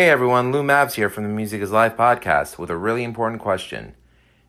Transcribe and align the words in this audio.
Hey 0.00 0.08
everyone, 0.08 0.50
Lou 0.50 0.62
Mavs 0.62 0.94
here 0.94 1.10
from 1.10 1.24
the 1.24 1.28
Music 1.28 1.60
is 1.60 1.72
Life 1.72 1.94
podcast 1.94 2.56
with 2.56 2.70
a 2.70 2.76
really 2.78 3.04
important 3.04 3.42
question. 3.42 3.94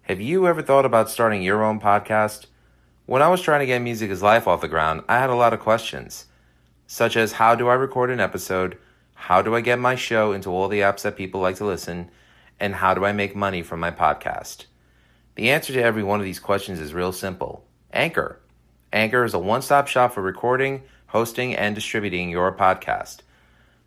Have 0.04 0.22
you 0.22 0.48
ever 0.48 0.62
thought 0.62 0.86
about 0.86 1.10
starting 1.10 1.42
your 1.42 1.62
own 1.62 1.78
podcast? 1.78 2.46
When 3.06 3.22
I 3.22 3.28
was 3.28 3.42
trying 3.42 3.60
to 3.60 3.66
get 3.66 3.82
Music 3.82 4.10
is 4.10 4.22
Life 4.22 4.48
off 4.48 4.62
the 4.62 4.70
ground, 4.70 5.04
I 5.10 5.20
had 5.20 5.30
a 5.30 5.36
lot 5.36 5.52
of 5.52 5.60
questions, 5.60 6.28
such 6.88 7.18
as 7.18 7.34
how 7.34 7.54
do 7.54 7.68
I 7.68 7.74
record 7.74 8.12
an 8.12 8.22
episode? 8.22 8.78
How 9.14 9.42
do 9.42 9.54
I 9.54 9.60
get 9.60 9.78
my 9.78 9.94
show 9.96 10.32
into 10.32 10.50
all 10.50 10.70
the 10.70 10.80
apps 10.80 11.02
that 11.02 11.18
people 11.18 11.42
like 11.42 11.58
to 11.58 11.66
listen? 11.66 12.10
And 12.58 12.76
how 12.76 12.94
do 12.94 13.04
I 13.04 13.12
make 13.12 13.36
money 13.36 13.62
from 13.62 13.82
my 13.82 13.92
podcast? 13.92 14.68
The 15.36 15.50
answer 15.52 15.74
to 15.74 15.84
every 15.84 16.02
one 16.02 16.22
of 16.22 16.26
these 16.26 16.40
questions 16.40 16.80
is 16.80 16.94
real 16.94 17.12
simple 17.12 17.66
Anchor. 17.92 18.40
Anchor 18.94 19.26
is 19.26 19.34
a 19.34 19.40
one 19.40 19.64
stop 19.64 19.90
shop 19.90 20.14
for 20.14 20.22
recording, 20.22 20.84
hosting, 21.08 21.54
and 21.58 21.76
distributing 21.76 22.30
your 22.30 22.56
podcast. 22.56 23.18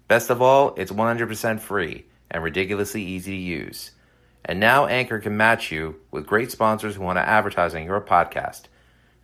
Best 0.09 0.30
of 0.30 0.43
all, 0.43 0.75
it's 0.77 0.93
100% 0.93 1.61
free 1.61 2.04
and 2.30 2.43
ridiculously 2.43 3.03
easy 3.03 3.32
to 3.32 3.43
use. 3.43 3.93
And 4.45 4.61
now 4.61 4.86
Anchor 4.86 5.18
can 5.21 5.36
match 5.36 5.72
you 5.72 5.96
with 6.11 6.26
great 6.26 6.50
sponsors 6.50 6.96
who 6.96 7.03
want 7.03 7.17
to 7.17 7.26
advertise 7.26 7.75
on 7.75 7.85
your 7.85 8.00
podcast. 8.00 8.64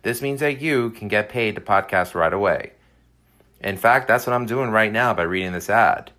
This 0.01 0.21
means 0.21 0.39
that 0.39 0.61
you 0.61 0.89
can 0.91 1.07
get 1.07 1.29
paid 1.29 1.55
to 1.55 1.61
podcast 1.61 2.15
right 2.15 2.33
away. 2.33 2.71
In 3.59 3.77
fact, 3.77 4.07
that's 4.07 4.25
what 4.25 4.33
I'm 4.33 4.47
doing 4.47 4.71
right 4.71 4.91
now 4.91 5.13
by 5.13 5.21
reading 5.23 5.51
this 5.51 5.69
ad. 5.69 6.11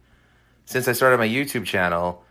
Since 0.67 0.87
I 0.87 0.93
started 0.93 1.19
my 1.19 1.29
YouTube 1.29 1.65
channel, 1.65 2.23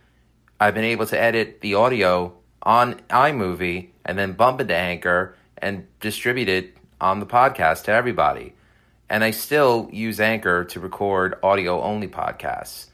I've 0.58 0.74
been 0.74 0.84
able 0.84 1.06
to 1.06 1.20
edit 1.20 1.60
the 1.60 1.74
audio 1.74 2.32
on 2.62 2.94
iMovie 3.10 3.88
and 4.06 4.18
then 4.18 4.32
bump 4.32 4.60
it 4.62 4.68
to 4.68 4.76
Anchor 4.76 5.36
and 5.58 5.86
distribute 6.00 6.48
it 6.48 6.76
on 7.00 7.20
the 7.20 7.26
podcast 7.26 7.84
to 7.84 7.92
everybody 7.92 8.54
and 9.12 9.22
I 9.22 9.30
still 9.30 9.90
use 9.92 10.20
Anchor 10.20 10.64
to 10.64 10.80
record 10.80 11.38
audio 11.42 11.82
only 11.82 12.08
podcasts. 12.08 12.86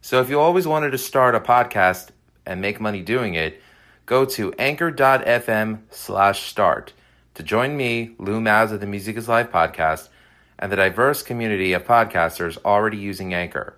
So 0.00 0.20
if 0.20 0.30
you 0.30 0.38
always 0.38 0.64
wanted 0.64 0.92
to 0.92 0.98
start 0.98 1.34
a 1.34 1.40
podcast 1.40 2.10
and 2.46 2.60
make 2.60 2.80
money 2.80 3.02
doing 3.02 3.34
it, 3.34 3.60
go 4.06 4.24
to 4.26 4.52
anchor.fm 4.60 5.80
slash 5.90 6.48
start 6.48 6.92
to 7.34 7.42
join 7.42 7.76
me, 7.76 8.14
Lou 8.18 8.40
Mavs 8.40 8.70
of 8.70 8.78
the 8.78 8.86
Music 8.86 9.16
is 9.16 9.28
Life 9.28 9.50
podcast, 9.50 10.08
and 10.56 10.70
the 10.70 10.76
diverse 10.76 11.24
community 11.24 11.72
of 11.72 11.84
podcasters 11.84 12.56
already 12.64 12.98
using 12.98 13.34
Anchor. 13.34 13.76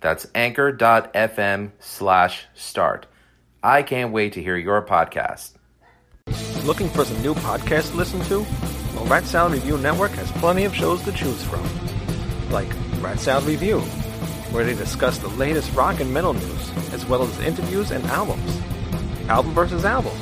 That's 0.00 0.28
anchor.fm 0.36 1.72
slash 1.80 2.46
start. 2.54 3.06
I 3.60 3.82
can't 3.82 4.12
wait 4.12 4.34
to 4.34 4.42
hear 4.42 4.56
your 4.56 4.86
podcast. 4.86 5.53
Looking 6.64 6.88
for 6.88 7.04
some 7.04 7.20
new 7.20 7.34
podcasts 7.34 7.90
to 7.90 7.96
listen 7.98 8.22
to? 8.22 8.40
Well, 8.94 9.04
Rat 9.04 9.24
Salad 9.26 9.52
Review 9.52 9.76
Network 9.76 10.12
has 10.12 10.32
plenty 10.32 10.64
of 10.64 10.74
shows 10.74 11.02
to 11.02 11.12
choose 11.12 11.42
from. 11.44 11.62
Like 12.50 12.72
Rat 13.02 13.20
Salad 13.20 13.44
Review, 13.44 13.80
where 14.50 14.64
they 14.64 14.72
discuss 14.74 15.18
the 15.18 15.28
latest 15.28 15.74
rock 15.74 16.00
and 16.00 16.10
metal 16.10 16.32
news, 16.32 16.70
as 16.94 17.04
well 17.04 17.22
as 17.22 17.38
interviews 17.40 17.90
and 17.90 18.02
albums. 18.06 18.62
Album 19.28 19.52
versus 19.52 19.84
Album, 19.84 20.16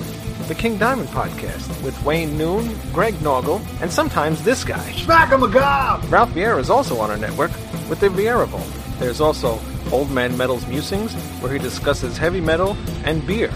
the 0.49 0.55
King 0.57 0.79
Diamond 0.79 1.11
podcast 1.11 1.81
with 1.85 2.03
Wayne 2.05 2.37
Noon, 2.37 2.77
Greg 2.93 3.15
Norgal, 3.21 3.65
and 3.81 3.93
sometimes 3.93 4.43
this 4.43 4.65
guy. 4.65 4.91
Smack 4.95 5.31
him 5.31 5.45
a 5.45 5.49
gob! 5.49 6.03
Ralph 6.11 6.31
Vieira 6.31 6.59
is 6.59 6.71
also 6.71 6.99
on 6.99 7.09
our 7.09 7.17
network 7.17 7.53
with 7.89 8.01
the 8.01 8.09
Vieira 8.09 8.49
Vault. 8.49 8.67
There's 8.99 9.21
also 9.21 9.61
Old 9.93 10.11
Man 10.11 10.37
Metal's 10.37 10.67
Musings, 10.67 11.15
where 11.41 11.53
he 11.53 11.61
discusses 11.61 12.19
heavy 12.19 12.41
metal 12.41 12.77
and 13.05 13.25
beer. 13.25 13.53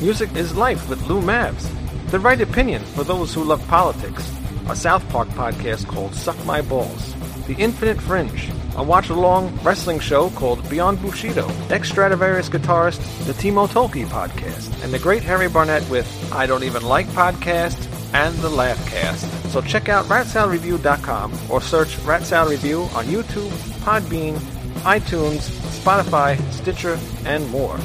Music 0.00 0.34
is 0.34 0.56
Life 0.56 0.88
with 0.88 1.06
Lou 1.08 1.20
Mavs. 1.20 1.68
The 2.10 2.18
right 2.18 2.40
opinion 2.40 2.82
for 2.82 3.04
those 3.04 3.34
who 3.34 3.44
love 3.44 3.66
politics 3.68 4.34
a 4.70 4.74
South 4.74 5.06
Park 5.10 5.28
podcast 5.30 5.86
called 5.86 6.14
Suck 6.14 6.42
My 6.46 6.62
Balls, 6.62 7.14
The 7.46 7.54
Infinite 7.54 8.00
Fringe, 8.00 8.48
a 8.76 8.82
watch-along 8.82 9.54
wrestling 9.62 9.98
show 9.98 10.30
called 10.30 10.68
Beyond 10.70 11.02
Bushido, 11.02 11.48
ex-Stratovarius 11.70 12.48
guitarist, 12.48 13.00
the 13.26 13.32
Timo 13.32 13.68
Tolkki 13.68 14.06
podcast, 14.06 14.82
and 14.82 14.94
the 14.94 14.98
great 14.98 15.22
Harry 15.22 15.48
Barnett 15.48 15.86
with 15.90 16.06
I 16.32 16.46
Don't 16.46 16.62
Even 16.62 16.82
Like 16.82 17.08
Podcast 17.08 17.88
and 18.14 18.34
the 18.36 18.48
Laughcast. 18.48 19.50
So 19.50 19.60
check 19.60 19.88
out 19.88 20.06
ratsaladreview.com 20.06 21.38
or 21.50 21.60
search 21.60 21.98
Rat 21.98 22.22
Salad 22.22 22.52
Review 22.52 22.82
on 22.94 23.06
YouTube, 23.06 23.50
Podbean, 23.82 24.36
iTunes, 24.82 25.50
Spotify, 25.80 26.40
Stitcher, 26.52 26.98
and 27.26 27.46
more. 27.50 27.78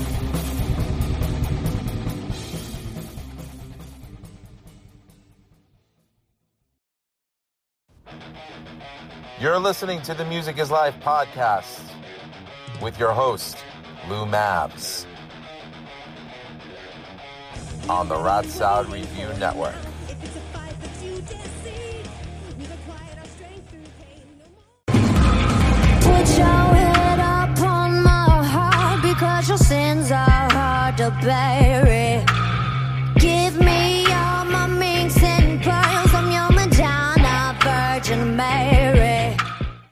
You're 9.46 9.60
listening 9.60 10.02
to 10.02 10.16
the 10.16 10.26
Music 10.26 10.58
is 10.58 10.72
Life 10.72 10.96
podcast 11.02 11.84
with 12.82 12.98
your 12.98 13.12
host, 13.12 13.58
Lou 14.10 14.26
Mavs, 14.26 15.06
on 17.88 18.10
the 18.10 18.18
Rat 18.18 18.48
Salad 18.48 18.92
Review 18.92 19.28
Network. 19.38 19.76
Put 24.88 26.38
your 26.40 26.66
head 26.74 27.20
up 27.20 27.60
on 27.60 28.02
my 28.02 28.44
heart 28.44 29.04
because 29.04 29.48
your 29.48 29.60
sins 29.60 30.10
are 30.10 30.50
hard 30.50 30.98
to 30.98 31.12
bury. 31.22 32.26
Give 33.20 33.60
me 33.60 33.85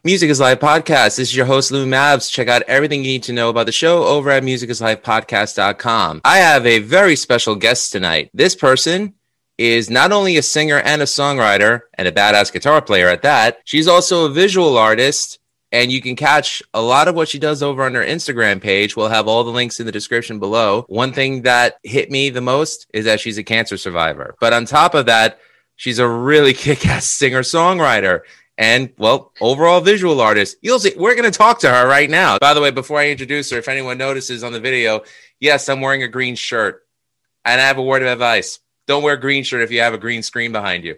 Music 0.05 0.29
is 0.29 0.41
Life 0.41 0.59
podcast. 0.59 1.15
This 1.15 1.29
is 1.29 1.35
your 1.35 1.45
host, 1.45 1.71
Lou 1.71 1.85
Mavs. 1.85 2.29
Check 2.29 2.49
out 2.49 2.63
everything 2.63 3.05
you 3.05 3.11
need 3.13 3.23
to 3.23 3.31
know 3.31 3.47
about 3.47 3.67
the 3.67 3.71
show 3.71 4.03
over 4.03 4.31
at 4.31 4.43
musicisLifepodcast.com. 4.43 6.19
I 6.25 6.39
have 6.39 6.65
a 6.65 6.79
very 6.79 7.15
special 7.15 7.55
guest 7.55 7.93
tonight. 7.93 8.29
This 8.33 8.53
person 8.53 9.13
is 9.57 9.89
not 9.89 10.11
only 10.11 10.35
a 10.35 10.41
singer 10.41 10.79
and 10.79 11.01
a 11.01 11.05
songwriter 11.05 11.83
and 11.93 12.05
a 12.05 12.11
badass 12.11 12.51
guitar 12.51 12.81
player 12.81 13.07
at 13.07 13.21
that, 13.21 13.61
she's 13.63 13.87
also 13.87 14.25
a 14.25 14.29
visual 14.29 14.77
artist. 14.77 15.39
And 15.71 15.89
you 15.89 16.01
can 16.01 16.17
catch 16.17 16.61
a 16.73 16.81
lot 16.81 17.07
of 17.07 17.15
what 17.15 17.29
she 17.29 17.39
does 17.39 17.63
over 17.63 17.83
on 17.83 17.95
her 17.95 18.03
Instagram 18.03 18.59
page. 18.59 18.97
We'll 18.97 19.07
have 19.07 19.29
all 19.29 19.45
the 19.45 19.51
links 19.51 19.79
in 19.79 19.85
the 19.85 19.91
description 19.93 20.37
below. 20.37 20.83
One 20.89 21.13
thing 21.13 21.43
that 21.43 21.79
hit 21.81 22.11
me 22.11 22.29
the 22.29 22.41
most 22.41 22.87
is 22.93 23.05
that 23.05 23.21
she's 23.21 23.37
a 23.37 23.43
cancer 23.43 23.77
survivor. 23.77 24.35
But 24.41 24.51
on 24.51 24.65
top 24.65 24.95
of 24.95 25.05
that, 25.05 25.39
she's 25.77 25.99
a 25.99 26.07
really 26.09 26.53
kick 26.53 26.85
ass 26.85 27.05
singer 27.05 27.41
songwriter 27.41 28.23
and 28.57 28.91
well, 28.97 29.31
overall 29.41 29.81
visual 29.81 30.21
artist. 30.21 30.57
You'll 30.61 30.79
see, 30.79 30.93
we're 30.95 31.15
going 31.15 31.31
to 31.31 31.37
talk 31.37 31.59
to 31.59 31.69
her 31.69 31.87
right 31.87 32.09
now. 32.09 32.37
By 32.39 32.53
the 32.53 32.61
way, 32.61 32.71
before 32.71 32.99
I 32.99 33.09
introduce 33.09 33.49
her, 33.51 33.57
if 33.57 33.67
anyone 33.67 33.97
notices 33.97 34.43
on 34.43 34.53
the 34.53 34.59
video, 34.59 35.03
yes, 35.39 35.69
I'm 35.69 35.81
wearing 35.81 36.03
a 36.03 36.07
green 36.07 36.35
shirt. 36.35 36.85
And 37.45 37.59
I 37.59 37.65
have 37.65 37.77
a 37.77 37.83
word 37.83 38.03
of 38.03 38.07
advice. 38.07 38.59
Don't 38.85 39.03
wear 39.03 39.15
a 39.15 39.19
green 39.19 39.43
shirt 39.43 39.61
if 39.61 39.71
you 39.71 39.79
have 39.79 39.93
a 39.93 39.97
green 39.97 40.23
screen 40.23 40.51
behind 40.51 40.83
you. 40.83 40.95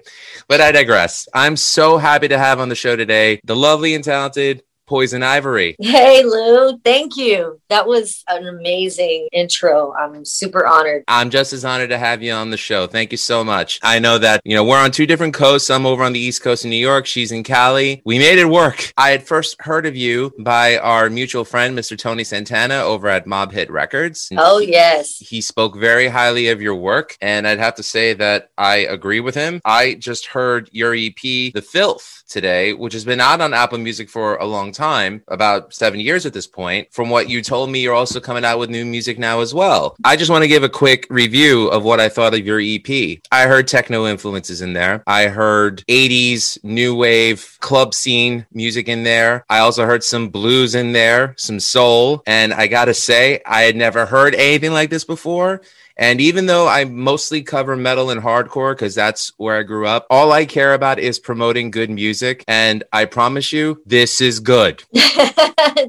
But 0.47 0.59
I 0.59 0.71
digress. 0.71 1.27
I'm 1.33 1.55
so 1.55 1.97
happy 1.97 2.27
to 2.27 2.37
have 2.37 2.59
on 2.59 2.69
the 2.69 2.75
show 2.75 2.95
today 2.95 3.39
the 3.43 3.55
lovely 3.55 3.93
and 3.93 4.03
talented 4.03 4.63
Poison 4.87 5.23
Ivory. 5.23 5.75
Hey, 5.79 6.23
Lou. 6.23 6.77
Thank 6.79 7.17
you. 7.17 7.59
That 7.69 7.87
was 7.87 8.23
an 8.27 8.47
amazing 8.47 9.29
intro. 9.31 9.93
I'm 9.93 10.23
super 10.25 10.65
honored. 10.65 11.03
I'm 11.07 11.29
just 11.29 11.53
as 11.53 11.65
honored 11.65 11.89
to 11.89 11.97
have 11.97 12.21
you 12.21 12.33
on 12.33 12.49
the 12.49 12.57
show. 12.57 12.87
Thank 12.87 13.11
you 13.11 13.17
so 13.17 13.43
much. 13.43 13.79
I 13.83 13.99
know 13.99 14.17
that, 14.17 14.41
you 14.43 14.55
know, 14.55 14.63
we're 14.63 14.77
on 14.77 14.91
two 14.91 15.05
different 15.05 15.33
coasts. 15.33 15.69
I'm 15.69 15.85
over 15.85 16.03
on 16.03 16.13
the 16.13 16.19
East 16.19 16.43
Coast 16.43 16.63
in 16.63 16.69
New 16.69 16.75
York. 16.75 17.05
She's 17.05 17.31
in 17.31 17.43
Cali. 17.43 18.01
We 18.05 18.19
made 18.19 18.39
it 18.39 18.45
work. 18.45 18.93
I 18.97 19.09
had 19.09 19.23
first 19.23 19.55
heard 19.59 19.85
of 19.85 19.95
you 19.95 20.33
by 20.39 20.77
our 20.77 21.09
mutual 21.09 21.45
friend, 21.45 21.77
Mr. 21.77 21.97
Tony 21.97 22.23
Santana, 22.23 22.75
over 22.75 23.07
at 23.07 23.27
Mob 23.27 23.51
Hit 23.51 23.71
Records. 23.71 24.29
Oh, 24.37 24.59
yes. 24.59 25.17
He 25.17 25.41
spoke 25.41 25.75
very 25.75 26.07
highly 26.07 26.49
of 26.49 26.61
your 26.61 26.75
work, 26.75 27.17
and 27.21 27.47
I'd 27.47 27.59
have 27.59 27.75
to 27.75 27.83
say 27.83 28.13
that 28.13 28.49
I 28.57 28.77
agree 28.77 29.19
with 29.19 29.35
him. 29.35 29.61
I 29.65 29.95
just 29.95 30.27
heard 30.27 30.69
your 30.71 30.93
EP, 30.93 31.15
The 31.21 31.65
Filth, 31.67 32.23
today, 32.27 32.73
which 32.73 32.93
has 32.93 33.05
been 33.05 33.21
out 33.21 33.41
on 33.41 33.53
Apple 33.53 33.77
Music 33.77 34.09
for 34.09 34.35
a 34.37 34.45
long 34.45 34.71
time, 34.75 35.23
about 35.27 35.73
seven 35.73 35.99
years 35.99 36.25
at 36.25 36.33
this 36.33 36.47
point. 36.47 36.87
From 36.91 37.09
what 37.09 37.29
you 37.29 37.41
told 37.41 37.69
me, 37.69 37.79
you're 37.79 37.95
also 37.95 38.19
coming 38.19 38.45
out 38.45 38.59
with 38.59 38.69
new 38.69 38.85
music 38.85 39.17
now 39.17 39.39
as 39.39 39.53
well. 39.53 39.95
I 40.03 40.15
just 40.15 40.29
want 40.29 40.43
to 40.43 40.47
give 40.47 40.63
a 40.63 40.69
quick 40.69 41.07
review 41.09 41.67
of 41.69 41.83
what 41.83 41.99
I 41.99 42.09
thought 42.09 42.33
of 42.33 42.45
your 42.45 42.59
EP. 42.59 43.19
I 43.31 43.47
heard 43.47 43.67
techno 43.67 44.05
influences 44.05 44.61
in 44.61 44.73
there. 44.73 45.03
I 45.07 45.27
heard 45.27 45.83
80s 45.87 46.63
new 46.63 46.95
wave 46.95 47.57
club 47.61 47.93
scene 47.93 48.45
music 48.51 48.87
in 48.87 49.03
there. 49.03 49.45
I 49.49 49.59
also 49.59 49.85
heard 49.85 50.03
some 50.03 50.29
blues 50.29 50.75
in 50.75 50.91
there, 50.91 51.33
some 51.37 51.59
soul. 51.59 52.21
And 52.27 52.53
I 52.53 52.67
got 52.67 52.85
to 52.85 52.93
say, 52.93 53.41
I 53.45 53.61
had 53.61 53.75
never 53.75 54.05
heard 54.05 54.35
anything 54.35 54.73
like 54.73 54.89
this 54.89 55.05
before. 55.05 55.61
And 55.97 56.19
even 56.19 56.45
though 56.45 56.67
I 56.67 56.85
mostly 56.85 57.41
cover 57.41 57.75
metal 57.75 58.09
and 58.09 58.21
hardcore 58.21 58.73
because 58.73 58.95
that's 58.95 59.31
where 59.37 59.57
I 59.57 59.63
grew 59.63 59.87
up, 59.87 60.05
all 60.09 60.31
I 60.31 60.45
care 60.45 60.73
about 60.73 60.99
is 60.99 61.19
promoting 61.19 61.71
good 61.71 61.89
music. 61.89 62.43
And 62.47 62.83
I 62.91 63.05
promise 63.05 63.53
you, 63.53 63.81
this 63.85 64.19
is 64.19 64.39
good. 64.39 64.83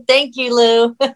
Thank 0.06 0.37
you, 0.37 0.55
Lou. 0.55 0.97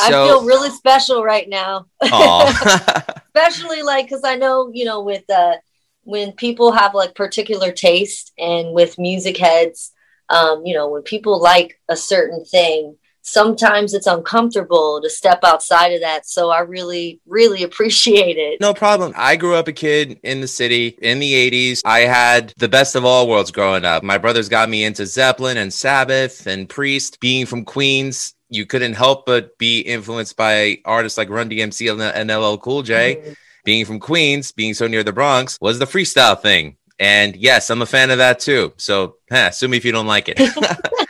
I 0.00 0.08
feel 0.08 0.44
really 0.44 0.70
special 0.70 1.24
right 1.24 1.48
now. 1.48 1.86
Especially 2.02 3.82
like 3.82 4.06
because 4.06 4.24
I 4.24 4.36
know, 4.36 4.70
you 4.72 4.84
know, 4.84 5.02
with 5.02 5.28
uh 5.30 5.54
when 6.02 6.32
people 6.32 6.72
have 6.72 6.94
like 6.94 7.14
particular 7.14 7.72
taste 7.72 8.32
and 8.38 8.74
with 8.74 8.98
music 8.98 9.38
heads, 9.38 9.92
um, 10.28 10.64
you 10.66 10.74
know, 10.74 10.88
when 10.88 11.02
people 11.02 11.40
like 11.40 11.80
a 11.88 11.96
certain 11.96 12.44
thing, 12.44 12.96
sometimes 13.24 13.94
it's 13.94 14.06
uncomfortable 14.06 15.00
to 15.02 15.10
step 15.10 15.40
outside 15.42 15.92
of 15.92 16.00
that. 16.02 16.26
So 16.26 16.50
I 16.50 16.60
really, 16.60 17.20
really 17.26 17.62
appreciate 17.62 18.36
it. 18.36 18.60
No 18.60 18.74
problem. 18.74 19.12
I 19.16 19.36
grew 19.36 19.54
up 19.54 19.66
a 19.66 19.72
kid 19.72 20.20
in 20.22 20.40
the 20.40 20.46
city 20.46 20.96
in 21.00 21.18
the 21.18 21.50
80s. 21.50 21.80
I 21.84 22.00
had 22.00 22.52
the 22.58 22.68
best 22.68 22.94
of 22.94 23.04
all 23.04 23.28
worlds 23.28 23.50
growing 23.50 23.84
up. 23.84 24.02
My 24.02 24.18
brothers 24.18 24.48
got 24.48 24.68
me 24.68 24.84
into 24.84 25.06
Zeppelin 25.06 25.56
and 25.56 25.72
Sabbath 25.72 26.46
and 26.46 26.68
Priest. 26.68 27.18
Being 27.18 27.46
from 27.46 27.64
Queens, 27.64 28.34
you 28.50 28.66
couldn't 28.66 28.94
help 28.94 29.26
but 29.26 29.56
be 29.58 29.80
influenced 29.80 30.36
by 30.36 30.78
artists 30.84 31.18
like 31.18 31.30
Run 31.30 31.50
DMC 31.50 31.90
and 32.14 32.30
LL 32.30 32.58
Cool 32.58 32.82
J. 32.82 33.16
Mm-hmm. 33.16 33.32
Being 33.64 33.86
from 33.86 33.98
Queens, 33.98 34.52
being 34.52 34.74
so 34.74 34.86
near 34.86 35.02
the 35.02 35.12
Bronx 35.12 35.56
was 35.60 35.78
the 35.78 35.86
freestyle 35.86 36.38
thing. 36.38 36.76
And 36.98 37.34
yes, 37.34 37.70
I'm 37.70 37.82
a 37.82 37.86
fan 37.86 38.10
of 38.10 38.18
that 38.18 38.38
too. 38.38 38.74
So, 38.76 39.16
huh, 39.30 39.50
sue 39.50 39.68
me 39.68 39.78
if 39.78 39.84
you 39.84 39.92
don't 39.92 40.06
like 40.06 40.28
it. 40.28 40.38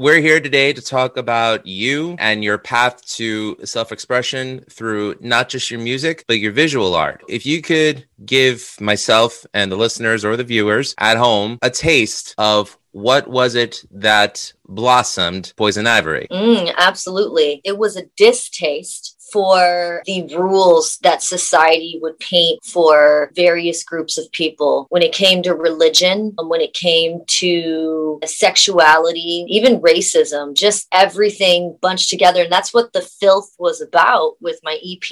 We're 0.00 0.22
here 0.22 0.40
today 0.40 0.72
to 0.72 0.80
talk 0.80 1.18
about 1.18 1.66
you 1.66 2.16
and 2.18 2.42
your 2.42 2.56
path 2.56 3.04
to 3.16 3.58
self 3.66 3.92
expression 3.92 4.64
through 4.70 5.16
not 5.20 5.50
just 5.50 5.70
your 5.70 5.78
music, 5.78 6.24
but 6.26 6.38
your 6.38 6.52
visual 6.52 6.94
art. 6.94 7.22
If 7.28 7.44
you 7.44 7.60
could 7.60 8.06
give 8.24 8.76
myself 8.80 9.44
and 9.52 9.70
the 9.70 9.76
listeners 9.76 10.24
or 10.24 10.38
the 10.38 10.44
viewers 10.44 10.94
at 10.96 11.18
home 11.18 11.58
a 11.60 11.68
taste 11.68 12.34
of 12.38 12.78
what 12.92 13.28
was 13.28 13.54
it 13.54 13.84
that 13.90 14.54
blossomed 14.66 15.52
Poison 15.56 15.86
Ivory? 15.86 16.28
Mm, 16.30 16.74
absolutely. 16.78 17.60
It 17.62 17.76
was 17.76 17.96
a 17.96 18.06
distaste 18.16 19.19
for 19.32 20.02
the 20.06 20.26
rules 20.36 20.98
that 21.02 21.22
society 21.22 21.98
would 22.02 22.18
paint 22.18 22.64
for 22.64 23.30
various 23.34 23.84
groups 23.84 24.18
of 24.18 24.30
people 24.32 24.86
when 24.90 25.02
it 25.02 25.12
came 25.12 25.42
to 25.42 25.54
religion, 25.54 26.34
um, 26.38 26.48
when 26.48 26.60
it 26.60 26.74
came 26.74 27.22
to 27.26 28.20
sexuality, 28.24 29.44
even 29.48 29.80
racism, 29.80 30.54
just 30.54 30.86
everything 30.92 31.76
bunched 31.80 32.10
together. 32.10 32.42
And 32.42 32.52
that's 32.52 32.74
what 32.74 32.92
the 32.92 33.02
filth 33.02 33.54
was 33.58 33.80
about 33.80 34.34
with 34.40 34.60
my 34.62 34.78
EP. 34.84 35.10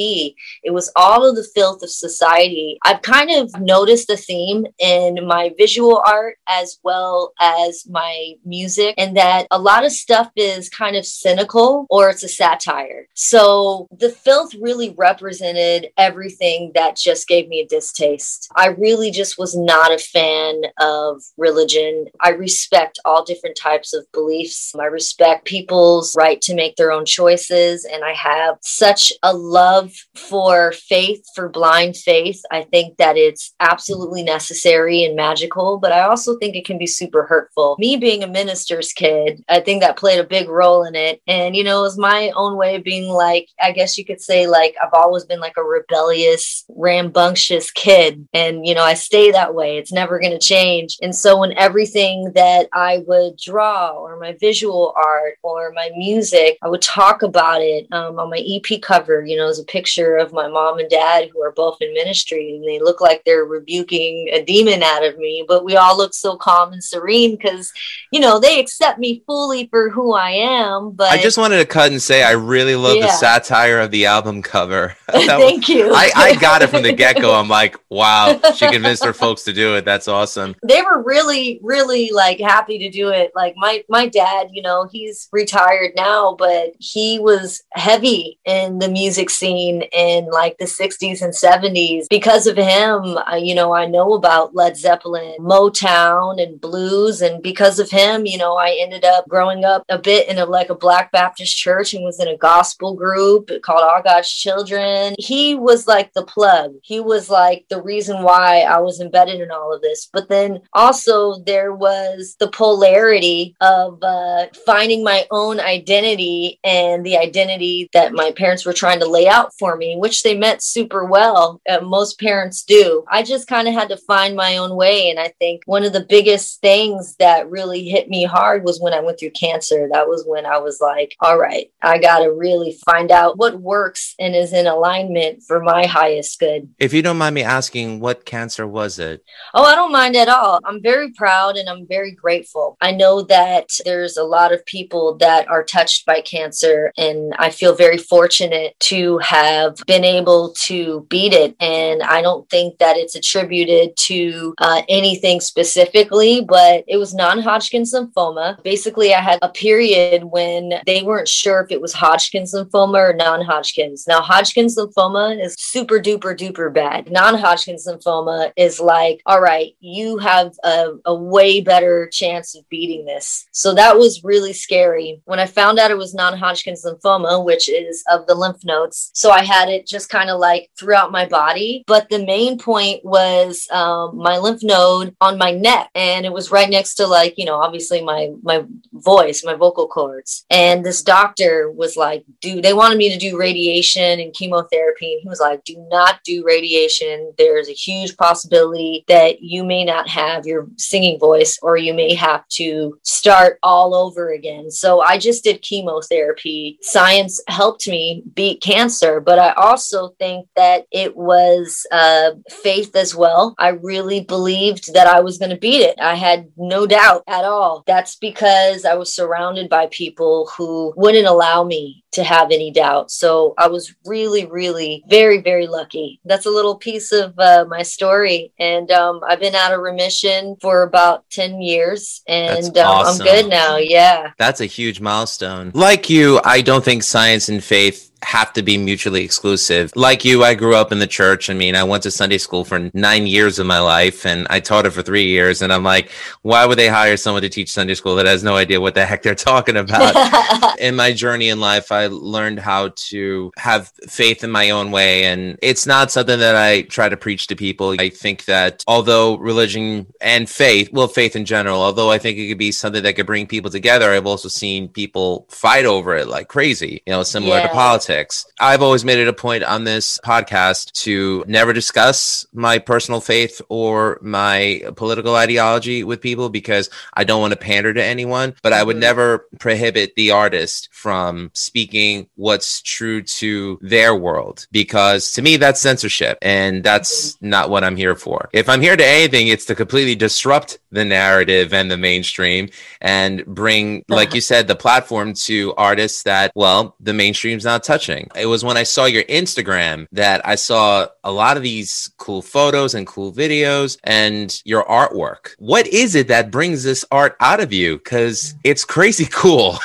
It 0.63 0.73
was 0.73 0.93
all 0.97 1.29
of 1.29 1.37
the 1.37 1.49
filth 1.55 1.83
of 1.83 1.91
society. 1.91 2.79
I've 2.85 3.03
kind 3.03 3.31
of 3.31 3.59
noticed 3.61 4.09
the 4.09 4.17
theme 4.17 4.67
in 4.79 5.27
my 5.27 5.53
visual 5.59 6.03
art 6.07 6.37
as 6.49 6.79
well 6.83 7.33
as 7.41 7.87
my 7.89 8.35
music, 8.45 8.95
and 8.99 9.17
that 9.17 9.47
a 9.51 9.59
lot 9.59 9.85
of 9.85 9.93
stuff 9.93 10.31
is 10.37 10.69
kind 10.69 10.97
of 10.97 11.07
cynical 11.07 11.87
or 11.91 12.11
it's 12.11 12.23
a 12.23 12.29
satire. 12.29 13.07
So 13.15 13.89
the 13.91 14.08
the 14.09 14.15
filth 14.15 14.55
really 14.59 14.95
represented 14.97 15.91
everything 15.99 16.73
that 16.75 16.97
just 16.97 17.29
gave 17.29 17.47
me 17.47 17.61
a 17.61 17.67
distaste. 17.67 18.51
I 18.57 18.69
really 18.69 19.11
just 19.11 19.37
was 19.37 19.55
not 19.55 19.93
a 19.93 19.99
fan 19.99 20.63
of 20.81 21.23
religion. 21.37 22.07
I 22.19 22.31
respect 22.31 22.99
all 23.05 23.23
different 23.23 23.59
types 23.61 23.93
of 23.93 24.11
beliefs. 24.15 24.73
I 24.81 24.85
respect 24.85 25.45
people's 25.45 26.15
right 26.17 26.41
to 26.41 26.55
make 26.55 26.77
their 26.77 26.91
own 26.91 27.05
choices. 27.05 27.85
And 27.85 28.03
I 28.03 28.15
have 28.15 28.57
such 28.63 29.13
a 29.23 29.35
love 29.35 29.93
for 30.17 30.73
faith, 30.73 31.23
for 31.35 31.51
blind 31.51 31.95
faith. 31.95 32.41
I 32.51 32.63
think 32.63 32.97
that 32.97 33.19
it's 33.19 33.55
absolutely 33.61 34.23
necessary 34.23 35.05
and 35.05 35.17
magical, 35.17 35.77
but 35.77 35.93
I 35.93 36.01
also 36.01 36.39
think 36.39 36.57
it 36.57 36.65
can 36.65 36.79
be 36.79 36.87
super 36.87 37.27
hurtful. 37.27 37.77
Me 37.79 37.97
being 37.97 38.23
a 38.23 38.27
minister's 38.27 38.95
kid, 38.95 39.45
I 39.51 39.61
think 39.61 39.83
that 39.83 39.99
played 39.99 40.19
a 40.19 40.25
big 40.25 40.49
role 40.49 40.85
in 40.85 40.95
it. 40.95 41.21
And, 41.27 41.55
you 41.55 41.63
know, 41.63 41.81
it 41.81 41.83
was 41.83 41.99
my 41.99 42.33
own 42.35 42.57
way 42.57 42.77
of 42.77 42.85
being 42.85 43.13
like, 43.13 43.51
I 43.61 43.73
guess 43.73 43.98
you 43.99 44.05
could 44.05 44.21
say 44.21 44.47
like 44.47 44.77
I've 44.83 44.95
always 44.95 45.25
been 45.25 45.41
like 45.41 45.57
a 45.57 45.63
rebellious, 45.63 46.65
rambunctious 46.69 47.71
kid. 47.71 48.27
And, 48.33 48.67
you 48.67 48.75
know, 48.75 48.83
I 48.83 48.95
stay 48.95 49.31
that 49.31 49.55
way. 49.55 49.79
It's 49.79 49.93
never 49.93 50.19
going 50.19 50.33
to 50.33 50.39
change. 50.39 50.97
And 51.03 51.15
so 51.15 51.39
when 51.39 51.53
everything 51.53 52.33
that 52.35 52.69
I 52.73 52.99
would 53.07 53.37
draw 53.37 53.91
or 53.91 54.19
my 54.19 54.37
visual 54.41 54.93
art 54.97 55.35
or 55.43 55.73
my 55.73 55.91
music, 55.97 56.59
I 56.63 56.69
would 56.69 56.83
talk 56.83 57.23
about 57.23 57.63
it 57.63 57.87
um, 57.93 58.19
on 58.19 58.31
my 58.31 58.39
EP 58.47 58.81
cover. 58.81 59.25
You 59.25 59.37
know, 59.37 59.45
there's 59.45 59.59
a 59.59 59.65
picture 59.65 60.17
of 60.17 60.33
my 60.33 60.49
mom 60.49 60.79
and 60.79 60.89
dad 60.89 61.29
who 61.33 61.43
are 61.43 61.53
both 61.53 61.79
in 61.81 61.93
ministry 61.95 62.57
and 62.57 62.65
they 62.65 62.79
look 62.79 63.01
like 63.01 63.23
they're 63.25 63.45
rebuking 63.45 64.29
a 64.33 64.45
demon 64.45 64.83
out 64.83 65.05
of 65.05 65.19
me, 65.19 65.45
but 65.47 65.65
we 65.65 65.77
all 65.77 65.97
look 65.97 66.15
so 66.15 66.37
calm 66.37 66.73
and 66.73 66.83
serene 66.83 67.37
because, 67.37 67.73
you 68.13 68.21
know, 68.21 68.39
they 68.39 68.61
accept 68.61 68.99
me 68.99 69.23
fully 69.27 69.67
for 69.69 69.91
who 69.91 70.13
I 70.13 70.31
am. 70.31 70.93
But 70.93 71.11
I 71.11 71.23
just 71.23 71.39
wanted 71.39 71.59
to 71.59 71.67
cut 71.67 71.91
and 71.91 72.01
say 72.01 72.23
I 72.23 72.33
really 72.33 72.77
love 72.77 72.97
yeah. 72.97 73.07
the 73.07 73.13
satire 73.13 73.81
of 73.81 73.88
the 73.91 74.07
album 74.07 74.43
cover. 74.43 74.95
Thank 75.11 75.61
was, 75.61 75.69
you. 75.69 75.93
I, 75.93 76.11
I 76.15 76.35
got 76.37 76.63
it 76.63 76.69
from 76.69 76.83
the 76.83 76.93
get 76.99 77.21
go. 77.21 77.35
I'm 77.35 77.49
like, 77.49 77.77
wow, 77.89 78.39
she 78.55 78.69
convinced 78.69 79.05
her 79.05 79.13
folks 79.13 79.45
to 79.45 79.53
do 79.53 79.75
it. 79.77 79.85
That's 79.85 80.09
awesome. 80.09 80.55
They 80.63 80.83
were 80.83 81.03
really, 81.03 81.61
really 81.63 82.11
like 82.13 82.39
happy 82.41 82.79
to 82.79 82.91
do 82.91 83.09
it. 83.09 83.33
Like 83.35 83.55
my 83.57 83.85
my 83.89 84.07
dad, 84.07 84.49
you 84.53 84.63
know, 84.63 84.89
he's 84.91 85.29
retired 85.33 85.93
now, 85.97 86.35
but 86.39 86.73
he 86.79 87.19
was 87.19 87.63
heavy 87.73 88.39
in 88.45 88.79
the 88.79 88.89
music 88.89 89.31
scene 89.31 89.83
in 89.93 90.27
like 90.31 90.59
the 90.59 90.67
60s 90.67 91.23
and 91.23 91.33
70s. 91.33 92.07
Because 92.11 92.47
of 92.47 92.57
him, 92.57 93.19
I, 93.27 93.41
you 93.43 93.55
know, 93.55 93.75
I 93.75 93.87
know 93.87 94.15
about 94.15 94.55
Led 94.55 94.77
Zeppelin, 94.77 95.37
Motown, 95.41 96.43
and 96.43 96.61
blues, 96.61 97.23
and 97.23 97.43
because 97.43 97.79
of 97.79 97.91
him, 97.91 98.27
you 98.27 98.39
know, 98.39 98.57
I 98.57 98.77
ended 98.81 99.05
up 99.05 99.29
growing 99.29 99.65
up 99.65 99.85
a 99.89 99.99
bit 99.99 100.29
in 100.29 100.39
a 100.39 100.45
like 100.45 100.71
a 100.71 100.75
Black 100.75 101.13
Baptist 101.13 101.57
church 101.57 101.95
and 101.95 102.05
was 102.05 102.21
in 102.21 102.29
a 102.29 102.37
gospel 102.37 102.95
group 102.95 103.51
called 103.63 103.78
All 103.83 104.03
God's 104.03 104.31
Children. 104.31 105.15
He 105.19 105.55
was 105.55 105.87
like 105.87 106.13
the 106.13 106.25
plug. 106.25 106.75
He 106.83 107.01
was 107.01 107.31
like 107.31 107.67
the 107.71 107.83
reason 107.83 108.23
why 108.23 108.61
I 108.61 108.79
was 108.81 109.01
embedded 109.01 109.41
in 109.41 109.51
all 109.51 109.75
of 109.75 109.83
this. 109.83 110.09
But 110.13 110.29
then 110.29 110.61
also 110.73 111.43
there 111.45 111.75
was 111.75 112.37
the 112.39 112.49
polarity 112.49 113.55
of 113.61 113.99
uh, 114.03 114.47
finding 114.67 115.03
my 115.03 115.27
own 115.31 115.61
identity 115.61 116.59
and 116.65 117.05
the 117.05 117.17
identity 117.17 117.89
that 117.93 118.13
my 118.13 118.33
parents 118.33 118.65
were 118.65 118.73
trying 118.73 119.01
to 119.01 119.09
lay 119.09 119.29
out 119.29 119.53
for 119.59 119.77
me, 119.77 119.97
which 119.97 120.23
they 120.23 120.37
meant 120.37 120.63
super 120.63 121.05
well. 121.05 121.61
Uh, 121.69 121.81
most 121.81 122.21
parents 122.21 122.63
do. 122.63 123.05
I 123.11 123.23
just 123.23 123.49
kind 123.49 123.69
of 123.69 123.75
had 123.75 123.89
to 123.89 123.97
find 123.97 124.37
my 124.37 124.57
own 124.57 124.77
way. 124.77 125.11
And 125.11 125.19
I 125.19 125.33
think 125.39 125.63
one 125.67 125.85
of 125.85 125.93
the 125.93 126.07
biggest 126.09 126.61
things 126.61 127.17
that 127.19 127.51
really 127.51 127.89
hit 127.89 128.09
me 128.09 128.25
hard 128.25 128.65
was 128.65 128.81
when 128.81 128.93
I 128.93 129.01
went 129.01 129.19
through 129.19 129.31
cancer. 129.31 129.89
That 129.93 130.09
was 130.09 130.25
when 130.27 130.47
I 130.47 130.59
was 130.59 130.81
like, 130.81 131.17
all 131.21 131.39
right, 131.39 131.71
I 131.83 131.99
got 131.99 132.21
to 132.21 132.33
really 132.33 132.77
find 132.85 133.11
out 133.11 133.39
what 133.39 133.61
works 133.69 134.15
and 134.19 134.35
is 134.35 134.53
in 134.53 134.67
alignment 134.67 135.43
for 135.47 135.61
my 135.61 135.85
highest 135.87 136.41
good. 136.41 136.69
If 136.79 136.93
you 136.93 137.03
don't 137.03 137.19
mind 137.19 137.35
me 137.35 137.43
asking, 137.43 138.01
what 138.01 138.25
cancer 138.25 138.67
was 138.67 138.99
it? 138.99 139.23
Oh, 139.55 139.65
I 139.65 139.75
don't 139.75 139.93
mind 139.93 140.17
at 140.17 140.29
all. 140.29 140.59
I'm 140.65 140.83
very 140.83 141.11
proud 141.11 141.57
and 141.57 141.69
I'm 141.69 141.87
very 141.87 142.13
grateful. 142.13 142.77
I 142.81 142.93
know 142.93 143.23
that 143.23 143.69
there's 143.85 144.17
a 144.17 144.25
lot 144.25 144.53
of 144.53 144.65
people 144.65 145.17
that 145.19 145.47
are 145.49 145.63
touched 145.63 146.07
by 146.07 146.23
cancer, 146.23 146.93
and 146.97 147.35
I 147.39 147.51
feel 147.51 147.75
very 147.75 147.99
fortunate 147.99 148.75
to 148.81 149.19
have 149.19 149.77
been 149.87 150.05
able 150.05 150.55
to 150.67 151.07
beat 151.11 151.35
it. 151.35 151.55
And 151.61 152.03
I 152.03 152.23
don't 152.23 152.49
think 152.49 152.79
that 152.79 152.97
it's 152.97 153.15
attributed 153.15 153.97
to 154.09 154.55
uh, 154.59 154.83
anything 154.89 155.41
specifically, 155.41 156.45
but 156.49 156.85
it 156.89 156.97
was 156.97 157.15
non 157.15 157.41
Hodgkin's 157.41 157.93
lymphoma. 157.95 158.63
Basically, 158.63 159.15
I 159.15 159.21
had 159.21 159.39
a 159.43 159.51
period 159.51 160.25
when 160.25 160.75
they 160.87 161.03
weren't 161.03 161.29
sure 161.29 161.61
if 161.61 161.71
it 161.71 161.81
was 161.81 161.93
Hodgkin's 161.93 162.55
lymphoma 162.55 163.11
or 163.11 163.13
non 163.13 163.43
Hodgkin's 163.43 163.58
Hodgkin's. 163.59 164.07
Now, 164.07 164.21
Hodgkin's 164.21 164.77
lymphoma 164.77 165.43
is 165.43 165.57
super 165.59 165.99
duper 165.99 166.37
duper 166.37 166.73
bad. 166.73 167.11
Non 167.11 167.35
Hodgkin's 167.35 167.89
lymphoma 167.89 168.53
is 168.57 168.79
like, 168.79 169.21
all 169.27 169.41
right, 169.41 169.73
you 169.81 170.19
have 170.19 170.53
a, 170.65 170.91
a 171.05 171.15
way 171.15 171.61
better 171.61 172.09
chance 172.13 172.57
of 172.57 172.69
beating 172.69 173.05
this. 173.05 173.47
So 173.51 173.75
that 173.75 173.97
was 173.97 174.23
really 174.23 174.53
scary. 174.53 175.21
When 175.25 175.41
I 175.41 175.47
found 175.47 175.79
out 175.79 175.91
it 175.91 175.99
was 175.99 176.15
non 176.15 176.39
Hodgkin's 176.39 176.85
lymphoma, 176.85 177.45
which 177.45 177.69
is 177.69 178.05
of 178.11 178.27
the 178.27 178.35
lymph 178.37 178.65
nodes, 178.65 179.11
so 179.15 179.31
I 179.31 179.43
had 179.43 179.69
it 179.69 179.89
just 179.89 180.09
kind 180.09 180.31
of 180.31 180.39
like 180.39 180.71
throughout 180.79 181.11
my 181.11 181.27
body. 181.27 181.83
But 181.87 182.09
the 182.11 182.25
main 182.25 182.59
point 182.59 183.05
was 183.05 183.67
um, 183.73 184.17
my 184.17 184.39
lymph 184.39 184.63
node 184.63 185.17
on 185.21 185.37
my 185.37 185.51
neck, 185.51 185.91
and 185.97 186.25
it 186.25 186.33
was 186.33 186.53
right 186.53 186.71
next 186.71 186.95
to 186.95 187.07
like, 187.07 187.35
you 187.37 187.45
know, 187.45 187.57
obviously 187.57 188.03
my 188.03 188.31
my 188.43 188.65
voice, 188.93 189.45
my 189.45 189.55
vocal 189.55 189.89
cords. 189.89 190.45
And 190.49 190.85
this 190.85 191.03
doctor 191.03 191.71
was 191.71 191.97
like, 191.97 192.25
dude, 192.41 192.65
they 192.65 192.73
wanted 192.73 192.99
me 192.99 193.11
to 193.11 193.19
do 193.19 193.38
radiation 193.39 194.21
and 194.21 194.35
chemotherapy. 194.35 195.13
And 195.13 195.23
he 195.23 195.29
was 195.29 195.41
like, 195.41 195.65
do 195.65 195.77
not 195.91 196.21
do 196.25 196.45
radiation. 196.45 197.33
There's 197.39 197.69
a 197.69 197.73
huge 197.73 198.17
possibility 198.17 199.05
that 199.09 199.41
you 199.41 199.65
may 199.65 199.85
not 199.85 200.09
have 200.09 200.47
your 200.47 200.69
singing 200.77 201.19
voice 201.19 201.59
or 201.63 201.77
you 201.77 201.95
may 201.95 202.15
have 202.15 202.47
to 202.49 202.99
start 203.03 203.59
all 203.63 203.95
over 203.95 204.33
again. 204.33 204.71
So 204.71 205.01
I 205.01 205.19
just 205.19 205.45
did 205.45 205.63
chemotherapy. 205.63 206.79
Science 206.83 207.41
helped 207.49 207.89
me 207.89 208.23
beat 208.35 208.61
cancer, 208.61 209.21
but 209.21 209.39
I 209.39 209.53
also 209.53 210.11
think 210.19 210.49
that 210.57 210.87
it 210.91 211.17
was 211.17 211.87
uh, 211.93 212.31
faith 212.63 212.95
as 212.97 213.15
well. 213.15 213.55
I 213.59 213.69
really 213.69 214.21
believed 214.21 214.93
that 214.95 215.07
I 215.07 215.21
was 215.21 215.39
going 215.39 215.51
to 215.51 215.57
beat 215.57 215.83
it. 215.83 215.99
I 216.01 216.17
had 216.17 216.51
no 216.57 216.87
doubt 216.87 217.23
at 217.29 217.45
all. 217.45 217.85
That's 217.87 218.17
because 218.17 218.85
I 218.85 218.95
was 218.95 219.15
surrounded 219.15 219.69
by 219.69 219.87
people 219.91 220.51
who 220.57 220.93
wouldn't 220.97 221.27
allow 221.27 221.65
me 221.65 222.05
to 222.13 222.25
have 222.25 222.51
any 222.51 222.71
doubt. 222.71 223.11
So 223.11 223.55
I 223.59 223.69
was 223.69 223.95
really, 224.05 224.47
really 224.47 225.05
very, 225.09 225.41
very 225.41 225.67
lucky. 225.67 226.21
That's 226.25 226.47
a 226.47 226.51
little 226.51 226.77
piece 226.77 227.13
of 227.13 227.39
uh, 227.39 227.67
my 227.69 227.83
story. 227.83 228.53
And 228.59 228.91
um, 228.91 229.21
I've 229.27 229.41
been 229.41 229.55
out 229.55 229.73
of 229.73 229.81
remission 229.81 230.57
for 230.61 230.83
about 230.83 231.29
10 231.31 231.61
years 231.61 232.23
and 232.27 232.77
um, 232.79 232.87
awesome. 232.87 233.27
I'm 233.27 233.33
good 233.33 233.49
now. 233.49 233.77
Yeah. 233.77 234.33
That's 234.39 234.61
a 234.61 234.67
huge 234.67 235.01
milestone. 235.01 235.71
Like 235.75 236.09
you, 236.09 236.41
I 236.45 236.63
don't 236.63 236.85
think 236.85 237.03
science 237.03 237.49
and 237.49 237.63
faith 237.63 238.08
have 238.23 238.53
to 238.55 238.63
be 238.63 238.77
mutually 238.77 239.25
exclusive. 239.25 239.93
Like 239.95 240.25
you, 240.25 240.43
I 240.43 240.55
grew 240.55 240.75
up 240.75 240.91
in 240.93 240.99
the 240.99 241.07
church. 241.07 241.51
I 241.51 241.55
mean, 241.55 241.77
I 241.77 241.85
went 241.85 242.03
to 242.03 242.11
Sunday 242.11 242.39
school 242.39 242.65
for 242.65 242.91
nine 242.93 243.27
years 243.27 243.59
of 243.59 243.67
my 243.67 243.79
life 243.79 244.27
and 244.27 244.47
I 244.51 244.61
taught 244.61 244.87
it 244.87 244.91
for 244.91 245.03
three 245.03 245.27
years. 245.27 245.63
And 245.63 245.73
I'm 245.73 245.85
like, 245.85 246.11
why 246.43 246.67
would 246.67 246.79
they 246.79 246.89
hire 246.89 247.17
someone 247.17 247.43
to 247.43 247.49
teach 247.49 247.71
Sunday 247.71 247.95
school 247.95 248.17
that 248.17 248.27
has 248.27 248.43
no 248.43 248.57
idea 248.57 248.81
what 248.81 248.95
the 248.95 249.07
heck 249.07 249.23
they're 249.23 249.35
talking 249.35 249.77
about? 249.77 250.79
in 250.81 250.97
my 250.97 251.13
journey 251.13 251.49
in 251.49 251.61
life, 251.61 251.93
I 251.93 252.07
learned 252.09 252.59
how 252.59 252.91
to 252.97 253.53
have 253.57 253.93
faith 254.09 254.43
in 254.43 254.51
my 254.51 254.71
own 254.71 254.91
way. 254.91 255.25
And 255.25 255.57
it's 255.63 255.87
not 255.87 256.11
something 256.11 256.39
that 256.41 256.57
I 256.57 256.83
try 256.83 257.09
to 257.09 257.17
preach 257.17 257.47
to 257.49 257.57
people. 257.57 257.95
I 257.99 258.09
think 258.09 258.47
that 258.47 258.85
although 258.89 259.37
religion 259.37 260.07
and 260.21 260.49
faith, 260.49 260.91
well, 260.93 261.09
faith 261.09 261.37
in 261.37 261.45
general, 261.45 261.81
although 261.81 262.11
I 262.11 262.19
think 262.19 262.39
it 262.39 262.49
could 262.49 262.59
be 262.59 262.73
something 262.73 263.03
that 263.03 263.15
could 263.15 263.27
bring 263.27 263.47
people 263.47 263.71
together, 263.71 264.11
I've 264.11 264.27
also 264.27 264.49
seen 264.49 264.89
people 264.89 265.47
fight 265.51 265.87
over 265.87 266.17
it 266.17 266.27
like 266.27 266.49
crazy, 266.49 267.03
you 267.07 267.13
know, 267.13 267.23
similar 267.23 267.59
yeah. 267.59 267.69
to 267.69 267.73
politics 267.73 268.08
politics. 268.09 268.47
I've 268.59 268.83
always 268.83 269.05
made 269.05 269.19
it 269.19 269.29
a 269.29 269.33
point 269.33 269.63
on 269.65 269.85
this 269.85 270.19
podcast 270.25 270.93
to 271.05 271.45
never 271.47 271.73
discuss 271.73 272.47
my 272.53 272.79
personal 272.79 273.21
faith 273.21 273.61
or 273.69 274.19
my 274.23 274.83
political 274.97 275.35
ideology 275.35 276.05
with 276.05 276.21
people 276.21 276.49
because 276.49 276.89
I 277.13 277.25
don't 277.25 277.41
want 277.41 277.53
to 277.53 277.59
pander 277.59 277.93
to 277.93 278.03
anyone, 278.03 278.55
but 278.63 278.73
I 278.73 278.83
would 278.83 278.95
mm-hmm. 278.95 279.01
never 279.01 279.47
prohibit 279.61 280.15
the 280.17 280.31
artist 280.31 280.89
from 280.91 281.51
speaking 281.53 282.29
what's 282.37 282.81
true 282.81 283.23
to 283.23 283.79
their 283.83 284.15
world 284.15 284.67
because 284.73 285.33
to 285.33 285.43
me 285.43 285.57
that's 285.57 285.81
censorship 285.81 286.39
and 286.41 286.83
that's 286.83 287.33
mm-hmm. 287.33 287.51
not 287.51 287.71
what 287.71 287.85
I'm 287.85 287.97
here 287.97 288.15
for. 288.15 288.49
If 288.53 288.69
I'm 288.69 288.81
here 288.81 288.97
to 288.97 289.07
anything, 289.07 289.49
it's 289.49 289.67
to 289.67 289.75
completely 289.75 290.15
disrupt 290.15 290.79
the 290.91 291.05
narrative 291.05 291.73
and 291.73 291.91
the 291.91 291.97
mainstream 291.97 292.69
and 293.01 293.45
bring, 293.47 294.05
like 294.09 294.35
you 294.35 294.41
said, 294.41 294.69
the 294.69 294.77
platform 294.77 295.35
to 295.35 295.75
artists 295.77 296.23
that, 296.23 296.53
well, 296.55 296.97
the 297.01 297.13
mainstream's 297.13 297.65
not 297.65 297.85
touching. 297.85 298.29
It 298.35 298.47
was 298.47 298.65
when 298.65 298.77
I 298.77 298.83
saw 298.83 299.05
your 299.05 299.25
Instagram 299.25 300.07
that 300.13 300.47
I 300.47 300.55
saw 300.55 301.09
a 301.25 301.33
lot 301.33 301.57
of 301.57 301.63
these 301.63 302.11
cool 302.17 302.43
photos 302.43 302.95
and 302.95 303.07
cool 303.07 303.33
videos 303.33 303.99
and 304.05 304.61
your 304.65 304.85
artwork. 304.85 305.55
What 305.59 305.87
is 305.89 306.15
it 306.15 306.29
that 306.29 306.51
brings 306.51 306.83
this 306.83 307.05
art 307.11 307.37
out 307.41 307.61
of 307.61 307.73
you? 307.73 307.99
Because 307.99 308.55
it's 308.65 308.85
crazy 308.85 309.27
cool. 309.31 309.79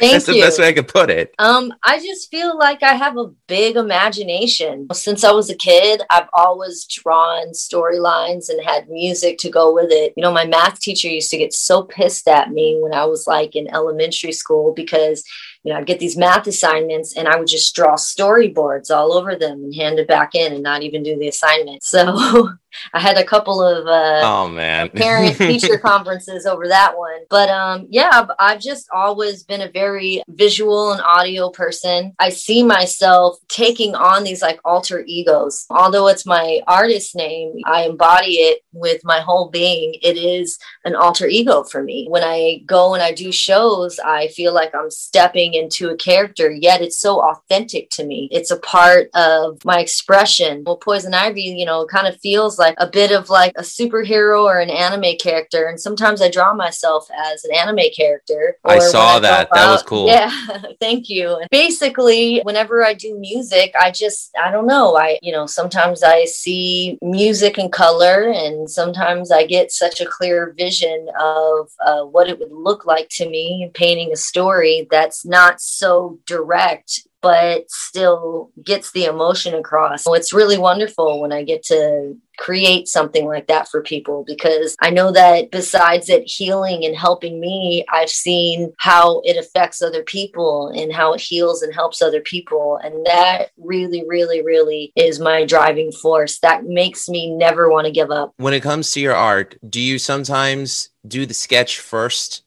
That's 0.00 0.26
the 0.26 0.40
best 0.40 0.58
way 0.58 0.68
I 0.68 0.72
could 0.72 0.88
put 0.88 1.10
it. 1.10 1.34
Um, 1.38 1.72
I 1.82 1.98
just 1.98 2.30
feel 2.30 2.58
like 2.58 2.82
I 2.82 2.94
have 2.94 3.16
a 3.16 3.28
big 3.46 3.76
imagination. 3.76 4.86
Since 4.92 5.24
I 5.24 5.32
was 5.32 5.50
a 5.50 5.54
kid, 5.54 6.02
I've 6.10 6.28
always 6.32 6.84
drawn 6.86 7.48
storylines 7.52 8.48
and 8.48 8.64
had 8.64 8.88
music 8.88 9.38
to 9.38 9.50
go 9.50 9.72
with 9.72 9.90
it. 9.90 10.13
You 10.16 10.22
know, 10.22 10.32
my 10.32 10.44
math 10.44 10.80
teacher 10.80 11.08
used 11.08 11.30
to 11.30 11.38
get 11.38 11.52
so 11.52 11.82
pissed 11.82 12.28
at 12.28 12.50
me 12.50 12.78
when 12.80 12.94
I 12.94 13.04
was 13.04 13.26
like 13.26 13.56
in 13.56 13.72
elementary 13.74 14.32
school 14.32 14.72
because 14.72 15.24
you 15.64 15.72
know, 15.72 15.78
I'd 15.78 15.86
get 15.86 15.98
these 15.98 16.16
math 16.16 16.46
assignments 16.46 17.16
and 17.16 17.26
I 17.26 17.36
would 17.36 17.48
just 17.48 17.74
draw 17.74 17.94
storyboards 17.94 18.94
all 18.94 19.14
over 19.14 19.34
them 19.34 19.64
and 19.64 19.74
hand 19.74 19.98
it 19.98 20.06
back 20.06 20.34
in 20.34 20.52
and 20.52 20.62
not 20.62 20.82
even 20.82 21.02
do 21.02 21.18
the 21.18 21.28
assignment. 21.28 21.82
So 21.82 22.50
I 22.92 23.00
had 23.00 23.16
a 23.16 23.24
couple 23.24 23.62
of 23.62 23.86
uh, 23.86 24.20
oh 24.24 24.48
man 24.48 24.90
parent 24.90 25.36
teacher 25.38 25.78
conferences 25.78 26.46
over 26.46 26.68
that 26.68 26.96
one. 26.96 27.20
But 27.30 27.48
um, 27.48 27.86
yeah, 27.90 28.10
I've, 28.12 28.30
I've 28.38 28.60
just 28.60 28.88
always 28.92 29.42
been 29.42 29.62
a 29.62 29.70
very 29.70 30.22
visual 30.28 30.92
and 30.92 31.00
audio 31.02 31.50
person. 31.50 32.14
I 32.18 32.30
see 32.30 32.62
myself 32.62 33.38
taking 33.48 33.94
on 33.94 34.24
these 34.24 34.42
like 34.42 34.60
alter 34.64 35.04
egos. 35.06 35.66
Although 35.70 36.08
it's 36.08 36.26
my 36.26 36.60
artist 36.66 37.14
name, 37.14 37.54
I 37.66 37.84
embody 37.84 38.34
it 38.34 38.62
with 38.72 39.04
my 39.04 39.20
whole 39.20 39.50
being. 39.50 39.94
It 40.02 40.16
is 40.16 40.58
an 40.84 40.94
alter 40.94 41.26
ego 41.26 41.62
for 41.62 41.82
me. 41.82 42.06
When 42.08 42.24
I 42.24 42.62
go 42.66 42.94
and 42.94 43.02
I 43.02 43.12
do 43.12 43.32
shows, 43.32 43.98
I 43.98 44.28
feel 44.28 44.52
like 44.52 44.74
I'm 44.74 44.90
stepping 44.90 45.54
into 45.54 45.90
a 45.90 45.96
character, 45.96 46.50
yet 46.50 46.82
it's 46.82 46.98
so 46.98 47.20
authentic 47.20 47.90
to 47.90 48.04
me. 48.04 48.28
It's 48.30 48.50
a 48.50 48.58
part 48.58 49.08
of 49.14 49.64
my 49.64 49.80
expression. 49.80 50.62
Well, 50.64 50.76
Poison 50.76 51.14
Ivy, 51.14 51.42
you 51.42 51.64
know, 51.64 51.86
kind 51.86 52.06
of 52.06 52.20
feels 52.20 52.58
like 52.58 52.63
like 52.64 52.74
a 52.78 52.86
bit 52.86 53.12
of 53.12 53.28
like 53.28 53.52
a 53.56 53.62
superhero 53.62 54.44
or 54.44 54.58
an 54.58 54.70
anime 54.70 55.16
character. 55.20 55.66
And 55.66 55.78
sometimes 55.78 56.22
I 56.22 56.30
draw 56.30 56.54
myself 56.54 57.08
as 57.14 57.44
an 57.44 57.54
anime 57.54 57.90
character. 57.94 58.56
I 58.64 58.78
saw 58.78 59.16
I 59.16 59.20
that. 59.20 59.48
That 59.52 59.70
was 59.70 59.82
cool. 59.82 60.06
Yeah. 60.06 60.30
thank 60.80 61.08
you. 61.08 61.36
And 61.36 61.48
basically, 61.50 62.40
whenever 62.40 62.84
I 62.84 62.94
do 62.94 63.18
music, 63.18 63.74
I 63.80 63.90
just, 63.90 64.30
I 64.42 64.50
don't 64.50 64.66
know. 64.66 64.96
I, 64.96 65.18
you 65.22 65.32
know, 65.32 65.46
sometimes 65.46 66.02
I 66.02 66.24
see 66.24 66.98
music 67.02 67.58
in 67.58 67.68
color 67.68 68.32
and 68.34 68.70
sometimes 68.70 69.30
I 69.30 69.46
get 69.46 69.70
such 69.70 70.00
a 70.00 70.06
clear 70.06 70.54
vision 70.56 71.08
of 71.20 71.70
uh, 71.84 72.02
what 72.02 72.28
it 72.28 72.38
would 72.38 72.52
look 72.52 72.86
like 72.86 73.08
to 73.10 73.28
me 73.28 73.70
painting 73.74 74.12
a 74.12 74.16
story 74.16 74.86
that's 74.90 75.26
not 75.26 75.60
so 75.60 76.18
direct 76.26 77.06
but 77.24 77.64
still 77.70 78.50
gets 78.62 78.92
the 78.92 79.06
emotion 79.06 79.54
across. 79.54 80.04
So 80.04 80.12
it's 80.12 80.34
really 80.34 80.58
wonderful 80.58 81.22
when 81.22 81.32
I 81.32 81.42
get 81.42 81.62
to 81.68 82.18
create 82.36 82.86
something 82.86 83.24
like 83.24 83.46
that 83.46 83.66
for 83.66 83.80
people 83.80 84.24
because 84.26 84.76
I 84.78 84.90
know 84.90 85.10
that 85.12 85.50
besides 85.50 86.10
it 86.10 86.24
healing 86.24 86.84
and 86.84 86.94
helping 86.94 87.40
me, 87.40 87.86
I've 87.90 88.10
seen 88.10 88.74
how 88.78 89.22
it 89.24 89.38
affects 89.38 89.80
other 89.80 90.02
people 90.02 90.68
and 90.68 90.92
how 90.92 91.14
it 91.14 91.20
heals 91.22 91.62
and 91.62 91.72
helps 91.72 92.02
other 92.02 92.20
people. 92.20 92.78
And 92.84 93.06
that 93.06 93.52
really, 93.56 94.04
really, 94.06 94.44
really 94.44 94.92
is 94.94 95.18
my 95.18 95.46
driving 95.46 95.92
force. 95.92 96.40
That 96.40 96.64
makes 96.66 97.08
me 97.08 97.34
never 97.34 97.70
want 97.70 97.86
to 97.86 97.90
give 97.90 98.10
up. 98.10 98.34
When 98.36 98.52
it 98.52 98.62
comes 98.62 98.92
to 98.92 99.00
your 99.00 99.14
art, 99.14 99.56
do 99.66 99.80
you 99.80 99.98
sometimes 99.98 100.90
do 101.08 101.24
the 101.24 101.32
sketch 101.32 101.78
first 101.78 102.42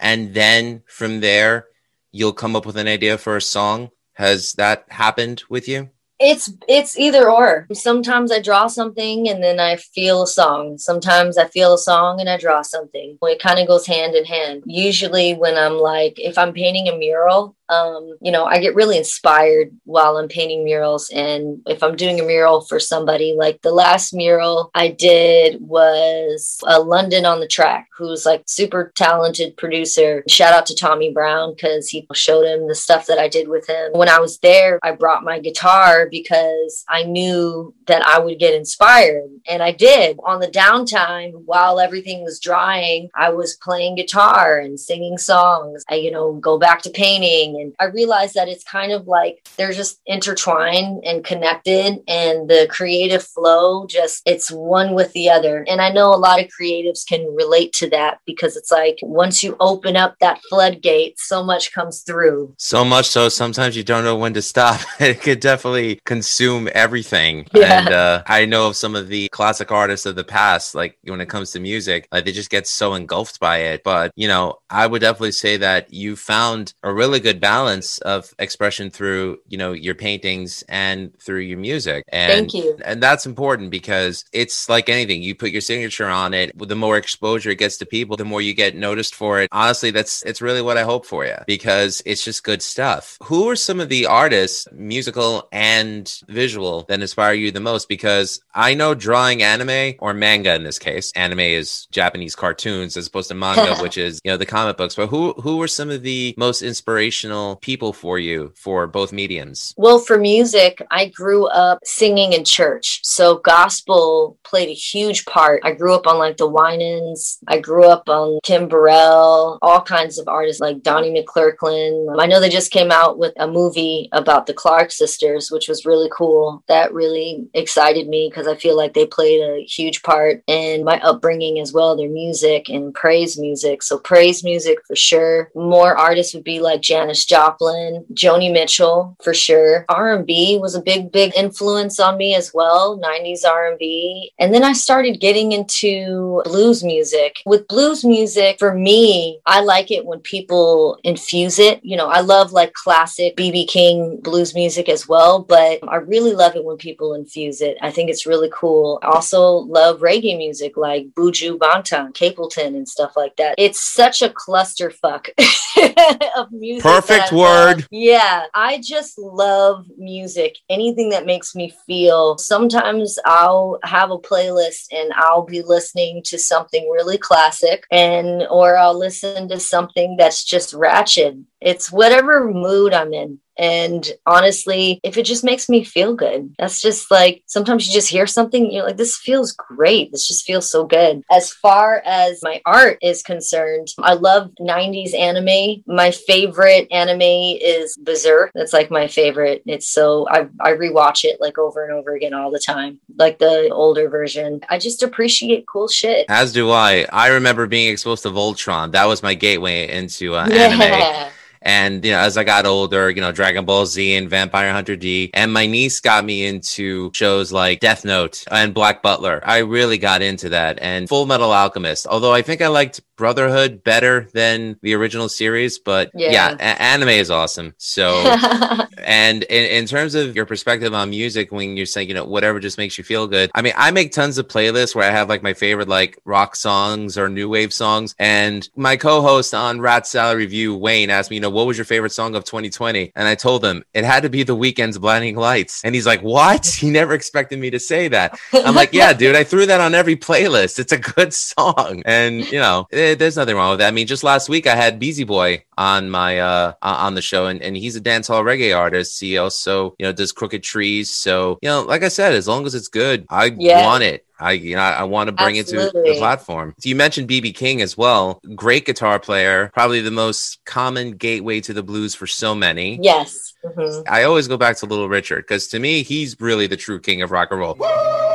and 0.00 0.32
then 0.32 0.84
from 0.86 1.20
there 1.20 1.66
you'll 2.12 2.32
come 2.32 2.56
up 2.56 2.64
with 2.64 2.78
an 2.78 2.88
idea 2.88 3.18
for 3.18 3.36
a 3.36 3.42
song? 3.42 3.90
Has 4.22 4.52
that 4.52 4.84
happened 4.88 5.42
with 5.50 5.66
you? 5.66 5.90
It's 6.20 6.52
it's 6.68 6.96
either 6.96 7.28
or. 7.28 7.66
Sometimes 7.72 8.30
I 8.30 8.40
draw 8.40 8.68
something 8.68 9.28
and 9.28 9.42
then 9.42 9.58
I 9.58 9.74
feel 9.74 10.22
a 10.22 10.28
song. 10.28 10.78
Sometimes 10.78 11.36
I 11.36 11.48
feel 11.48 11.74
a 11.74 11.78
song 11.78 12.20
and 12.20 12.30
I 12.30 12.36
draw 12.36 12.62
something. 12.62 13.18
It 13.20 13.42
kind 13.42 13.58
of 13.58 13.66
goes 13.66 13.84
hand 13.84 14.14
in 14.14 14.24
hand. 14.24 14.62
Usually 14.64 15.34
when 15.34 15.56
I'm 15.56 15.72
like 15.72 16.20
if 16.20 16.38
I'm 16.38 16.52
painting 16.52 16.86
a 16.86 16.96
mural, 16.96 17.56
um, 17.72 18.16
you 18.20 18.30
know, 18.30 18.44
I 18.44 18.58
get 18.58 18.74
really 18.74 18.98
inspired 18.98 19.70
while 19.84 20.16
I'm 20.16 20.28
painting 20.28 20.64
murals. 20.64 21.10
And 21.10 21.62
if 21.66 21.82
I'm 21.82 21.96
doing 21.96 22.20
a 22.20 22.24
mural 22.24 22.60
for 22.60 22.78
somebody, 22.78 23.34
like 23.36 23.62
the 23.62 23.72
last 23.72 24.12
mural 24.12 24.70
I 24.74 24.88
did 24.88 25.60
was 25.60 26.58
a 26.66 26.80
London 26.80 27.24
on 27.24 27.40
the 27.40 27.48
track, 27.48 27.88
who's 27.96 28.26
like 28.26 28.42
super 28.46 28.92
talented 28.94 29.56
producer. 29.56 30.22
Shout 30.28 30.52
out 30.52 30.66
to 30.66 30.76
Tommy 30.76 31.12
Brown 31.12 31.54
because 31.54 31.88
he 31.88 32.06
showed 32.12 32.44
him 32.44 32.68
the 32.68 32.74
stuff 32.74 33.06
that 33.06 33.18
I 33.18 33.28
did 33.28 33.48
with 33.48 33.66
him. 33.66 33.92
When 33.92 34.08
I 34.08 34.18
was 34.18 34.38
there, 34.38 34.78
I 34.82 34.92
brought 34.92 35.24
my 35.24 35.38
guitar 35.38 36.08
because 36.10 36.84
I 36.88 37.04
knew 37.04 37.74
that 37.86 38.06
I 38.06 38.18
would 38.18 38.38
get 38.38 38.54
inspired. 38.54 39.30
And 39.48 39.62
I 39.62 39.72
did. 39.72 40.18
On 40.24 40.40
the 40.40 40.48
downtime, 40.48 41.32
while 41.46 41.80
everything 41.80 42.22
was 42.22 42.40
drying, 42.40 43.08
I 43.14 43.30
was 43.30 43.56
playing 43.56 43.96
guitar 43.96 44.58
and 44.58 44.78
singing 44.78 45.16
songs. 45.16 45.84
I, 45.88 45.94
you 45.94 46.10
know, 46.10 46.34
go 46.34 46.58
back 46.58 46.82
to 46.82 46.90
painting 46.90 47.61
and 47.62 47.74
I 47.78 47.84
realized 47.84 48.34
that 48.34 48.48
it's 48.48 48.64
kind 48.64 48.92
of 48.92 49.06
like 49.06 49.46
they're 49.56 49.72
just 49.72 50.00
intertwined 50.06 51.04
and 51.04 51.24
connected 51.24 52.00
and 52.08 52.48
the 52.48 52.66
creative 52.70 53.22
flow 53.22 53.86
just 53.86 54.22
it's 54.26 54.50
one 54.50 54.94
with 54.94 55.12
the 55.12 55.30
other. 55.30 55.64
And 55.68 55.80
I 55.80 55.90
know 55.90 56.14
a 56.14 56.16
lot 56.16 56.40
of 56.40 56.48
creatives 56.48 57.06
can 57.06 57.34
relate 57.34 57.72
to 57.74 57.90
that 57.90 58.18
because 58.26 58.56
it's 58.56 58.70
like 58.70 58.98
once 59.02 59.42
you 59.42 59.56
open 59.60 59.96
up 59.96 60.16
that 60.20 60.40
floodgate, 60.48 61.18
so 61.18 61.42
much 61.42 61.72
comes 61.72 62.02
through. 62.02 62.54
So 62.58 62.84
much 62.84 63.08
so 63.08 63.28
sometimes 63.28 63.76
you 63.76 63.84
don't 63.84 64.04
know 64.04 64.16
when 64.16 64.34
to 64.34 64.42
stop. 64.42 64.80
it 65.00 65.20
could 65.20 65.40
definitely 65.40 66.00
consume 66.04 66.68
everything. 66.74 67.46
Yeah. 67.54 67.80
And 67.80 67.88
uh, 67.88 68.22
I 68.26 68.44
know 68.44 68.68
of 68.68 68.76
some 68.76 68.96
of 68.96 69.08
the 69.08 69.28
classic 69.28 69.70
artists 69.70 70.06
of 70.06 70.16
the 70.16 70.24
past, 70.24 70.74
like 70.74 70.98
when 71.04 71.20
it 71.20 71.28
comes 71.28 71.52
to 71.52 71.60
music, 71.60 72.08
like 72.10 72.24
they 72.24 72.32
just 72.32 72.50
get 72.50 72.66
so 72.66 72.94
engulfed 72.94 73.38
by 73.38 73.58
it. 73.58 73.82
But 73.84 74.12
you 74.16 74.28
know, 74.28 74.58
I 74.68 74.86
would 74.86 75.00
definitely 75.00 75.32
say 75.32 75.56
that 75.58 75.92
you 75.92 76.16
found 76.16 76.74
a 76.82 76.92
really 76.92 77.20
good 77.20 77.40
balance 77.42 77.98
of 77.98 78.32
expression 78.38 78.88
through 78.88 79.36
you 79.48 79.58
know 79.58 79.72
your 79.72 79.96
paintings 79.96 80.62
and 80.68 81.12
through 81.18 81.40
your 81.40 81.58
music. 81.58 82.04
And 82.08 82.32
Thank 82.32 82.54
you. 82.54 82.78
and 82.84 83.02
that's 83.02 83.26
important 83.26 83.70
because 83.70 84.24
it's 84.32 84.68
like 84.68 84.88
anything 84.88 85.22
you 85.22 85.34
put 85.34 85.50
your 85.50 85.60
signature 85.60 86.08
on 86.08 86.32
it 86.32 86.56
the 86.56 86.76
more 86.76 86.96
exposure 86.96 87.50
it 87.50 87.58
gets 87.58 87.76
to 87.78 87.86
people 87.86 88.16
the 88.16 88.24
more 88.24 88.40
you 88.40 88.54
get 88.54 88.76
noticed 88.76 89.14
for 89.14 89.40
it. 89.40 89.48
Honestly 89.50 89.90
that's 89.90 90.22
it's 90.22 90.40
really 90.40 90.62
what 90.62 90.78
i 90.78 90.84
hope 90.84 91.04
for 91.04 91.26
you 91.26 91.36
because 91.46 92.00
it's 92.06 92.24
just 92.24 92.44
good 92.44 92.62
stuff. 92.62 93.18
Who 93.24 93.50
are 93.50 93.56
some 93.56 93.80
of 93.80 93.88
the 93.88 94.06
artists 94.06 94.68
musical 94.72 95.48
and 95.50 96.10
visual 96.28 96.84
that 96.88 97.00
inspire 97.00 97.34
you 97.34 97.50
the 97.50 97.60
most? 97.60 97.88
Because 97.88 98.40
i 98.54 98.72
know 98.72 98.94
drawing 98.94 99.42
anime 99.42 99.94
or 99.98 100.14
manga 100.14 100.54
in 100.54 100.62
this 100.62 100.78
case 100.78 101.10
anime 101.16 101.40
is 101.40 101.86
japanese 101.90 102.36
cartoons 102.36 102.96
as 102.96 103.08
opposed 103.08 103.28
to 103.28 103.34
manga 103.34 103.74
which 103.82 103.98
is 103.98 104.20
you 104.24 104.30
know 104.30 104.36
the 104.36 104.46
comic 104.46 104.76
books 104.76 104.94
but 104.94 105.08
who 105.08 105.32
who 105.44 105.60
are 105.60 105.68
some 105.68 105.90
of 105.90 106.02
the 106.02 106.34
most 106.36 106.62
inspirational 106.62 107.31
people 107.60 107.92
for 107.92 108.18
you 108.18 108.52
for 108.56 108.86
both 108.86 109.12
mediums? 109.12 109.74
Well, 109.76 109.98
for 109.98 110.18
music, 110.18 110.82
I 110.90 111.06
grew 111.06 111.46
up 111.46 111.78
singing 111.84 112.32
in 112.32 112.44
church. 112.44 113.00
So 113.02 113.38
gospel 113.38 114.38
played 114.44 114.68
a 114.68 114.74
huge 114.74 115.24
part. 115.24 115.62
I 115.64 115.72
grew 115.72 115.94
up 115.94 116.06
on 116.06 116.18
like 116.18 116.36
the 116.36 116.48
Winans. 116.48 117.38
I 117.48 117.58
grew 117.58 117.84
up 117.84 118.08
on 118.08 118.40
Kim 118.42 118.68
Burrell, 118.68 119.58
all 119.62 119.82
kinds 119.82 120.18
of 120.18 120.28
artists 120.28 120.60
like 120.60 120.82
Donnie 120.82 121.10
McClurkin. 121.12 122.16
I 122.18 122.26
know 122.26 122.40
they 122.40 122.48
just 122.48 122.70
came 122.70 122.90
out 122.90 123.18
with 123.18 123.32
a 123.38 123.46
movie 123.46 124.08
about 124.12 124.46
the 124.46 124.54
Clark 124.54 124.90
sisters, 124.90 125.50
which 125.50 125.68
was 125.68 125.86
really 125.86 126.10
cool. 126.12 126.62
That 126.68 126.92
really 126.92 127.48
excited 127.54 128.08
me 128.08 128.28
because 128.30 128.46
I 128.46 128.56
feel 128.56 128.76
like 128.76 128.94
they 128.94 129.06
played 129.06 129.40
a 129.40 129.64
huge 129.64 130.02
part 130.02 130.42
in 130.46 130.84
my 130.84 131.00
upbringing 131.00 131.58
as 131.58 131.72
well, 131.72 131.96
their 131.96 132.08
music 132.08 132.68
and 132.68 132.94
praise 132.94 133.38
music. 133.38 133.82
So 133.82 133.98
praise 133.98 134.44
music 134.44 134.78
for 134.86 134.96
sure. 134.96 135.50
More 135.54 135.96
artists 135.96 136.34
would 136.34 136.44
be 136.44 136.60
like 136.60 136.80
Janis 136.80 137.21
Joplin, 137.24 138.04
Joni 138.12 138.52
Mitchell 138.52 139.16
for 139.22 139.34
sure. 139.34 139.84
R&B 139.88 140.58
was 140.60 140.74
a 140.74 140.82
big 140.82 141.12
big 141.12 141.32
influence 141.36 142.00
on 142.00 142.16
me 142.16 142.34
as 142.34 142.52
well, 142.54 142.98
90s 142.98 143.44
R&B. 143.46 144.32
And 144.38 144.52
then 144.54 144.64
I 144.64 144.72
started 144.72 145.20
getting 145.20 145.52
into 145.52 146.42
blues 146.44 146.82
music. 146.82 147.42
With 147.46 147.68
blues 147.68 148.04
music 148.04 148.58
for 148.58 148.74
me, 148.74 149.40
I 149.46 149.60
like 149.60 149.90
it 149.90 150.04
when 150.04 150.20
people 150.20 150.98
infuse 151.04 151.58
it. 151.58 151.84
You 151.84 151.96
know, 151.96 152.08
I 152.08 152.20
love 152.20 152.52
like 152.52 152.72
classic 152.72 153.36
BB 153.36 153.68
King 153.68 154.20
blues 154.22 154.54
music 154.54 154.88
as 154.88 155.08
well, 155.08 155.42
but 155.42 155.80
I 155.88 155.96
really 155.96 156.32
love 156.32 156.56
it 156.56 156.64
when 156.64 156.76
people 156.76 157.14
infuse 157.14 157.60
it. 157.60 157.76
I 157.80 157.90
think 157.90 158.10
it's 158.10 158.26
really 158.26 158.50
cool. 158.52 158.98
I 159.02 159.08
also 159.08 159.42
love 159.50 160.00
reggae 160.00 160.36
music 160.36 160.76
like 160.76 161.08
Buju 161.14 161.58
Banton, 161.58 162.12
Capleton, 162.12 162.68
and 162.68 162.88
stuff 162.88 163.16
like 163.16 163.36
that. 163.36 163.54
It's 163.58 163.80
such 163.80 164.22
a 164.22 164.28
clusterfuck 164.28 165.28
of 166.36 166.50
music. 166.52 166.82
Perfect 166.82 167.11
word. 167.32 167.76
Love. 167.78 167.88
Yeah, 167.90 168.46
I 168.54 168.80
just 168.82 169.18
love 169.18 169.86
music. 169.96 170.56
Anything 170.68 171.10
that 171.10 171.26
makes 171.26 171.54
me 171.54 171.74
feel. 171.86 172.38
Sometimes 172.38 173.18
I'll 173.24 173.78
have 173.84 174.10
a 174.10 174.18
playlist 174.18 174.86
and 174.92 175.12
I'll 175.14 175.44
be 175.44 175.62
listening 175.62 176.22
to 176.24 176.38
something 176.38 176.88
really 176.90 177.18
classic 177.18 177.84
and 177.90 178.46
or 178.50 178.76
I'll 178.76 178.98
listen 178.98 179.48
to 179.48 179.60
something 179.60 180.16
that's 180.16 180.44
just 180.44 180.72
ratchet. 180.72 181.36
It's 181.60 181.92
whatever 181.92 182.50
mood 182.50 182.94
I'm 182.94 183.12
in. 183.12 183.40
And 183.58 184.08
honestly, 184.26 185.00
if 185.02 185.16
it 185.16 185.24
just 185.24 185.44
makes 185.44 185.68
me 185.68 185.84
feel 185.84 186.14
good, 186.14 186.54
that's 186.58 186.80
just 186.80 187.10
like 187.10 187.42
sometimes 187.46 187.86
you 187.86 187.92
just 187.92 188.08
hear 188.08 188.26
something, 188.26 188.70
you're 188.70 188.84
like, 188.84 188.96
this 188.96 189.16
feels 189.16 189.52
great. 189.52 190.12
This 190.12 190.26
just 190.26 190.46
feels 190.46 190.70
so 190.70 190.84
good. 190.84 191.22
As 191.30 191.52
far 191.52 192.02
as 192.04 192.40
my 192.42 192.60
art 192.64 192.98
is 193.02 193.22
concerned, 193.22 193.88
I 193.98 194.14
love 194.14 194.50
90s 194.60 195.14
anime. 195.14 195.82
My 195.86 196.10
favorite 196.10 196.88
anime 196.90 197.20
is 197.22 197.96
Berserk. 197.96 198.50
That's 198.54 198.72
like 198.72 198.90
my 198.90 199.08
favorite. 199.08 199.62
It's 199.66 199.88
so, 199.88 200.26
I, 200.28 200.48
I 200.60 200.72
rewatch 200.72 201.24
it 201.24 201.40
like 201.40 201.58
over 201.58 201.84
and 201.84 201.92
over 201.92 202.14
again 202.14 202.34
all 202.34 202.50
the 202.50 202.58
time, 202.58 203.00
like 203.16 203.38
the 203.38 203.68
older 203.70 204.08
version. 204.08 204.60
I 204.68 204.78
just 204.78 205.02
appreciate 205.02 205.66
cool 205.66 205.88
shit. 205.88 206.26
As 206.28 206.52
do 206.52 206.70
I. 206.70 207.06
I 207.12 207.28
remember 207.28 207.66
being 207.66 207.92
exposed 207.92 208.22
to 208.24 208.30
Voltron. 208.30 208.92
That 208.92 209.06
was 209.06 209.22
my 209.22 209.34
gateway 209.34 209.88
into 209.90 210.34
uh, 210.34 210.46
anime. 210.46 211.30
And, 211.62 212.04
you 212.04 212.10
know, 212.10 212.18
as 212.18 212.36
I 212.36 212.44
got 212.44 212.66
older, 212.66 213.10
you 213.10 213.20
know, 213.20 213.32
Dragon 213.32 213.64
Ball 213.64 213.86
Z 213.86 214.14
and 214.14 214.28
Vampire 214.28 214.72
Hunter 214.72 214.96
D, 214.96 215.30
and 215.34 215.52
my 215.52 215.66
niece 215.66 216.00
got 216.00 216.24
me 216.24 216.44
into 216.44 217.10
shows 217.14 217.52
like 217.52 217.80
Death 217.80 218.04
Note 218.04 218.44
and 218.50 218.74
Black 218.74 219.02
Butler. 219.02 219.40
I 219.44 219.58
really 219.58 219.98
got 219.98 220.22
into 220.22 220.48
that 220.50 220.78
and 220.80 221.08
Full 221.08 221.26
Metal 221.26 221.52
Alchemist. 221.52 222.06
Although 222.06 222.32
I 222.32 222.42
think 222.42 222.62
I 222.62 222.68
liked 222.68 223.00
Brotherhood 223.22 223.84
better 223.84 224.26
than 224.34 224.76
the 224.82 224.94
original 224.94 225.28
series, 225.28 225.78
but 225.78 226.10
yeah, 226.12 226.32
yeah 226.32 226.56
a- 226.58 226.82
anime 226.82 227.10
is 227.10 227.30
awesome. 227.30 227.72
So, 227.78 228.10
and 228.98 229.44
in, 229.44 229.64
in 229.70 229.86
terms 229.86 230.16
of 230.16 230.34
your 230.34 230.44
perspective 230.44 230.92
on 230.92 231.10
music, 231.10 231.52
when 231.52 231.76
you're 231.76 231.86
saying, 231.86 232.08
you 232.08 232.14
know, 232.14 232.24
whatever 232.24 232.58
just 232.58 232.78
makes 232.78 232.98
you 232.98 233.04
feel 233.04 233.28
good, 233.28 233.52
I 233.54 233.62
mean, 233.62 233.74
I 233.76 233.92
make 233.92 234.10
tons 234.10 234.38
of 234.38 234.48
playlists 234.48 234.96
where 234.96 235.08
I 235.08 235.12
have 235.12 235.28
like 235.28 235.40
my 235.40 235.54
favorite 235.54 235.86
like 235.86 236.18
rock 236.24 236.56
songs 236.56 237.16
or 237.16 237.28
new 237.28 237.48
wave 237.48 237.72
songs. 237.72 238.16
And 238.18 238.68
my 238.74 238.96
co 238.96 239.22
host 239.22 239.54
on 239.54 239.80
Rat 239.80 240.04
Salad 240.04 240.38
Review, 240.38 240.76
Wayne, 240.76 241.08
asked 241.08 241.30
me, 241.30 241.36
you 241.36 241.42
know, 241.42 241.50
what 241.50 241.68
was 241.68 241.78
your 241.78 241.84
favorite 241.84 242.10
song 242.10 242.34
of 242.34 242.42
2020? 242.42 243.12
And 243.14 243.28
I 243.28 243.36
told 243.36 243.64
him 243.64 243.84
it 243.94 244.04
had 244.04 244.24
to 244.24 244.30
be 244.30 244.42
The 244.42 244.56
Weeknd's 244.56 244.98
Blinding 244.98 245.36
Lights. 245.36 245.80
And 245.84 245.94
he's 245.94 246.06
like, 246.06 246.22
what? 246.22 246.66
He 246.82 246.90
never 246.90 247.14
expected 247.14 247.60
me 247.60 247.70
to 247.70 247.78
say 247.78 248.08
that. 248.08 248.36
I'm 248.52 248.74
like, 248.74 248.92
yeah, 248.92 249.12
dude, 249.12 249.36
I 249.36 249.44
threw 249.44 249.66
that 249.66 249.80
on 249.80 249.94
every 249.94 250.16
playlist. 250.16 250.80
It's 250.80 250.90
a 250.90 250.98
good 250.98 251.32
song. 251.52 252.02
And, 252.04 252.50
you 252.50 252.58
know, 252.58 252.88
it, 252.90 253.11
there's 253.14 253.36
nothing 253.36 253.56
wrong 253.56 253.70
with 253.70 253.78
that. 253.80 253.88
I 253.88 253.90
mean, 253.90 254.06
just 254.06 254.24
last 254.24 254.48
week 254.48 254.66
I 254.66 254.74
had 254.74 254.98
Beezy 254.98 255.24
Boy 255.24 255.64
on 255.76 256.10
my, 256.10 256.40
uh, 256.40 256.72
on 256.82 257.14
the 257.14 257.22
show 257.22 257.46
and, 257.46 257.62
and 257.62 257.76
he's 257.76 257.96
a 257.96 258.00
dancehall 258.00 258.44
reggae 258.44 258.76
artist. 258.76 259.20
He 259.20 259.38
also, 259.38 259.94
you 259.98 260.06
know, 260.06 260.12
does 260.12 260.32
Crooked 260.32 260.62
Trees. 260.62 261.10
So, 261.10 261.58
you 261.62 261.68
know, 261.68 261.82
like 261.82 262.02
I 262.02 262.08
said, 262.08 262.34
as 262.34 262.48
long 262.48 262.66
as 262.66 262.74
it's 262.74 262.88
good, 262.88 263.26
I 263.28 263.54
yeah. 263.56 263.84
want 263.84 264.04
it. 264.04 264.26
I 264.42 264.52
you 264.52 264.74
know 264.74 264.82
I 264.82 265.04
want 265.04 265.28
to 265.28 265.32
bring 265.32 265.58
Absolutely. 265.58 266.00
it 266.00 266.04
to 266.04 266.12
the 266.14 266.18
platform. 266.18 266.74
So 266.78 266.88
you 266.88 266.96
mentioned 266.96 267.28
BB 267.28 267.54
King 267.54 267.80
as 267.80 267.96
well. 267.96 268.40
Great 268.56 268.84
guitar 268.84 269.20
player, 269.20 269.70
probably 269.72 270.00
the 270.00 270.10
most 270.10 270.64
common 270.64 271.12
gateway 271.12 271.60
to 271.60 271.72
the 271.72 271.82
blues 271.82 272.14
for 272.14 272.26
so 272.26 272.54
many. 272.54 272.98
Yes. 273.00 273.54
Mm-hmm. 273.64 274.02
I 274.12 274.24
always 274.24 274.48
go 274.48 274.56
back 274.56 274.76
to 274.78 274.86
Little 274.86 275.08
Richard 275.08 275.42
because 275.42 275.68
to 275.68 275.78
me 275.78 276.02
he's 276.02 276.40
really 276.40 276.66
the 276.66 276.76
true 276.76 276.98
king 276.98 277.22
of 277.22 277.30
rock 277.30 277.48
and 277.52 277.60
roll. 277.60 277.74
What? 277.74 278.31